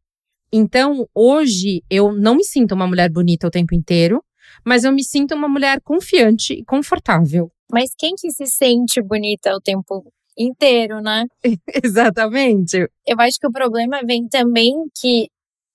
Então, 0.52 1.06
hoje 1.14 1.82
eu 1.88 2.12
não 2.12 2.34
me 2.34 2.44
sinto 2.44 2.74
uma 2.74 2.86
mulher 2.86 3.10
bonita 3.10 3.46
o 3.46 3.50
tempo 3.50 3.74
inteiro, 3.74 4.22
mas 4.64 4.84
eu 4.84 4.92
me 4.92 5.04
sinto 5.04 5.34
uma 5.34 5.48
mulher 5.48 5.80
confiante 5.80 6.54
e 6.54 6.64
confortável. 6.64 7.50
Mas 7.72 7.90
quem 7.96 8.14
que 8.14 8.30
se 8.30 8.46
sente 8.46 9.02
bonita 9.02 9.54
o 9.54 9.60
tempo 9.60 10.12
inteiro, 10.36 11.00
né? 11.00 11.24
Exatamente. 11.84 12.88
Eu 13.06 13.20
acho 13.20 13.38
que 13.38 13.46
o 13.46 13.52
problema 13.52 14.00
vem 14.04 14.28
também 14.28 14.72
que 14.98 15.28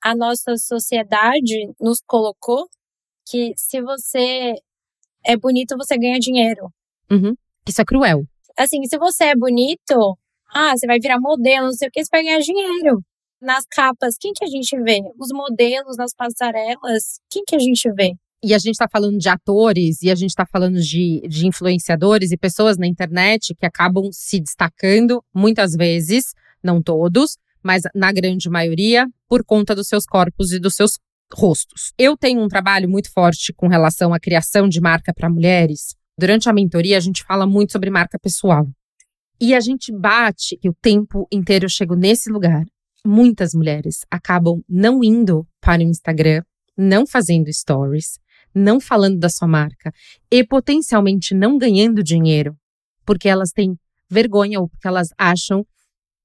a 0.04 0.16
nossa 0.16 0.56
sociedade 0.58 1.74
nos 1.80 2.00
colocou 2.06 2.68
que 3.28 3.54
se 3.58 3.82
você 3.82 4.54
é 5.26 5.36
bonito, 5.36 5.76
você 5.78 5.98
ganha 5.98 6.20
dinheiro. 6.20 6.70
Uhum. 7.10 7.34
Isso 7.68 7.82
é 7.82 7.86
cruel. 7.86 8.24
Assim, 8.58 8.84
se 8.86 8.98
você 8.98 9.26
é 9.26 9.36
bonito, 9.36 10.18
ah, 10.54 10.78
você 10.78 10.86
vai 10.86 11.00
virar 11.00 11.20
modelo, 11.20 11.66
não 11.66 11.74
sei 11.74 11.88
o 11.88 11.92
que, 11.92 12.04
você 12.04 12.10
vai 12.12 12.24
ganhar 12.24 12.40
dinheiro. 12.40 13.02
Nas 13.42 13.66
capas, 13.66 14.16
quem 14.20 14.32
que 14.34 14.46
a 14.46 14.48
gente 14.48 14.80
vê? 14.82 15.02
Os 15.20 15.30
modelos, 15.34 15.98
nas 15.98 16.14
passarelas, 16.16 17.20
quem 17.30 17.44
que 17.46 17.56
a 17.56 17.60
gente 17.60 17.92
vê? 17.92 18.14
E 18.46 18.54
a 18.54 18.60
gente 18.60 18.74
está 18.74 18.88
falando 18.88 19.18
de 19.18 19.28
atores 19.28 20.04
e 20.04 20.12
a 20.12 20.16
gente 20.16 20.30
está 20.30 20.46
falando 20.46 20.80
de, 20.80 21.20
de 21.28 21.48
influenciadores 21.48 22.32
e 22.32 22.38
pessoas 22.38 22.78
na 22.78 22.86
internet 22.86 23.56
que 23.56 23.66
acabam 23.66 24.08
se 24.12 24.40
destacando 24.40 25.24
muitas 25.34 25.74
vezes, 25.74 26.36
não 26.64 26.80
todos, 26.80 27.38
mas 27.64 27.82
na 27.96 28.12
grande 28.12 28.48
maioria, 28.48 29.08
por 29.28 29.44
conta 29.44 29.74
dos 29.74 29.88
seus 29.88 30.06
corpos 30.06 30.52
e 30.52 30.60
dos 30.60 30.76
seus 30.76 31.00
rostos. 31.34 31.92
Eu 31.98 32.16
tenho 32.16 32.40
um 32.40 32.48
trabalho 32.48 32.88
muito 32.88 33.12
forte 33.12 33.52
com 33.52 33.68
relação 33.68 34.14
à 34.14 34.20
criação 34.20 34.70
de 34.70 34.80
marca 34.80 35.12
para 35.12 35.28
mulheres. 35.28 35.96
Durante 36.16 36.48
a 36.48 36.54
mentoria, 36.54 36.98
a 36.98 37.02
gente 37.02 37.24
fala 37.24 37.48
muito 37.48 37.72
sobre 37.72 37.90
marca 37.90 38.20
pessoal. 38.20 38.68
E 39.42 39.56
a 39.56 39.60
gente 39.60 39.92
bate 39.92 40.56
que 40.58 40.70
o 40.70 40.76
tempo 40.80 41.28
inteiro 41.32 41.66
eu 41.66 41.70
chego 41.70 41.96
nesse 41.96 42.30
lugar. 42.30 42.64
Muitas 43.04 43.56
mulheres 43.56 44.02
acabam 44.12 44.62
não 44.70 45.04
indo 45.04 45.48
para 45.60 45.82
o 45.82 45.84
Instagram, 45.84 46.44
não 46.78 47.08
fazendo 47.08 47.52
stories, 47.52 48.20
não 48.56 48.80
falando 48.80 49.20
da 49.20 49.30
sua 49.30 49.48
marca 49.48 49.91
e 50.32 50.44
potencialmente 50.44 51.34
não 51.36 51.58
ganhando 51.58 52.02
dinheiro, 52.02 52.56
porque 53.06 53.28
elas 53.28 53.52
têm 53.52 53.78
vergonha 54.10 54.60
ou 54.60 54.70
porque 54.70 54.88
elas 54.88 55.10
acham 55.18 55.66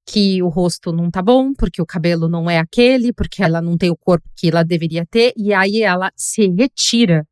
que 0.05 0.41
o 0.41 0.49
rosto 0.49 0.91
não 0.91 1.11
tá 1.11 1.21
bom, 1.21 1.53
porque 1.53 1.81
o 1.81 1.85
cabelo 1.85 2.27
não 2.27 2.49
é 2.49 2.57
aquele, 2.57 3.13
porque 3.13 3.43
ela 3.43 3.61
não 3.61 3.77
tem 3.77 3.89
o 3.89 3.97
corpo 3.97 4.27
que 4.35 4.49
ela 4.49 4.63
deveria 4.63 5.05
ter, 5.05 5.33
e 5.37 5.53
aí 5.53 5.81
ela 5.83 6.11
se 6.15 6.47
retira 6.47 7.25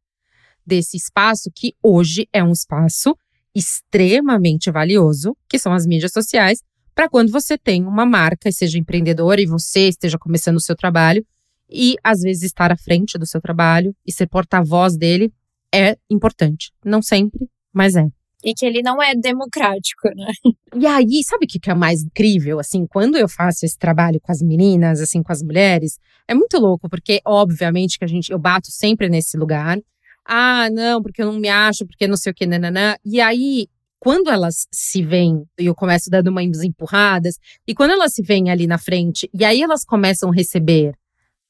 desse 0.65 0.97
espaço 0.97 1.49
que 1.53 1.73
hoje 1.81 2.27
é 2.31 2.43
um 2.43 2.51
espaço 2.51 3.17
extremamente 3.55 4.69
valioso, 4.69 5.35
que 5.49 5.57
são 5.57 5.73
as 5.73 5.85
mídias 5.85 6.11
sociais, 6.11 6.61
para 6.93 7.09
quando 7.09 7.31
você 7.31 7.57
tem 7.57 7.85
uma 7.85 8.05
marca 8.05 8.49
e 8.49 8.53
seja 8.53 8.77
empreendedora 8.77 9.41
e 9.41 9.45
você 9.45 9.87
esteja 9.87 10.17
começando 10.17 10.57
o 10.57 10.61
seu 10.61 10.75
trabalho, 10.75 11.25
e, 11.69 11.95
às 12.03 12.21
vezes, 12.21 12.43
estar 12.43 12.71
à 12.71 12.77
frente 12.77 13.17
do 13.17 13.25
seu 13.25 13.39
trabalho 13.39 13.95
e 14.05 14.11
ser 14.11 14.27
porta-voz 14.27 14.97
dele 14.97 15.31
é 15.73 15.97
importante. 16.09 16.71
Não 16.83 17.01
sempre, 17.01 17.47
mas 17.73 17.95
é. 17.95 18.07
e 18.43 18.53
que 18.53 18.65
ele 18.65 18.81
não 18.81 19.01
é 19.01 19.13
democrático, 19.13 20.09
né? 20.15 20.31
E 20.75 20.87
aí, 20.87 21.23
sabe 21.23 21.45
o 21.45 21.47
que 21.47 21.69
é 21.69 21.73
mais 21.73 22.01
incrível? 22.01 22.59
Assim, 22.59 22.85
quando 22.87 23.17
eu 23.17 23.27
faço 23.27 23.65
esse 23.65 23.77
trabalho 23.77 24.19
com 24.21 24.31
as 24.31 24.41
meninas, 24.41 25.01
assim, 25.01 25.21
com 25.21 25.31
as 25.31 25.43
mulheres, 25.43 25.99
é 26.27 26.33
muito 26.33 26.57
louco, 26.57 26.89
porque 26.89 27.21
obviamente 27.25 27.99
que 27.99 28.05
a 28.05 28.07
gente, 28.07 28.31
eu 28.31 28.39
bato 28.39 28.71
sempre 28.71 29.09
nesse 29.09 29.37
lugar. 29.37 29.77
Ah, 30.25 30.69
não, 30.71 31.01
porque 31.01 31.21
eu 31.21 31.31
não 31.31 31.39
me 31.39 31.49
acho, 31.49 31.85
porque 31.85 32.07
não 32.07 32.17
sei 32.17 32.31
o 32.31 32.35
que, 32.35 32.45
nananã. 32.45 32.95
E 33.03 33.19
aí, 33.19 33.67
quando 33.99 34.29
elas 34.29 34.67
se 34.71 35.03
veem, 35.03 35.43
e 35.59 35.65
eu 35.65 35.75
começo 35.75 36.09
dando 36.09 36.27
umas 36.27 36.63
empurradas, 36.63 37.37
e 37.67 37.73
quando 37.75 37.91
elas 37.91 38.13
se 38.13 38.21
veem 38.21 38.49
ali 38.49 38.65
na 38.67 38.77
frente, 38.77 39.29
e 39.33 39.43
aí 39.43 39.61
elas 39.61 39.83
começam 39.83 40.29
a 40.29 40.33
receber 40.33 40.93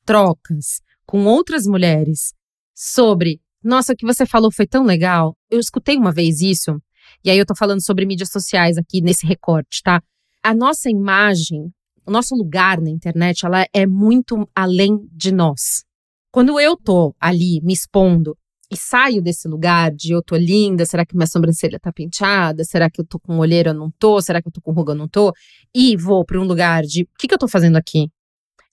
trocas 0.09 0.81
com 1.05 1.25
outras 1.25 1.67
mulheres 1.67 2.33
sobre 2.75 3.39
nossa, 3.63 3.93
o 3.93 3.95
que 3.95 4.07
você 4.07 4.25
falou 4.25 4.51
foi 4.51 4.65
tão 4.65 4.83
legal. 4.83 5.35
Eu 5.51 5.59
escutei 5.59 5.97
uma 5.97 6.11
vez 6.11 6.41
isso, 6.41 6.81
e 7.23 7.29
aí 7.29 7.37
eu 7.37 7.45
tô 7.45 7.53
falando 7.53 7.85
sobre 7.85 8.07
mídias 8.07 8.31
sociais 8.31 8.75
aqui 8.75 9.01
nesse 9.01 9.27
recorte, 9.27 9.83
tá? 9.83 10.01
A 10.41 10.55
nossa 10.55 10.89
imagem, 10.89 11.71
o 12.07 12.09
nosso 12.11 12.33
lugar 12.33 12.81
na 12.81 12.89
internet, 12.89 13.45
ela 13.45 13.67
é 13.71 13.85
muito 13.85 14.49
além 14.55 14.97
de 15.11 15.31
nós. 15.31 15.83
Quando 16.31 16.59
eu 16.59 16.75
tô 16.75 17.13
ali 17.19 17.61
me 17.61 17.73
expondo 17.73 18.35
e 18.71 18.75
saio 18.75 19.21
desse 19.21 19.47
lugar 19.47 19.91
de 19.91 20.13
eu 20.13 20.23
tô 20.23 20.35
linda, 20.35 20.87
será 20.87 21.05
que 21.05 21.15
minha 21.15 21.27
sobrancelha 21.27 21.79
tá 21.79 21.93
penteada? 21.93 22.63
Será 22.63 22.89
que 22.89 22.99
eu 22.99 23.05
tô 23.05 23.19
com 23.19 23.37
olheira 23.37 23.73
ou 23.73 23.77
não 23.77 23.91
tô? 23.91 24.19
Será 24.21 24.41
que 24.41 24.47
eu 24.47 24.51
tô 24.51 24.61
com 24.61 24.71
ruga 24.71 24.93
ou 24.93 24.97
não 24.97 25.07
tô? 25.07 25.31
E 25.75 25.95
vou 25.95 26.25
para 26.25 26.39
um 26.39 26.45
lugar 26.45 26.81
de 26.81 27.03
o 27.03 27.07
que, 27.19 27.27
que 27.27 27.33
eu 27.35 27.39
tô 27.39 27.47
fazendo 27.47 27.75
aqui? 27.75 28.09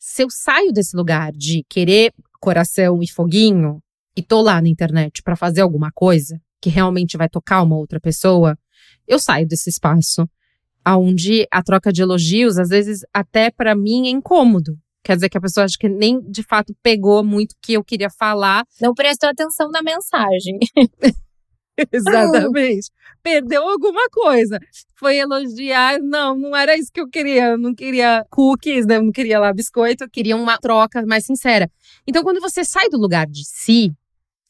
Se 0.09 0.23
eu 0.23 0.31
saio 0.31 0.73
desse 0.73 0.97
lugar 0.97 1.33
de 1.33 1.65
querer 1.69 2.15
coração 2.41 3.03
e 3.03 3.11
foguinho, 3.11 3.83
e 4.17 4.23
tô 4.23 4.41
lá 4.41 4.63
na 4.63 4.69
internet 4.69 5.21
para 5.21 5.35
fazer 5.35 5.63
alguma 5.63 5.91
coisa 5.93 6.41
que 6.63 6.71
realmente 6.71 7.17
vai 7.17 7.29
tocar 7.29 7.61
uma 7.61 7.77
outra 7.77 7.99
pessoa, 7.99 8.57
eu 9.05 9.19
saio 9.19 9.49
desse 9.49 9.69
espaço 9.69 10.25
aonde 10.85 11.45
a 11.51 11.61
troca 11.61 11.93
de 11.93 12.03
elogios, 12.03 12.57
às 12.57 12.69
vezes 12.69 13.01
até 13.13 13.51
para 13.51 13.75
mim 13.75 14.07
é 14.07 14.11
incômodo. 14.11 14.79
Quer 15.03 15.17
dizer 15.17 15.29
que 15.29 15.39
a 15.39 15.41
pessoa 15.41 15.65
acha 15.65 15.77
que 15.77 15.89
nem 15.89 16.21
de 16.21 16.45
fato 16.45 16.73
pegou 16.81 17.25
muito 17.25 17.53
o 17.53 17.57
que 17.61 17.73
eu 17.73 17.83
queria 17.83 18.09
falar. 18.09 18.65
Não 18.81 18.95
prestou 18.95 19.29
atenção 19.29 19.69
na 19.71 19.83
mensagem. 19.83 20.61
Exatamente. 21.93 22.91
Perdeu 23.23 23.63
alguma 23.69 24.09
coisa. 24.11 24.59
Foi 24.95 25.17
elogiar. 25.17 25.99
Não, 26.01 26.37
não 26.37 26.57
era 26.57 26.77
isso 26.77 26.93
que 26.93 27.01
eu 27.01 27.09
queria. 27.09 27.51
Eu 27.51 27.59
não 27.59 27.75
queria 27.75 28.25
cookies, 28.31 28.87
né? 28.87 28.99
Não 29.01 29.13
queria 29.13 29.39
lá 29.39 29.53
biscoito. 29.53 30.05
Eu 30.05 30.11
queria 30.11 30.37
uma 30.37 30.59
troca 30.59 31.05
mais 31.07 31.25
sincera. 31.25 31.71
Então, 32.07 32.23
quando 32.23 32.41
você 32.41 32.65
sai 32.65 32.89
do 32.89 32.99
lugar 32.99 33.27
de 33.27 33.45
si, 33.45 33.93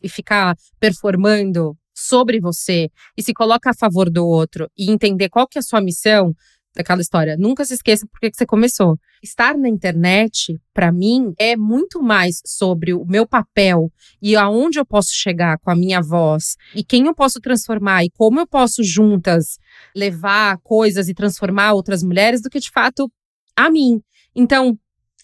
e 0.03 0.09
ficar 0.09 0.57
performando 0.79 1.77
sobre 1.95 2.39
você 2.39 2.91
e 3.17 3.23
se 3.23 3.33
coloca 3.33 3.71
a 3.71 3.75
favor 3.75 4.11
do 4.11 4.27
outro 4.27 4.71
e 4.77 4.91
entender 4.91 5.29
qual 5.29 5.49
que 5.49 5.59
é 5.59 5.61
a 5.61 5.63
sua 5.63 5.81
missão 5.81 6.35
daquela 6.77 7.01
história, 7.01 7.37
nunca 7.37 7.65
se 7.65 7.75
esqueça 7.75 8.07
por 8.07 8.21
que 8.21 8.31
você 8.33 8.47
começou. 8.47 8.99
Estar 9.23 9.57
na 9.57 9.69
internet, 9.69 10.61
para 10.73 10.93
mim, 10.93 11.33
é 11.39 11.57
muito 11.57 12.03
mais 12.03 12.41
sobre 12.45 12.93
o 12.93 13.05
meu 13.05 13.27
papel 13.27 13.91
e 14.23 14.37
aonde 14.37 14.79
eu 14.79 14.87
posso 14.87 15.11
chegar 15.13 15.59
com 15.59 15.71
a 15.71 15.77
minha 15.77 16.01
voz 16.01 16.57
e 16.75 16.85
quem 16.85 17.07
eu 17.07 17.15
posso 17.15 17.41
transformar 17.41 18.05
e 18.05 18.11
como 18.11 18.39
eu 18.39 18.47
posso 18.47 18.85
juntas 18.85 19.59
levar 19.95 20.59
coisas 20.63 21.09
e 21.09 21.15
transformar 21.15 21.73
outras 21.73 22.03
mulheres 22.03 22.41
do 22.41 22.51
que 22.51 22.61
de 22.61 22.71
fato 22.71 23.11
a 23.57 23.71
mim. 23.71 24.01
Então, 24.35 24.79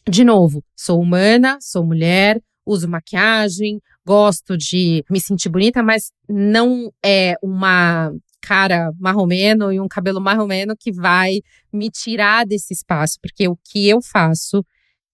de 0.08 0.24
novo, 0.24 0.64
sou 0.74 1.00
humana, 1.00 1.58
sou 1.60 1.84
mulher, 1.84 2.40
uso 2.66 2.88
maquiagem, 2.88 3.80
gosto 4.04 4.56
de 4.56 5.04
me 5.10 5.20
sentir 5.20 5.48
bonita, 5.48 5.82
mas 5.82 6.10
não 6.28 6.90
é 7.04 7.34
uma 7.42 8.12
cara 8.42 8.92
marromeno 8.98 9.72
e 9.72 9.80
um 9.80 9.88
cabelo 9.88 10.20
marromeno 10.20 10.74
que 10.76 10.92
vai 10.92 11.40
me 11.72 11.88
tirar 11.90 12.44
desse 12.44 12.74
espaço, 12.74 13.18
porque 13.22 13.48
o 13.48 13.56
que 13.56 13.88
eu 13.88 14.00
faço 14.02 14.64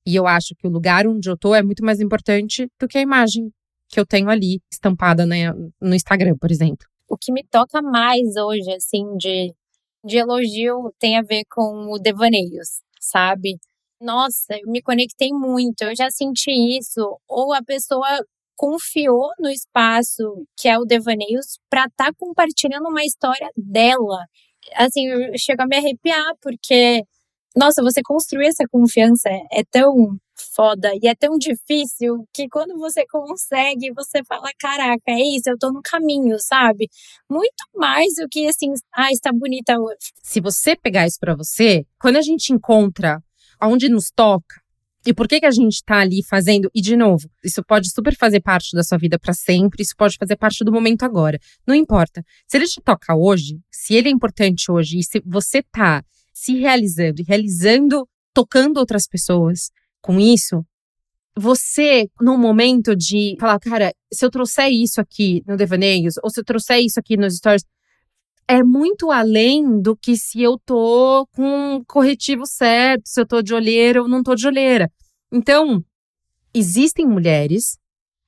e 0.07 0.17
eu 0.17 0.27
acho 0.27 0.55
que 0.55 0.67
o 0.67 0.71
lugar 0.71 1.07
onde 1.07 1.29
eu 1.29 1.37
tô 1.37 1.55
é 1.55 1.63
muito 1.63 1.85
mais 1.85 2.01
importante 2.01 2.67
do 2.81 2.89
que 2.89 2.97
a 2.97 3.03
imagem 3.03 3.53
que 3.91 4.01
eu 4.01 4.07
tenho 4.07 4.31
ali 4.31 4.61
estampada 4.73 5.27
né, 5.27 5.53
no 5.81 5.95
Instagram, 5.95 6.35
por 6.41 6.51
exemplo. 6.51 6.87
O 7.07 7.17
que 7.17 7.31
me 7.31 7.45
toca 7.45 7.83
mais 7.83 8.37
hoje, 8.37 8.71
assim, 8.73 9.17
de, 9.19 9.55
de 10.03 10.17
elogio 10.17 10.93
tem 10.99 11.19
a 11.19 11.23
ver 11.23 11.45
com 11.51 11.93
o 11.93 11.99
devaneios, 11.99 12.81
sabe? 12.99 13.59
Nossa, 14.01 14.55
eu 14.55 14.71
me 14.71 14.81
conectei 14.81 15.31
muito, 15.31 15.83
eu 15.83 15.95
já 15.95 16.11
senti 16.11 16.51
isso. 16.79 17.19
Ou 17.29 17.53
a 17.53 17.63
pessoa 17.63 18.07
confiou 18.59 19.31
no 19.39 19.49
espaço 19.49 20.45
que 20.57 20.69
é 20.69 20.77
o 20.77 20.85
Devaneios 20.85 21.59
para 21.71 21.85
estar 21.85 22.07
tá 22.07 22.13
compartilhando 22.19 22.89
uma 22.89 23.05
história 23.05 23.49
dela. 23.57 24.27
Assim, 24.75 25.07
eu 25.07 25.33
chego 25.39 25.63
a 25.63 25.67
me 25.67 25.77
arrepiar, 25.77 26.35
porque, 26.43 27.05
nossa, 27.57 27.83
você 27.83 28.03
construir 28.03 28.49
essa 28.49 28.65
confiança 28.69 29.29
é 29.53 29.63
tão 29.71 30.19
foda 30.55 30.91
e 31.01 31.07
é 31.07 31.15
tão 31.15 31.39
difícil 31.39 32.27
que 32.33 32.49
quando 32.49 32.77
você 32.77 33.07
consegue, 33.07 33.93
você 33.95 34.25
fala: 34.25 34.49
caraca, 34.59 35.03
é 35.07 35.21
isso, 35.21 35.49
eu 35.49 35.57
tô 35.57 35.73
no 35.73 35.81
caminho, 35.81 36.37
sabe? 36.41 36.89
Muito 37.31 37.65
mais 37.77 38.09
do 38.21 38.29
que 38.29 38.47
assim, 38.49 38.73
ah, 38.93 39.13
está 39.13 39.31
bonita 39.33 39.79
hoje. 39.79 40.13
Se 40.21 40.41
você 40.41 40.75
pegar 40.75 41.07
isso 41.07 41.19
para 41.21 41.37
você, 41.37 41.87
quando 42.01 42.17
a 42.17 42.23
gente 42.23 42.53
encontra 42.53 43.23
aonde 43.61 43.89
nos 43.89 44.11
toca, 44.11 44.68
e 45.09 45.15
por 45.15 45.27
que 45.27 45.41
que 45.41 45.47
a 45.47 45.51
gente 45.51 45.77
está 45.77 46.01
ali 46.01 46.23
fazendo? 46.23 46.71
E 46.75 46.83
de 46.83 46.95
novo, 46.95 47.31
isso 47.43 47.65
pode 47.65 47.91
super 47.91 48.15
fazer 48.15 48.43
parte 48.43 48.77
da 48.77 48.83
sua 48.83 48.99
vida 48.99 49.19
para 49.19 49.33
sempre, 49.33 49.83
isso 49.83 49.95
pode 49.97 50.19
fazer 50.19 50.37
parte 50.37 50.63
do 50.63 50.71
momento 50.71 51.03
agora. 51.03 51.39
Não 51.67 51.75
importa. 51.75 52.23
Se 52.47 52.59
ele 52.59 52.67
te 52.67 52.79
toca 52.83 53.17
hoje, 53.17 53.59
se 53.73 53.95
ele 53.95 54.09
é 54.09 54.11
importante 54.11 54.71
hoje 54.71 54.99
e 54.99 55.03
se 55.03 55.23
você 55.25 55.63
tá 55.63 56.05
se 56.31 56.59
realizando 56.59 57.23
e 57.23 57.25
realizando, 57.27 58.07
tocando 58.35 58.77
outras 58.77 59.09
pessoas 59.09 59.71
com 60.03 60.21
isso, 60.21 60.63
você, 61.35 62.07
num 62.21 62.37
momento 62.37 62.95
de 62.95 63.35
falar, 63.41 63.59
cara, 63.61 63.95
se 64.13 64.27
eu 64.27 64.31
trouxer 64.31 64.71
isso 64.71 65.01
aqui 65.01 65.43
no 65.47 65.57
Devaneios, 65.57 66.17
ou 66.23 66.29
se 66.29 66.41
eu 66.41 66.45
trouxer 66.45 66.81
isso 66.81 67.01
aqui 67.01 67.17
nos 67.17 67.35
stories, 67.37 67.65
é 68.49 68.63
muito 68.65 69.11
além 69.11 69.81
do 69.81 69.95
que 69.95 70.17
se 70.17 70.43
eu 70.43 70.59
tô 70.65 71.29
com 71.35 71.83
corretivo 71.87 72.47
certo, 72.47 73.03
se 73.05 73.21
eu 73.21 73.27
tô 73.27 73.43
de 73.43 73.53
olheira 73.53 74.01
ou 74.01 74.09
não 74.09 74.23
tô 74.23 74.35
de 74.35 74.47
olheira. 74.47 74.91
Então, 75.31 75.85
existem 76.55 77.07
mulheres, 77.07 77.77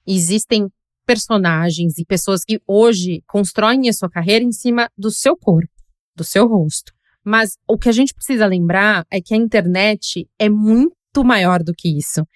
existem 0.06 0.68
personagens 1.06 1.96
e 1.98 2.04
pessoas 2.04 2.44
que 2.44 2.60
hoje 2.66 3.22
constroem 3.26 3.88
a 3.88 3.92
sua 3.94 4.10
carreira 4.10 4.44
em 4.44 4.52
cima 4.52 4.90
do 4.96 5.10
seu 5.10 5.34
corpo, 5.34 5.72
do 6.14 6.22
seu 6.22 6.46
rosto. 6.46 6.92
Mas 7.24 7.56
o 7.66 7.78
que 7.78 7.88
a 7.88 7.92
gente 7.92 8.12
precisa 8.12 8.46
lembrar 8.46 9.06
é 9.10 9.20
que 9.22 9.32
a 9.32 9.36
internet 9.36 10.28
é 10.38 10.50
muito 10.50 11.24
maior 11.24 11.62
do 11.62 11.72
que 11.72 11.88
isso. 11.88 12.26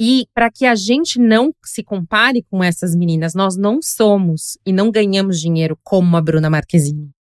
E 0.00 0.26
para 0.34 0.50
que 0.50 0.64
a 0.66 0.74
gente 0.74 1.20
não 1.20 1.52
se 1.64 1.82
compare 1.84 2.42
com 2.50 2.64
essas 2.64 2.96
meninas, 2.96 3.34
nós 3.34 3.56
não 3.56 3.80
somos 3.82 4.58
e 4.66 4.72
não 4.72 4.90
ganhamos 4.90 5.40
dinheiro 5.40 5.78
como 5.82 6.16
a 6.16 6.20
Bruna 6.20 6.50
Marquezine. 6.50 7.13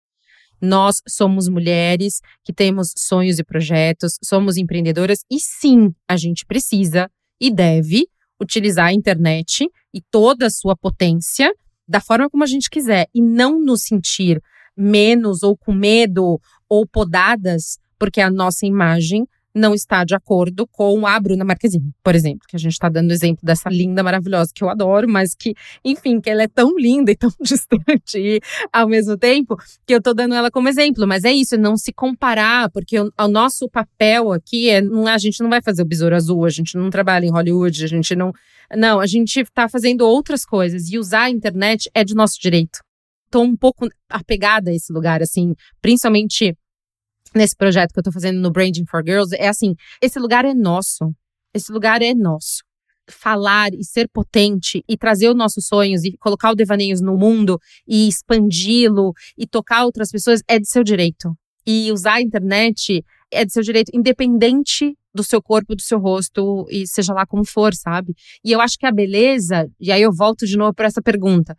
Nós 0.62 1.02
somos 1.08 1.48
mulheres 1.48 2.20
que 2.44 2.52
temos 2.52 2.92
sonhos 2.96 3.40
e 3.40 3.44
projetos, 3.44 4.16
somos 4.22 4.56
empreendedoras 4.56 5.24
e 5.28 5.40
sim, 5.40 5.92
a 6.08 6.16
gente 6.16 6.46
precisa 6.46 7.10
e 7.40 7.50
deve 7.50 8.06
utilizar 8.40 8.86
a 8.86 8.92
internet 8.92 9.68
e 9.92 10.00
toda 10.10 10.46
a 10.46 10.50
sua 10.50 10.76
potência 10.76 11.52
da 11.88 12.00
forma 12.00 12.30
como 12.30 12.44
a 12.44 12.46
gente 12.46 12.70
quiser 12.70 13.08
e 13.12 13.20
não 13.20 13.60
nos 13.60 13.82
sentir 13.82 14.40
menos 14.76 15.42
ou 15.42 15.56
com 15.56 15.72
medo 15.72 16.40
ou 16.68 16.86
podadas 16.86 17.78
porque 17.98 18.20
a 18.20 18.30
nossa 18.30 18.64
imagem 18.64 19.26
não 19.55 19.74
está 19.74 20.05
de 20.05 20.14
acordo 20.14 20.66
com 20.66 21.07
a 21.07 21.18
Bruna 21.20 21.44
Marquezine, 21.44 21.92
por 22.03 22.14
exemplo, 22.14 22.46
que 22.48 22.57
a 22.57 22.59
gente 22.59 22.72
está 22.72 22.88
dando 22.88 23.12
exemplo 23.12 23.40
dessa 23.42 23.68
linda, 23.68 24.03
maravilhosa, 24.03 24.50
que 24.55 24.64
eu 24.64 24.70
adoro, 24.70 25.09
mas 25.09 25.34
que, 25.34 25.55
enfim, 25.84 26.20
que 26.20 26.30
ela 26.30 26.42
é 26.42 26.48
tão 26.48 26.76
linda 26.76 27.11
e 27.11 27.16
tão 27.16 27.30
distante 27.40 28.18
e, 28.18 28.40
ao 28.72 28.88
mesmo 28.88 29.16
tempo 29.16 29.57
que 29.86 29.92
eu 29.92 29.98
estou 29.98 30.14
dando 30.14 30.34
ela 30.34 30.50
como 30.50 30.68
exemplo. 30.68 31.07
Mas 31.07 31.24
é 31.24 31.32
isso, 31.32 31.57
não 31.57 31.76
se 31.76 31.92
comparar, 31.92 32.70
porque 32.70 32.98
o, 32.98 33.12
o 33.18 33.28
nosso 33.28 33.68
papel 33.68 34.32
aqui 34.32 34.70
é, 34.70 34.80
não, 34.80 35.07
a 35.07 35.18
gente 35.18 35.42
não 35.42 35.50
vai 35.50 35.61
fazer 35.61 35.82
o 35.82 35.86
besouro 35.86 36.16
azul, 36.16 36.44
a 36.44 36.50
gente 36.50 36.76
não 36.76 36.90
trabalha 36.90 37.26
em 37.26 37.30
Hollywood, 37.30 37.84
a 37.84 37.88
gente 37.88 38.14
não. 38.16 38.32
Não, 38.74 39.00
a 39.00 39.07
gente 39.07 39.40
está 39.40 39.68
fazendo 39.68 40.00
outras 40.03 40.46
coisas 40.46 40.90
e 40.90 40.98
usar 40.98 41.24
a 41.24 41.30
internet 41.30 41.90
é 41.94 42.03
de 42.03 42.14
nosso 42.14 42.40
direito. 42.40 42.80
Estou 43.26 43.44
um 43.44 43.57
pouco 43.57 43.86
apegada 44.09 44.70
a 44.70 44.74
esse 44.74 44.92
lugar, 44.92 45.20
assim, 45.22 45.55
principalmente 45.80 46.57
nesse 47.34 47.56
projeto 47.56 47.92
que 47.92 47.98
eu 47.98 48.02
tô 48.02 48.12
fazendo 48.12 48.40
no 48.40 48.50
Branding 48.50 48.84
for 48.86 49.02
Girls, 49.04 49.34
é 49.36 49.48
assim: 49.48 49.74
esse 50.00 50.18
lugar 50.18 50.44
é 50.44 50.54
nosso. 50.54 51.12
Esse 51.54 51.72
lugar 51.72 52.02
é 52.02 52.14
nosso. 52.14 52.62
Falar 53.10 53.74
e 53.74 53.84
ser 53.84 54.08
potente 54.08 54.82
e 54.88 54.96
trazer 54.96 55.28
os 55.28 55.36
nossos 55.36 55.66
sonhos 55.66 56.04
e 56.04 56.16
colocar 56.18 56.50
o 56.50 56.54
Devaneios 56.54 57.00
no 57.00 57.16
mundo 57.16 57.58
e 57.86 58.08
expandi-lo 58.08 59.12
e 59.36 59.46
tocar 59.46 59.84
outras 59.84 60.10
pessoas 60.10 60.40
é 60.48 60.58
de 60.58 60.68
seu 60.68 60.82
direito. 60.82 61.36
E 61.66 61.92
usar 61.92 62.14
a 62.14 62.22
internet 62.22 63.04
é 63.30 63.44
de 63.44 63.52
seu 63.52 63.62
direito, 63.62 63.90
independente 63.94 64.96
do 65.14 65.22
seu 65.22 65.42
corpo, 65.42 65.74
do 65.74 65.82
seu 65.82 65.98
rosto 65.98 66.66
e 66.70 66.86
seja 66.86 67.12
lá 67.12 67.26
como 67.26 67.44
for, 67.44 67.74
sabe? 67.74 68.14
E 68.44 68.52
eu 68.52 68.60
acho 68.60 68.78
que 68.78 68.86
a 68.86 68.92
beleza, 68.92 69.68
e 69.78 69.92
aí 69.92 70.02
eu 70.02 70.12
volto 70.12 70.46
de 70.46 70.56
novo 70.56 70.74
para 70.74 70.86
essa 70.86 71.02
pergunta: 71.02 71.56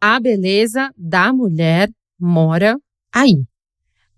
a 0.00 0.20
beleza 0.20 0.90
da 0.96 1.32
mulher 1.32 1.90
mora 2.18 2.76
aí. 3.12 3.44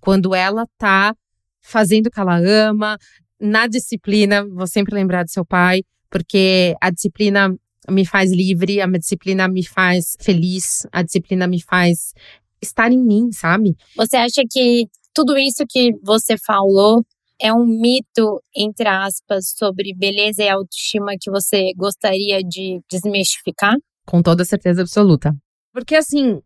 Quando 0.04 0.34
ela 0.34 0.66
tá 0.76 1.14
fazendo 1.62 2.08
o 2.08 2.10
que 2.10 2.20
ela 2.20 2.36
ama, 2.36 2.98
na 3.40 3.66
disciplina, 3.66 4.46
vou 4.46 4.66
sempre 4.66 4.94
lembrar 4.94 5.24
do 5.24 5.30
seu 5.30 5.46
pai, 5.46 5.80
porque 6.10 6.74
a 6.78 6.90
disciplina 6.90 7.56
me 7.88 8.04
faz 8.04 8.30
livre, 8.30 8.82
a 8.82 8.86
disciplina 8.86 9.48
me 9.48 9.64
faz 9.64 10.14
feliz, 10.20 10.86
a 10.92 11.02
disciplina 11.02 11.46
me 11.46 11.62
faz 11.62 12.12
estar 12.60 12.92
em 12.92 12.98
mim, 12.98 13.32
sabe? 13.32 13.74
Você 13.96 14.16
acha 14.16 14.42
que 14.50 14.86
tudo 15.14 15.38
isso 15.38 15.64
que 15.66 15.92
você 16.02 16.36
falou 16.36 17.02
é 17.40 17.50
um 17.50 17.64
mito, 17.64 18.42
entre 18.54 18.86
aspas, 18.86 19.54
sobre 19.56 19.94
beleza 19.94 20.42
e 20.42 20.50
autoestima 20.50 21.12
que 21.18 21.30
você 21.30 21.72
gostaria 21.78 22.42
de 22.42 22.78
desmistificar? 22.90 23.74
Com 24.06 24.22
toda 24.22 24.44
certeza 24.44 24.82
absoluta. 24.82 25.34
Porque 25.72 25.96
assim, 25.96 26.42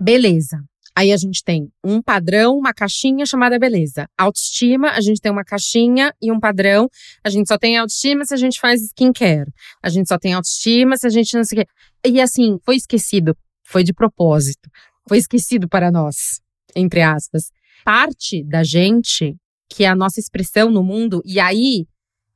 beleza. 0.00 0.58
Aí 0.96 1.12
a 1.12 1.16
gente 1.16 1.42
tem 1.42 1.70
um 1.84 2.02
padrão, 2.02 2.56
uma 2.56 2.74
caixinha 2.74 3.24
chamada 3.24 3.58
beleza. 3.58 4.08
Autoestima, 4.18 4.90
a 4.90 5.00
gente 5.00 5.20
tem 5.20 5.30
uma 5.30 5.44
caixinha 5.44 6.14
e 6.20 6.32
um 6.32 6.40
padrão. 6.40 6.88
A 7.24 7.30
gente 7.30 7.48
só 7.48 7.56
tem 7.56 7.76
autoestima 7.78 8.24
se 8.24 8.34
a 8.34 8.36
gente 8.36 8.60
faz 8.60 8.82
skincare. 8.82 9.50
A 9.82 9.88
gente 9.88 10.08
só 10.08 10.18
tem 10.18 10.34
autoestima 10.34 10.96
se 10.96 11.06
a 11.06 11.10
gente 11.10 11.36
não 11.36 11.44
sei 11.44 11.60
o 11.60 11.64
quê. 11.64 11.70
E 12.10 12.20
assim, 12.20 12.58
foi 12.64 12.76
esquecido. 12.76 13.36
Foi 13.64 13.84
de 13.84 13.92
propósito. 13.92 14.68
Foi 15.08 15.18
esquecido 15.18 15.68
para 15.68 15.90
nós, 15.90 16.40
entre 16.74 17.02
aspas. 17.02 17.50
Parte 17.84 18.44
da 18.44 18.62
gente, 18.62 19.36
que 19.68 19.84
é 19.84 19.88
a 19.88 19.94
nossa 19.94 20.20
expressão 20.20 20.70
no 20.70 20.82
mundo, 20.82 21.22
e 21.24 21.38
aí 21.40 21.86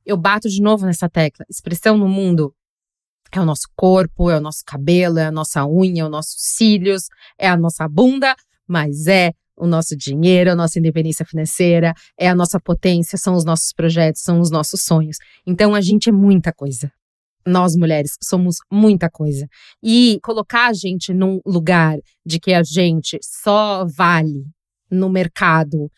eu 0.05 0.17
bato 0.17 0.47
de 0.47 0.61
novo 0.61 0.85
nessa 0.85 1.09
tecla. 1.09 1.45
Expressão 1.49 1.97
no 1.97 2.07
mundo 2.07 2.53
é 3.31 3.39
o 3.39 3.45
nosso 3.45 3.67
corpo, 3.75 4.29
é 4.29 4.37
o 4.37 4.41
nosso 4.41 4.63
cabelo, 4.65 5.19
é 5.19 5.25
a 5.25 5.31
nossa 5.31 5.65
unha, 5.65 6.03
é 6.03 6.05
os 6.05 6.11
nossos 6.11 6.35
cílios, 6.37 7.07
é 7.37 7.47
a 7.47 7.57
nossa 7.57 7.87
bunda, 7.87 8.35
mas 8.67 9.07
é 9.07 9.31
o 9.57 9.65
nosso 9.65 9.95
dinheiro, 9.95 10.51
a 10.51 10.55
nossa 10.55 10.79
independência 10.79 11.25
financeira, 11.25 11.93
é 12.19 12.27
a 12.27 12.35
nossa 12.35 12.59
potência, 12.59 13.17
são 13.17 13.35
os 13.35 13.45
nossos 13.45 13.71
projetos, 13.71 14.21
são 14.21 14.39
os 14.39 14.51
nossos 14.51 14.83
sonhos. 14.83 15.17
Então 15.45 15.73
a 15.73 15.81
gente 15.81 16.09
é 16.09 16.11
muita 16.11 16.51
coisa. 16.51 16.91
Nós 17.47 17.75
mulheres 17.75 18.17
somos 18.21 18.57
muita 18.71 19.09
coisa. 19.09 19.47
E 19.81 20.19
colocar 20.23 20.67
a 20.67 20.73
gente 20.73 21.13
num 21.13 21.39
lugar 21.45 21.97
de 22.25 22.39
que 22.39 22.53
a 22.53 22.63
gente 22.63 23.19
só 23.21 23.85
vale 23.85 24.45
no 24.89 25.09
mercado, 25.09 25.91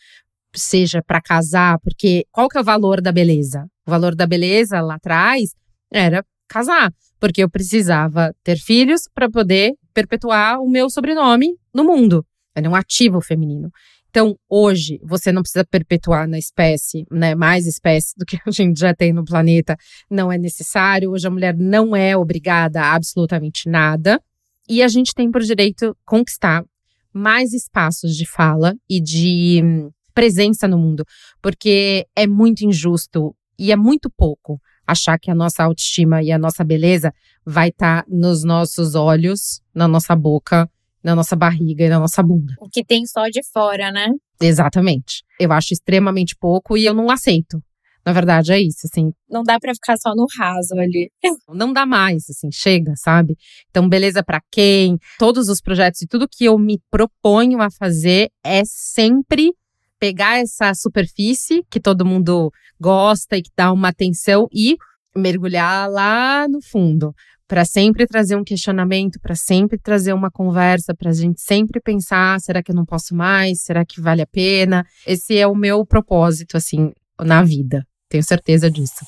seja 0.53 1.01
para 1.01 1.21
casar, 1.21 1.79
porque 1.79 2.25
qual 2.31 2.49
que 2.49 2.57
é 2.57 2.61
o 2.61 2.63
valor 2.63 3.01
da 3.01 3.11
beleza? 3.11 3.65
O 3.85 3.91
valor 3.91 4.15
da 4.15 4.27
beleza 4.27 4.81
lá 4.81 4.95
atrás 4.95 5.51
era 5.91 6.25
casar, 6.47 6.91
porque 7.19 7.43
eu 7.43 7.49
precisava 7.49 8.33
ter 8.43 8.57
filhos 8.57 9.03
para 9.13 9.29
poder 9.29 9.73
perpetuar 9.93 10.59
o 10.59 10.69
meu 10.69 10.89
sobrenome 10.89 11.55
no 11.73 11.83
mundo. 11.83 12.25
Era 12.57 12.67
um 12.67 12.75
ativo 12.75 13.21
feminino. 13.21 13.71
Então, 14.09 14.35
hoje, 14.49 14.99
você 15.03 15.31
não 15.31 15.43
precisa 15.43 15.63
perpetuar 15.63 16.27
na 16.27 16.39
espécie, 16.39 17.05
né, 17.11 17.35
mais 17.35 17.67
espécies 17.67 18.13
do 18.17 18.25
que 18.25 18.39
a 18.43 18.49
gente 18.49 18.79
já 18.79 18.95
tem 18.95 19.13
no 19.13 19.23
planeta, 19.23 19.77
não 20.09 20.31
é 20.31 20.39
necessário. 20.39 21.11
Hoje, 21.11 21.27
a 21.27 21.29
mulher 21.29 21.55
não 21.55 21.95
é 21.95 22.17
obrigada 22.17 22.81
a 22.81 22.95
absolutamente 22.95 23.69
nada. 23.69 24.19
E 24.67 24.81
a 24.81 24.87
gente 24.87 25.13
tem 25.13 25.29
por 25.29 25.43
direito 25.43 25.95
conquistar 26.03 26.65
mais 27.13 27.53
espaços 27.53 28.15
de 28.15 28.25
fala 28.25 28.75
e 28.89 28.99
de 28.99 29.61
hum, 29.63 29.91
presença 30.15 30.67
no 30.67 30.79
mundo, 30.79 31.05
porque 31.39 32.07
é 32.15 32.25
muito 32.25 32.65
injusto 32.65 33.35
e 33.57 33.71
é 33.71 33.75
muito 33.75 34.09
pouco 34.09 34.59
achar 34.85 35.19
que 35.19 35.29
a 35.29 35.35
nossa 35.35 35.63
autoestima 35.63 36.23
e 36.23 36.31
a 36.31 36.39
nossa 36.39 36.63
beleza 36.63 37.13
vai 37.45 37.69
estar 37.69 38.01
tá 38.01 38.07
nos 38.09 38.43
nossos 38.43 38.95
olhos, 38.95 39.61
na 39.75 39.87
nossa 39.87 40.15
boca, 40.15 40.67
na 41.03 41.15
nossa 41.15 41.35
barriga 41.35 41.85
e 41.85 41.89
na 41.89 41.99
nossa 41.99 42.21
bunda. 42.21 42.53
O 42.59 42.69
que 42.69 42.83
tem 42.83 43.05
só 43.05 43.27
de 43.29 43.41
fora, 43.51 43.91
né? 43.91 44.09
Exatamente. 44.41 45.23
Eu 45.39 45.51
acho 45.51 45.73
extremamente 45.73 46.35
pouco 46.35 46.77
e 46.77 46.85
eu 46.85 46.93
não 46.93 47.09
aceito. 47.09 47.61
Na 48.05 48.13
verdade, 48.13 48.53
é 48.53 48.61
isso, 48.61 48.87
assim. 48.89 49.11
Não 49.29 49.43
dá 49.43 49.59
para 49.59 49.73
ficar 49.73 49.97
só 49.97 50.15
no 50.15 50.25
raso 50.39 50.73
ali. 50.79 51.11
Não 51.53 51.73
dá 51.73 51.85
mais, 51.85 52.23
assim, 52.29 52.49
chega, 52.49 52.93
sabe? 52.95 53.35
Então, 53.69 53.89
beleza 53.89 54.23
para 54.23 54.41
quem? 54.49 54.97
Todos 55.19 55.49
os 55.49 55.59
projetos 55.59 56.01
e 56.01 56.07
tudo 56.07 56.25
que 56.25 56.45
eu 56.45 56.57
me 56.57 56.79
proponho 56.89 57.61
a 57.61 57.69
fazer 57.69 58.29
é 58.45 58.63
sempre 58.63 59.51
pegar 59.99 60.39
essa 60.39 60.73
superfície 60.73 61.65
que 61.69 61.81
todo 61.81 62.05
mundo 62.05 62.49
gosta 62.79 63.35
e 63.35 63.41
que 63.41 63.51
dá 63.57 63.73
uma 63.73 63.89
atenção 63.89 64.47
e 64.53 64.77
mergulhar 65.13 65.89
lá 65.89 66.47
no 66.47 66.61
fundo, 66.61 67.13
para 67.47 67.63
sempre 67.63 68.05
trazer 68.05 68.35
um 68.35 68.43
questionamento, 68.43 69.19
para 69.21 69.35
sempre 69.35 69.77
trazer 69.77 70.13
uma 70.13 70.29
conversa, 70.29 70.93
para 70.93 71.09
a 71.09 71.13
gente 71.13 71.41
sempre 71.41 71.79
pensar: 71.79 72.39
será 72.41 72.61
que 72.61 72.71
eu 72.71 72.75
não 72.75 72.85
posso 72.85 73.15
mais? 73.15 73.61
Será 73.61 73.85
que 73.85 74.01
vale 74.01 74.21
a 74.21 74.27
pena? 74.27 74.85
Esse 75.05 75.37
é 75.37 75.47
o 75.47 75.55
meu 75.55 75.85
propósito, 75.85 76.57
assim, 76.57 76.91
na 77.19 77.41
vida. 77.43 77.85
Tenho 78.09 78.23
certeza 78.23 78.69
disso. 78.69 79.05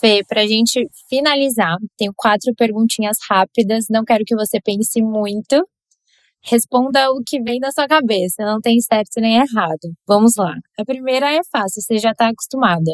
Fê, 0.00 0.22
pra 0.28 0.46
gente 0.46 0.86
finalizar, 1.08 1.78
tenho 1.96 2.12
quatro 2.14 2.52
perguntinhas 2.56 3.16
rápidas. 3.28 3.86
Não 3.88 4.04
quero 4.04 4.24
que 4.26 4.34
você 4.34 4.60
pense 4.60 5.00
muito. 5.00 5.66
Responda 6.42 7.10
o 7.10 7.22
que 7.26 7.40
vem 7.40 7.58
da 7.58 7.70
sua 7.70 7.88
cabeça, 7.88 8.44
não 8.44 8.60
tem 8.60 8.78
certo 8.80 9.18
nem 9.18 9.36
errado. 9.36 9.94
Vamos 10.06 10.36
lá. 10.36 10.54
A 10.78 10.84
primeira 10.84 11.32
é 11.32 11.40
fácil, 11.50 11.80
você 11.80 11.96
já 11.96 12.10
está 12.10 12.28
acostumada. 12.28 12.92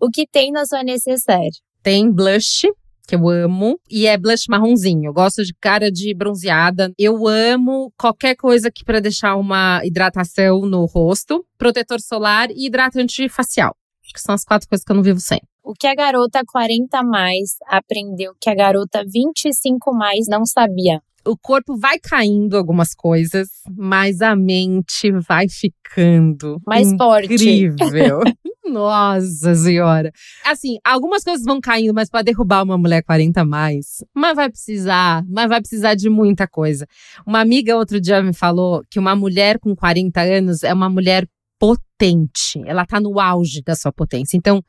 O 0.00 0.10
que 0.10 0.26
tem 0.26 0.52
na 0.52 0.66
sua 0.66 0.82
necessaire? 0.82 1.56
Tem 1.82 2.10
blush, 2.10 2.66
que 3.08 3.14
eu 3.14 3.28
amo, 3.28 3.78
e 3.90 4.06
é 4.06 4.18
blush 4.18 4.44
marronzinho. 4.48 5.08
Eu 5.08 5.14
gosto 5.14 5.42
de 5.42 5.54
cara 5.60 5.90
de 5.90 6.14
bronzeada. 6.14 6.92
Eu 6.98 7.26
amo 7.26 7.92
qualquer 7.96 8.34
coisa 8.36 8.70
que 8.70 8.84
para 8.84 9.00
deixar 9.00 9.36
uma 9.36 9.80
hidratação 9.84 10.60
no 10.62 10.84
rosto, 10.84 11.44
protetor 11.56 12.00
solar 12.00 12.50
e 12.50 12.66
hidratante 12.66 13.28
facial. 13.28 13.74
Acho 14.04 14.12
que 14.12 14.20
são 14.20 14.34
as 14.34 14.44
quatro 14.44 14.68
coisas 14.68 14.84
que 14.84 14.92
eu 14.92 14.96
não 14.96 15.02
vivo 15.02 15.20
sem. 15.20 15.40
O 15.62 15.72
que 15.72 15.86
a 15.86 15.94
garota 15.94 16.42
40 16.46 17.02
mais 17.02 17.56
aprendeu 17.66 18.32
que 18.40 18.50
a 18.50 18.54
garota 18.54 19.02
25 19.04 19.92
mais 19.94 20.26
não 20.28 20.44
sabia? 20.44 21.00
O 21.26 21.36
corpo 21.36 21.76
vai 21.76 21.98
caindo 21.98 22.56
algumas 22.56 22.94
coisas, 22.94 23.48
mas 23.76 24.22
a 24.22 24.36
mente 24.36 25.10
vai 25.12 25.48
ficando 25.48 26.60
mais 26.66 26.88
incrível. 26.92 28.20
forte. 28.20 28.38
Nossa 28.64 29.54
senhora. 29.54 30.12
Assim, 30.44 30.78
algumas 30.84 31.22
coisas 31.22 31.44
vão 31.44 31.60
caindo, 31.60 31.94
mas 31.94 32.08
para 32.08 32.22
derrubar 32.22 32.62
uma 32.62 32.76
mulher 32.76 33.02
40 33.02 33.44
mais, 33.44 34.04
mas 34.14 34.34
vai 34.34 34.50
precisar, 34.50 35.24
mas 35.28 35.48
vai 35.48 35.60
precisar 35.60 35.94
de 35.94 36.08
muita 36.08 36.48
coisa. 36.48 36.86
Uma 37.26 37.40
amiga 37.40 37.76
outro 37.76 38.00
dia 38.00 38.22
me 38.22 38.32
falou 38.32 38.82
que 38.90 38.98
uma 38.98 39.14
mulher 39.14 39.58
com 39.58 39.74
40 39.74 40.20
anos 40.20 40.62
é 40.62 40.72
uma 40.72 40.88
mulher 40.88 41.28
potente. 41.58 42.60
Ela 42.64 42.84
tá 42.84 43.00
no 43.00 43.20
auge 43.20 43.62
da 43.62 43.74
sua 43.74 43.92
potência. 43.92 44.36
Então, 44.36 44.62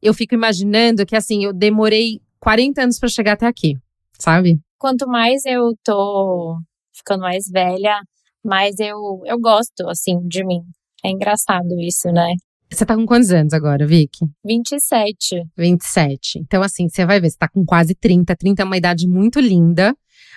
eu 0.00 0.14
fico 0.14 0.34
imaginando 0.34 1.04
que 1.04 1.16
assim, 1.16 1.44
eu 1.44 1.52
demorei 1.52 2.20
40 2.38 2.82
anos 2.82 2.98
para 2.98 3.08
chegar 3.08 3.32
até 3.32 3.46
aqui, 3.46 3.76
sabe? 4.18 4.60
Quanto 4.80 5.06
mais 5.06 5.44
eu 5.44 5.74
tô 5.84 6.58
ficando 6.92 7.20
mais 7.20 7.44
velha, 7.52 8.00
mais 8.44 8.80
eu, 8.80 8.96
eu 9.26 9.38
gosto, 9.38 9.88
assim, 9.88 10.18
de 10.26 10.44
mim. 10.44 10.62
É 11.04 11.10
engraçado 11.10 11.78
isso, 11.78 12.08
né? 12.10 12.32
Você 12.72 12.86
tá 12.86 12.94
com 12.94 13.04
quantos 13.04 13.30
anos 13.30 13.52
agora, 13.52 13.86
Vicky? 13.86 14.24
27. 14.44 15.42
27. 15.56 16.38
Então, 16.38 16.62
assim, 16.62 16.88
você 16.88 17.04
vai 17.04 17.20
ver, 17.20 17.30
você 17.30 17.36
tá 17.36 17.48
com 17.48 17.64
quase 17.64 17.94
30. 17.94 18.34
30 18.34 18.62
é 18.62 18.64
uma 18.64 18.76
idade 18.76 19.06
muito 19.06 19.40
linda, 19.40 19.94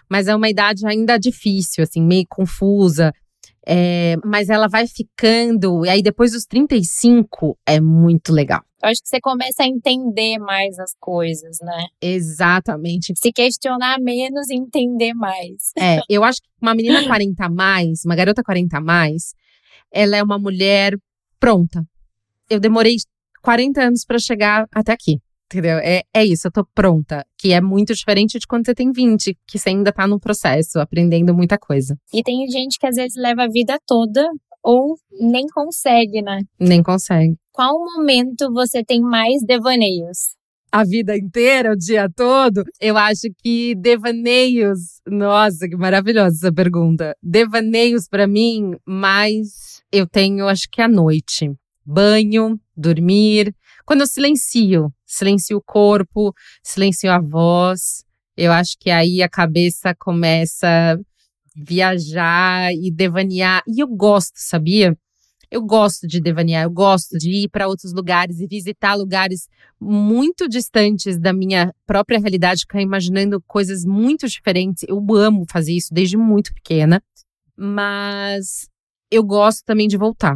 mas 0.10 0.28
é 0.28 0.36
uma 0.36 0.50
idade 0.50 0.86
ainda 0.86 1.18
difícil, 1.18 1.84
assim, 1.84 2.02
meio 2.02 2.26
confusa. 2.28 3.14
É, 3.66 4.16
mas 4.26 4.50
ela 4.50 4.68
vai 4.68 4.86
ficando, 4.88 5.86
e 5.86 5.90
aí 5.90 6.02
depois 6.02 6.32
dos 6.32 6.46
35 6.46 7.58
é 7.66 7.80
muito 7.80 8.34
legal. 8.34 8.62
Eu 8.84 8.90
acho 8.90 9.02
que 9.02 9.08
você 9.08 9.22
começa 9.22 9.64
a 9.64 9.66
entender 9.66 10.38
mais 10.40 10.78
as 10.78 10.94
coisas, 11.00 11.58
né? 11.62 11.86
Exatamente. 12.02 13.14
Se 13.16 13.32
questionar 13.32 13.98
menos 14.02 14.50
e 14.50 14.56
entender 14.56 15.14
mais. 15.14 15.72
É, 15.78 16.02
eu 16.10 16.22
acho 16.22 16.42
que 16.42 16.50
uma 16.62 16.76
menina 16.76 17.06
40 17.08 17.46
a 17.46 17.50
mais, 17.50 18.04
uma 18.04 18.16
garota 18.16 18.44
40 18.44 18.78
a 18.78 18.82
mais, 18.82 19.34
ela 19.90 20.18
é 20.18 20.24
uma 20.24 20.38
mulher 20.38 20.98
pronta. 21.40 21.86
Eu 22.50 22.60
demorei 22.60 22.98
40 23.42 23.82
anos 23.82 24.04
para 24.04 24.20
chegar 24.20 24.68
até 24.74 24.92
aqui. 24.92 25.22
Entendeu? 25.46 25.78
É, 25.78 26.02
é 26.14 26.26
isso, 26.26 26.48
eu 26.48 26.52
tô 26.52 26.66
pronta. 26.74 27.26
Que 27.38 27.54
é 27.54 27.62
muito 27.62 27.94
diferente 27.94 28.40
de 28.40 28.48
quando 28.48 28.66
você 28.66 28.74
tem 28.74 28.92
20, 28.92 29.38
que 29.48 29.60
você 29.60 29.70
ainda 29.70 29.92
tá 29.92 30.08
no 30.08 30.20
processo, 30.20 30.80
aprendendo 30.80 31.34
muita 31.34 31.58
coisa. 31.58 31.98
E 32.14 32.24
tem 32.24 32.50
gente 32.50 32.80
que 32.80 32.88
às 32.88 32.96
vezes 32.96 33.16
leva 33.16 33.44
a 33.44 33.48
vida 33.48 33.78
toda 33.86 34.28
ou 34.64 34.96
nem 35.20 35.46
consegue, 35.54 36.22
né? 36.22 36.42
Nem 36.60 36.82
consegue. 36.82 37.36
Qual 37.52 37.78
momento 37.78 38.52
você 38.52 38.84
tem 38.84 39.02
mais 39.02 39.44
devaneios? 39.46 40.36
a 40.74 40.84
vida 40.84 41.16
inteira, 41.16 41.72
o 41.72 41.78
dia 41.78 42.10
todo? 42.10 42.64
Eu 42.82 42.98
acho 42.98 43.28
que 43.44 43.76
devaneios. 43.76 45.00
Nossa, 45.08 45.70
que 45.70 45.76
maravilhosa 45.76 46.36
essa 46.36 46.52
pergunta. 46.52 47.16
Devaneios 47.22 48.08
para 48.08 48.26
mim, 48.26 48.74
mas 48.84 49.84
eu 49.92 50.08
tenho, 50.08 50.48
acho 50.48 50.68
que 50.72 50.82
à 50.82 50.88
noite. 50.88 51.52
Banho, 51.86 52.60
dormir. 52.76 53.54
Quando 53.86 54.02
eu 54.02 54.08
silencio, 54.08 54.92
silencio 55.06 55.58
o 55.58 55.62
corpo, 55.62 56.34
silencio 56.64 57.12
a 57.12 57.20
voz. 57.20 58.04
Eu 58.36 58.52
acho 58.52 58.78
que 58.80 58.90
aí 58.90 59.22
a 59.22 59.30
cabeça 59.30 59.94
começa 59.96 60.98
viajar 61.56 62.74
e 62.74 62.92
devanear. 62.92 63.62
E 63.68 63.82
eu 63.82 63.88
gosto, 63.88 64.34
sabia? 64.36 64.98
Eu 65.52 65.62
gosto 65.62 66.08
de 66.08 66.20
devanear, 66.20 66.64
eu 66.64 66.72
gosto 66.72 67.16
de 67.16 67.44
ir 67.44 67.50
para 67.50 67.68
outros 67.68 67.94
lugares 67.94 68.40
e 68.40 68.48
visitar 68.48 68.96
lugares 68.96 69.48
muito 69.80 70.50
distantes 70.50 71.20
da 71.20 71.32
minha 71.32 71.72
própria 71.86 72.20
realidade, 72.20 72.62
ficar 72.62 72.82
imaginando 72.82 73.40
coisas 73.46 73.86
muito 73.86 74.28
diferentes. 74.28 74.84
Eu 74.88 75.06
amo 75.16 75.46
fazer 75.48 75.74
isso 75.74 75.94
desde 75.94 76.18
muito 76.18 76.52
pequena, 76.56 77.04
mas 77.56 78.68
eu 79.12 79.24
gosto 79.24 79.64
também 79.64 79.88
de 79.88 79.96
voltar. 79.96 80.36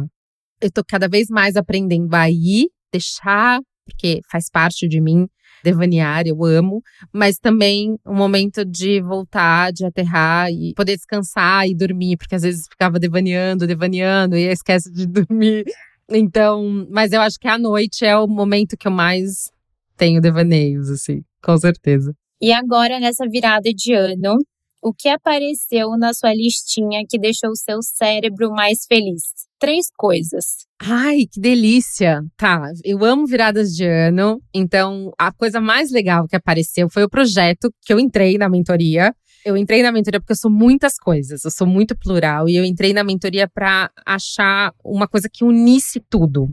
Eu 0.60 0.70
tô 0.70 0.84
cada 0.84 1.08
vez 1.08 1.28
mais 1.28 1.56
aprendendo 1.56 2.14
a 2.14 2.30
ir, 2.30 2.68
deixar, 2.92 3.60
porque 3.84 4.20
faz 4.30 4.50
parte 4.50 4.86
de 4.86 5.00
mim, 5.00 5.26
devanear, 5.62 6.26
eu 6.26 6.44
amo, 6.44 6.82
mas 7.12 7.36
também 7.36 7.96
um 8.06 8.14
momento 8.14 8.64
de 8.64 9.00
voltar, 9.00 9.72
de 9.72 9.84
aterrar 9.84 10.50
e 10.50 10.72
poder 10.74 10.96
descansar 10.96 11.66
e 11.66 11.74
dormir, 11.74 12.16
porque 12.16 12.34
às 12.34 12.42
vezes 12.42 12.66
ficava 12.70 12.98
devaneando, 12.98 13.66
devaneando 13.66 14.36
e 14.36 14.44
esquece 14.44 14.92
de 14.92 15.06
dormir. 15.08 15.64
Então, 16.10 16.86
mas 16.90 17.12
eu 17.12 17.20
acho 17.20 17.38
que 17.38 17.48
a 17.48 17.58
noite 17.58 18.04
é 18.04 18.16
o 18.16 18.26
momento 18.26 18.76
que 18.76 18.88
eu 18.88 18.92
mais 18.92 19.50
tenho 19.96 20.20
devaneios, 20.20 20.88
assim, 20.88 21.22
com 21.42 21.56
certeza. 21.56 22.14
E 22.40 22.52
agora, 22.52 23.00
nessa 23.00 23.26
virada 23.28 23.68
de 23.74 23.92
ano, 23.92 24.36
o 24.82 24.92
que 24.92 25.08
apareceu 25.08 25.90
na 25.98 26.12
sua 26.14 26.32
listinha 26.32 27.04
que 27.08 27.18
deixou 27.18 27.50
o 27.50 27.56
seu 27.56 27.82
cérebro 27.82 28.50
mais 28.50 28.86
feliz? 28.86 29.22
Três 29.58 29.86
coisas. 29.96 30.66
Ai, 30.80 31.26
que 31.30 31.40
delícia! 31.40 32.22
Tá, 32.36 32.70
eu 32.84 33.04
amo 33.04 33.26
viradas 33.26 33.74
de 33.74 33.84
ano, 33.84 34.40
então 34.54 35.12
a 35.18 35.32
coisa 35.32 35.60
mais 35.60 35.90
legal 35.90 36.28
que 36.28 36.36
apareceu 36.36 36.88
foi 36.88 37.02
o 37.02 37.08
projeto 37.08 37.72
que 37.82 37.92
eu 37.92 37.98
entrei 37.98 38.38
na 38.38 38.48
mentoria. 38.48 39.12
Eu 39.44 39.56
entrei 39.56 39.82
na 39.82 39.90
mentoria 39.90 40.20
porque 40.20 40.32
eu 40.32 40.36
sou 40.36 40.50
muitas 40.50 40.96
coisas, 40.96 41.44
eu 41.44 41.50
sou 41.50 41.66
muito 41.66 41.96
plural 41.96 42.48
e 42.48 42.56
eu 42.56 42.64
entrei 42.64 42.92
na 42.92 43.02
mentoria 43.02 43.48
para 43.48 43.90
achar 44.06 44.72
uma 44.84 45.08
coisa 45.08 45.28
que 45.32 45.44
unisse 45.44 46.00
tudo. 46.08 46.48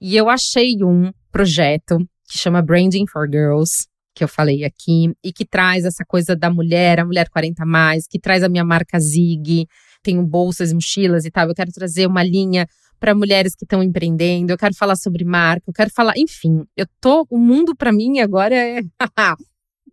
E 0.00 0.16
eu 0.16 0.28
achei 0.28 0.76
um 0.84 1.10
projeto 1.32 1.98
que 2.28 2.38
chama 2.38 2.62
Branding 2.62 3.06
for 3.06 3.28
Girls, 3.28 3.86
que 4.16 4.24
eu 4.24 4.28
falei 4.28 4.64
aqui, 4.64 5.12
e 5.22 5.30
que 5.30 5.44
traz 5.44 5.84
essa 5.84 6.02
coisa 6.04 6.34
da 6.34 6.50
mulher, 6.50 6.98
a 6.98 7.04
mulher 7.04 7.28
40 7.28 7.66
mais, 7.66 8.06
que 8.08 8.18
traz 8.18 8.42
a 8.42 8.48
minha 8.48 8.64
marca 8.64 8.98
Zig, 8.98 9.66
tenho 10.02 10.22
bolsas, 10.26 10.72
mochilas 10.72 11.26
e 11.26 11.30
tal. 11.30 11.46
Eu 11.48 11.54
quero 11.54 11.70
trazer 11.70 12.06
uma 12.06 12.24
linha 12.24 12.66
para 12.98 13.14
mulheres 13.14 13.54
que 13.54 13.66
estão 13.66 13.82
empreendendo, 13.82 14.50
eu 14.50 14.56
quero 14.56 14.74
falar 14.74 14.96
sobre 14.96 15.22
marca, 15.22 15.64
eu 15.68 15.74
quero 15.74 15.90
falar, 15.90 16.14
enfim, 16.16 16.64
eu 16.74 16.86
tô, 16.98 17.26
o 17.28 17.36
mundo 17.36 17.76
para 17.76 17.92
mim 17.92 18.20
agora 18.20 18.54
é 18.54 18.80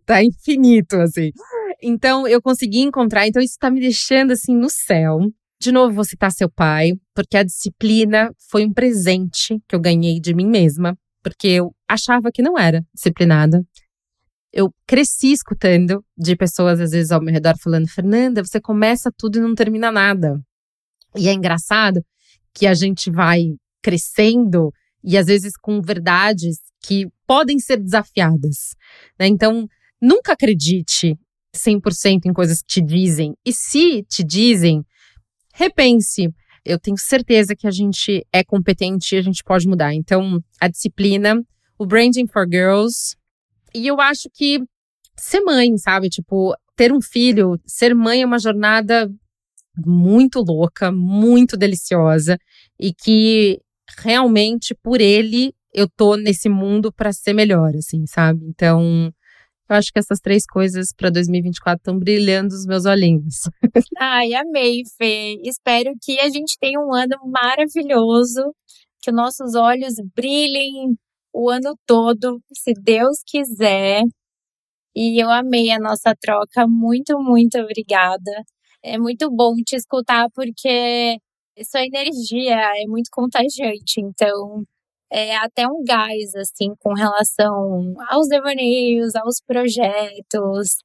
tá 0.06 0.24
infinito 0.24 0.96
assim. 0.96 1.30
Então 1.82 2.26
eu 2.26 2.40
consegui 2.40 2.80
encontrar, 2.80 3.28
então 3.28 3.42
isso 3.42 3.56
tá 3.60 3.70
me 3.70 3.78
deixando 3.78 4.30
assim 4.30 4.56
no 4.56 4.70
céu. 4.70 5.20
De 5.60 5.70
novo, 5.70 5.94
vou 5.94 6.04
citar 6.04 6.32
seu 6.32 6.50
pai, 6.50 6.92
porque 7.14 7.36
a 7.36 7.42
disciplina 7.42 8.30
foi 8.50 8.64
um 8.64 8.72
presente 8.72 9.60
que 9.68 9.76
eu 9.76 9.80
ganhei 9.80 10.18
de 10.18 10.34
mim 10.34 10.46
mesma, 10.46 10.96
porque 11.22 11.48
eu 11.48 11.74
achava 11.88 12.30
que 12.32 12.42
não 12.42 12.58
era 12.58 12.82
disciplinada 12.94 13.62
eu 14.54 14.72
cresci 14.86 15.32
escutando 15.32 16.00
de 16.16 16.36
pessoas, 16.36 16.80
às 16.80 16.92
vezes, 16.92 17.10
ao 17.10 17.20
meu 17.20 17.34
redor, 17.34 17.56
falando: 17.60 17.88
Fernanda, 17.88 18.42
você 18.44 18.60
começa 18.60 19.10
tudo 19.18 19.38
e 19.38 19.40
não 19.40 19.52
termina 19.52 19.90
nada. 19.90 20.40
E 21.16 21.28
é 21.28 21.32
engraçado 21.32 22.00
que 22.54 22.64
a 22.64 22.72
gente 22.72 23.10
vai 23.10 23.56
crescendo 23.82 24.72
e, 25.02 25.18
às 25.18 25.26
vezes, 25.26 25.54
com 25.60 25.82
verdades 25.82 26.58
que 26.80 27.08
podem 27.26 27.58
ser 27.58 27.78
desafiadas. 27.78 28.76
Né? 29.18 29.26
Então, 29.26 29.66
nunca 30.00 30.34
acredite 30.34 31.18
100% 31.52 32.26
em 32.26 32.32
coisas 32.32 32.60
que 32.60 32.74
te 32.74 32.80
dizem. 32.80 33.34
E 33.44 33.52
se 33.52 34.04
te 34.04 34.22
dizem, 34.22 34.84
repense. 35.52 36.28
Eu 36.64 36.78
tenho 36.78 36.96
certeza 36.96 37.54
que 37.54 37.66
a 37.66 37.70
gente 37.70 38.24
é 38.32 38.42
competente 38.42 39.14
e 39.14 39.18
a 39.18 39.22
gente 39.22 39.42
pode 39.44 39.66
mudar. 39.68 39.92
Então, 39.92 40.40
a 40.60 40.68
disciplina, 40.68 41.42
o 41.78 41.84
Branding 41.84 42.26
for 42.26 42.46
Girls, 42.50 43.16
e 43.74 43.86
eu 43.86 44.00
acho 44.00 44.28
que 44.32 44.60
ser 45.16 45.40
mãe, 45.40 45.76
sabe? 45.78 46.08
Tipo, 46.08 46.54
ter 46.76 46.92
um 46.92 47.00
filho, 47.00 47.58
ser 47.66 47.94
mãe 47.94 48.22
é 48.22 48.26
uma 48.26 48.38
jornada 48.38 49.10
muito 49.84 50.40
louca, 50.40 50.92
muito 50.92 51.56
deliciosa 51.56 52.38
e 52.78 52.92
que 52.92 53.60
realmente 53.98 54.74
por 54.74 55.00
ele 55.00 55.54
eu 55.72 55.88
tô 55.88 56.16
nesse 56.16 56.48
mundo 56.48 56.92
para 56.92 57.12
ser 57.12 57.32
melhor, 57.32 57.74
assim, 57.76 58.06
sabe? 58.06 58.44
Então, 58.46 59.12
eu 59.68 59.76
acho 59.76 59.92
que 59.92 59.98
essas 59.98 60.20
três 60.20 60.46
coisas 60.46 60.92
para 60.92 61.10
2024 61.10 61.80
estão 61.80 61.98
brilhando 61.98 62.54
os 62.54 62.64
meus 62.64 62.84
olhinhos. 62.84 63.48
Ai, 63.98 64.34
amei, 64.34 64.82
Fê. 64.96 65.40
Espero 65.42 65.92
que 66.00 66.20
a 66.20 66.28
gente 66.28 66.56
tenha 66.60 66.78
um 66.78 66.94
ano 66.94 67.16
maravilhoso, 67.26 68.54
que 69.02 69.10
nossos 69.10 69.54
olhos 69.56 69.94
brilhem 70.14 70.96
o 71.34 71.50
ano 71.50 71.76
todo, 71.86 72.40
se 72.54 72.72
Deus 72.74 73.18
quiser. 73.26 74.02
E 74.96 75.22
eu 75.22 75.30
amei 75.30 75.70
a 75.72 75.78
nossa 75.80 76.14
troca. 76.20 76.66
Muito, 76.68 77.18
muito 77.20 77.58
obrigada. 77.58 78.32
É 78.82 78.98
muito 78.98 79.30
bom 79.30 79.54
te 79.56 79.76
escutar 79.76 80.28
porque 80.34 81.18
sua 81.64 81.84
energia 81.84 82.56
é 82.76 82.86
muito 82.86 83.08
contagiante. 83.12 84.00
Então, 84.00 84.64
é 85.12 85.36
até 85.36 85.66
um 85.68 85.82
gás, 85.84 86.34
assim, 86.36 86.74
com 86.80 86.94
relação 86.94 87.94
aos 88.08 88.28
devaneios, 88.28 89.14
aos 89.16 89.40
projetos, 89.46 90.78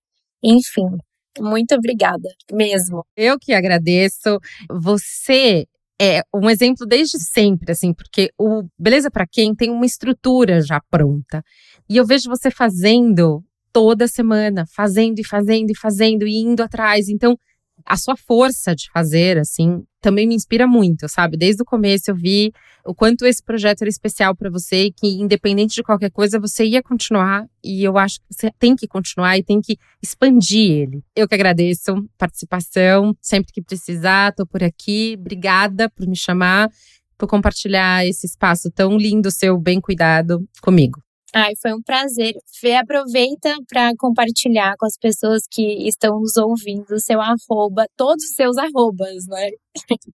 enfim. 0.44 0.98
Muito 1.40 1.76
obrigada, 1.76 2.30
mesmo. 2.52 3.06
Eu 3.16 3.38
que 3.40 3.54
agradeço. 3.54 4.40
Você 4.70 5.66
é 6.02 6.22
um 6.34 6.50
exemplo 6.50 6.86
desde 6.86 7.20
sempre, 7.20 7.72
assim, 7.72 7.94
porque 7.94 8.32
o 8.38 8.64
Beleza 8.78 9.12
para 9.12 9.28
Quem 9.28 9.54
tem 9.54 9.70
uma 9.70 9.86
estrutura 9.86 10.62
já 10.62 10.80
pronta. 10.90 11.44
E 11.90 11.98
eu 11.98 12.06
vejo 12.06 12.30
você 12.30 12.50
fazendo 12.50 13.44
toda 13.74 14.08
semana, 14.08 14.66
fazendo 14.74 15.20
e 15.20 15.24
fazendo 15.24 15.72
e 15.72 15.78
fazendo 15.78 16.26
e 16.28 16.38
indo 16.38 16.64
atrás. 16.64 17.10
Então, 17.10 17.38
a 17.86 17.98
sua 17.98 18.16
força 18.16 18.76
de 18.76 18.90
fazer, 18.92 19.38
assim, 19.38 19.84
também 20.02 20.28
me 20.28 20.36
inspira 20.36 20.68
muito, 20.68 21.08
sabe? 21.10 21.38
Desde 21.38 21.62
o 21.62 21.66
começo 21.66 22.12
eu 22.12 22.16
vi 22.16 22.52
o 22.86 22.96
quanto 22.96 23.26
esse 23.26 23.44
projeto 23.44 23.82
era 23.82 23.90
especial 23.90 24.36
para 24.36 24.50
você 24.50 24.86
e 24.86 24.92
que, 24.92 25.08
independente 25.08 25.76
de 25.76 25.84
qualquer 25.84 26.10
coisa, 26.12 26.40
você 26.40 26.66
ia 26.66 26.82
continuar. 26.82 27.46
E 27.64 27.84
eu 27.84 27.98
acho 27.98 28.20
que 28.20 28.26
você 28.32 28.52
tem 28.58 28.76
que 28.76 28.88
continuar 28.88 29.38
e 29.38 29.44
tem 29.44 29.60
que 29.62 29.78
expandir 30.02 30.72
ele. 30.72 31.04
Eu 31.16 31.28
que 31.28 31.36
agradeço 31.36 31.92
a 31.92 32.02
participação. 32.18 33.16
Sempre 33.22 33.52
que 33.52 33.62
precisar, 33.62 34.34
tô 34.34 34.46
por 34.46 34.64
aqui. 34.64 35.16
Obrigada 35.20 35.90
por 35.90 36.08
me 36.08 36.16
chamar, 36.16 36.70
por 37.18 37.28
compartilhar 37.28 38.06
esse 38.06 38.26
espaço 38.26 38.72
tão 38.72 38.98
lindo, 38.98 39.30
seu 39.30 39.60
bem 39.60 39.82
cuidado 39.82 40.48
comigo. 40.62 41.02
Ai, 41.34 41.54
foi 41.62 41.74
um 41.74 41.82
prazer. 41.82 42.34
Fê, 42.60 42.76
aproveita 42.76 43.56
para 43.68 43.92
compartilhar 43.98 44.76
com 44.78 44.86
as 44.86 44.98
pessoas 44.98 45.44
que 45.50 45.88
estão 45.88 46.20
nos 46.20 46.38
ouvindo 46.38 46.92
o 46.92 47.00
seu 47.00 47.22
arroba, 47.22 47.86
todos 47.96 48.24
os 48.24 48.36
seus 48.36 48.58
arrobas, 48.58 49.28
né? 49.28 49.50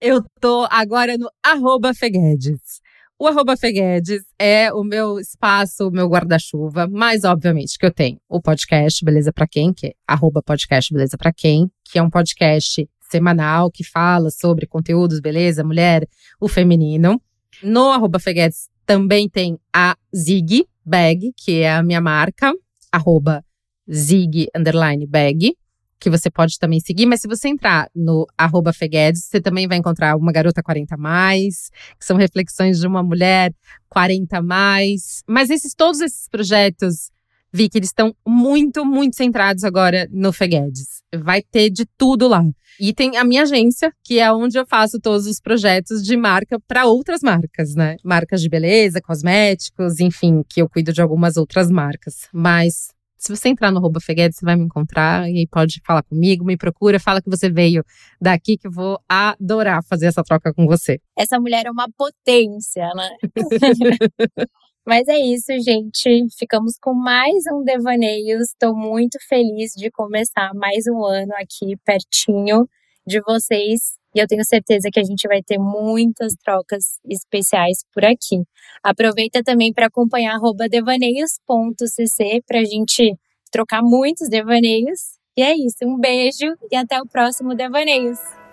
Eu 0.01 0.23
tô 0.41 0.67
agora 0.69 1.17
no 1.17 1.29
arroba 1.43 1.93
Feguedes. 1.93 2.81
O 3.17 3.27
arroba 3.27 3.55
Feguedes 3.55 4.23
é 4.37 4.73
o 4.73 4.83
meu 4.83 5.17
espaço, 5.17 5.87
o 5.87 5.91
meu 5.91 6.05
guarda-chuva, 6.07 6.85
mas 6.91 7.23
obviamente 7.23 7.77
que 7.79 7.85
eu 7.85 7.93
tenho 7.93 8.17
o 8.27 8.41
podcast 8.41 9.03
Beleza 9.05 9.31
para 9.31 9.47
Quem, 9.47 9.73
que 9.73 9.87
é 9.87 9.93
arroba 10.05 10.43
podcast 10.43 10.93
Beleza 10.93 11.17
para 11.17 11.31
Quem, 11.31 11.71
que 11.85 11.97
é 11.97 12.03
um 12.03 12.09
podcast 12.09 12.85
semanal 13.09 13.71
que 13.71 13.85
fala 13.85 14.29
sobre 14.29 14.67
conteúdos, 14.67 15.21
beleza, 15.21 15.63
mulher, 15.63 16.05
o 16.41 16.49
feminino. 16.49 17.21
No 17.63 17.89
arroba 17.89 18.19
Feguedes 18.19 18.67
também 18.85 19.29
tem 19.29 19.57
a 19.73 19.95
Zig, 20.13 20.67
Bag, 20.85 21.33
que 21.35 21.61
é 21.61 21.73
a 21.73 21.83
minha 21.83 22.01
marca, 22.01 22.53
arroba 22.91 23.43
zig 23.91 24.47
underline 24.55 25.05
bag, 25.05 25.55
que 25.99 26.09
você 26.09 26.29
pode 26.29 26.59
também 26.59 26.79
seguir, 26.79 27.05
mas 27.05 27.21
se 27.21 27.27
você 27.27 27.47
entrar 27.47 27.89
no 27.95 28.27
arroba 28.37 28.71
Feguedes, 28.71 29.23
você 29.25 29.41
também 29.41 29.67
vai 29.67 29.77
encontrar 29.77 30.15
uma 30.15 30.31
garota 30.31 30.61
40 30.61 30.95
mais, 30.97 31.71
que 31.97 32.05
são 32.05 32.17
reflexões 32.17 32.79
de 32.79 32.87
uma 32.87 33.01
mulher 33.01 33.53
40 33.89 34.41
mais. 34.41 35.23
Mas 35.27 35.49
esses 35.49 35.73
todos 35.73 36.01
esses 36.01 36.27
projetos 36.29 37.09
vi 37.55 37.69
que 37.69 37.77
eles 37.77 37.89
estão 37.89 38.13
muito, 38.27 38.85
muito 38.85 39.15
centrados 39.15 39.63
agora 39.63 40.07
no 40.11 40.33
Feguedes. 40.33 41.01
Vai 41.15 41.41
ter 41.41 41.69
de 41.69 41.85
tudo 41.97 42.27
lá. 42.27 42.43
E 42.77 42.93
tem 42.93 43.15
a 43.15 43.23
minha 43.23 43.43
agência, 43.43 43.93
que 44.03 44.19
é 44.19 44.29
onde 44.29 44.59
eu 44.59 44.65
faço 44.67 44.99
todos 44.99 45.25
os 45.25 45.39
projetos 45.39 46.03
de 46.03 46.17
marca 46.17 46.59
para 46.67 46.85
outras 46.85 47.21
marcas, 47.21 47.73
né? 47.73 47.95
Marcas 48.03 48.41
de 48.41 48.49
beleza, 48.49 48.99
cosméticos, 49.01 50.01
enfim, 50.01 50.43
que 50.49 50.61
eu 50.61 50.67
cuido 50.67 50.91
de 50.91 51.01
algumas 51.01 51.37
outras 51.37 51.71
marcas. 51.71 52.27
Mas 52.33 52.89
se 53.17 53.33
você 53.33 53.47
entrar 53.47 53.71
no 53.71 53.77
arroba 53.77 54.01
Feguedes, 54.01 54.37
você 54.37 54.45
vai 54.45 54.57
me 54.57 54.65
encontrar 54.65 55.29
e 55.29 55.47
pode 55.47 55.81
falar 55.85 56.03
comigo, 56.03 56.43
me 56.43 56.57
procura, 56.57 56.99
fala 56.99 57.21
que 57.21 57.29
você 57.29 57.49
veio 57.49 57.85
daqui, 58.19 58.57
que 58.57 58.67
eu 58.67 58.71
vou 58.71 58.99
adorar 59.07 59.81
fazer 59.85 60.07
essa 60.07 60.21
troca 60.21 60.53
com 60.53 60.65
você. 60.65 60.99
Essa 61.17 61.39
mulher 61.39 61.65
é 61.65 61.71
uma 61.71 61.87
potência, 61.97 62.89
né? 62.93 63.09
Mas 64.85 65.07
é 65.07 65.17
isso, 65.17 65.51
gente. 65.59 66.27
Ficamos 66.37 66.77
com 66.79 66.93
mais 66.93 67.43
um 67.51 67.63
Devaneios. 67.63 68.49
Estou 68.49 68.75
muito 68.75 69.17
feliz 69.27 69.71
de 69.75 69.89
começar 69.89 70.53
mais 70.53 70.85
um 70.87 71.03
ano 71.03 71.33
aqui 71.35 71.75
pertinho. 71.83 72.67
de 73.07 73.21
vocês 73.21 73.97
e 74.15 74.19
eu 74.19 74.27
tenho 74.27 74.45
certeza 74.45 74.89
que 74.91 74.99
a 74.99 75.03
gente 75.03 75.27
vai 75.27 75.43
ter 75.43 75.59
muitas 75.59 76.33
trocas 76.35 76.99
especiais 77.05 77.83
por 77.93 78.05
aqui. 78.05 78.43
Aproveita 78.81 79.43
também 79.43 79.73
para 79.73 79.87
acompanhar 79.87 80.39
devaneios.cc 80.69 82.41
para 82.47 82.59
a 82.59 82.63
gente 82.63 83.13
trocar 83.51 83.81
muitos 83.83 84.29
devaneios. 84.29 85.19
E 85.37 85.43
é 85.43 85.53
isso, 85.53 85.83
um 85.83 85.99
beijo 85.99 86.55
e 86.71 86.75
até 86.77 87.01
o 87.01 87.05
próximo 87.05 87.53
Devaneios. 87.53 88.44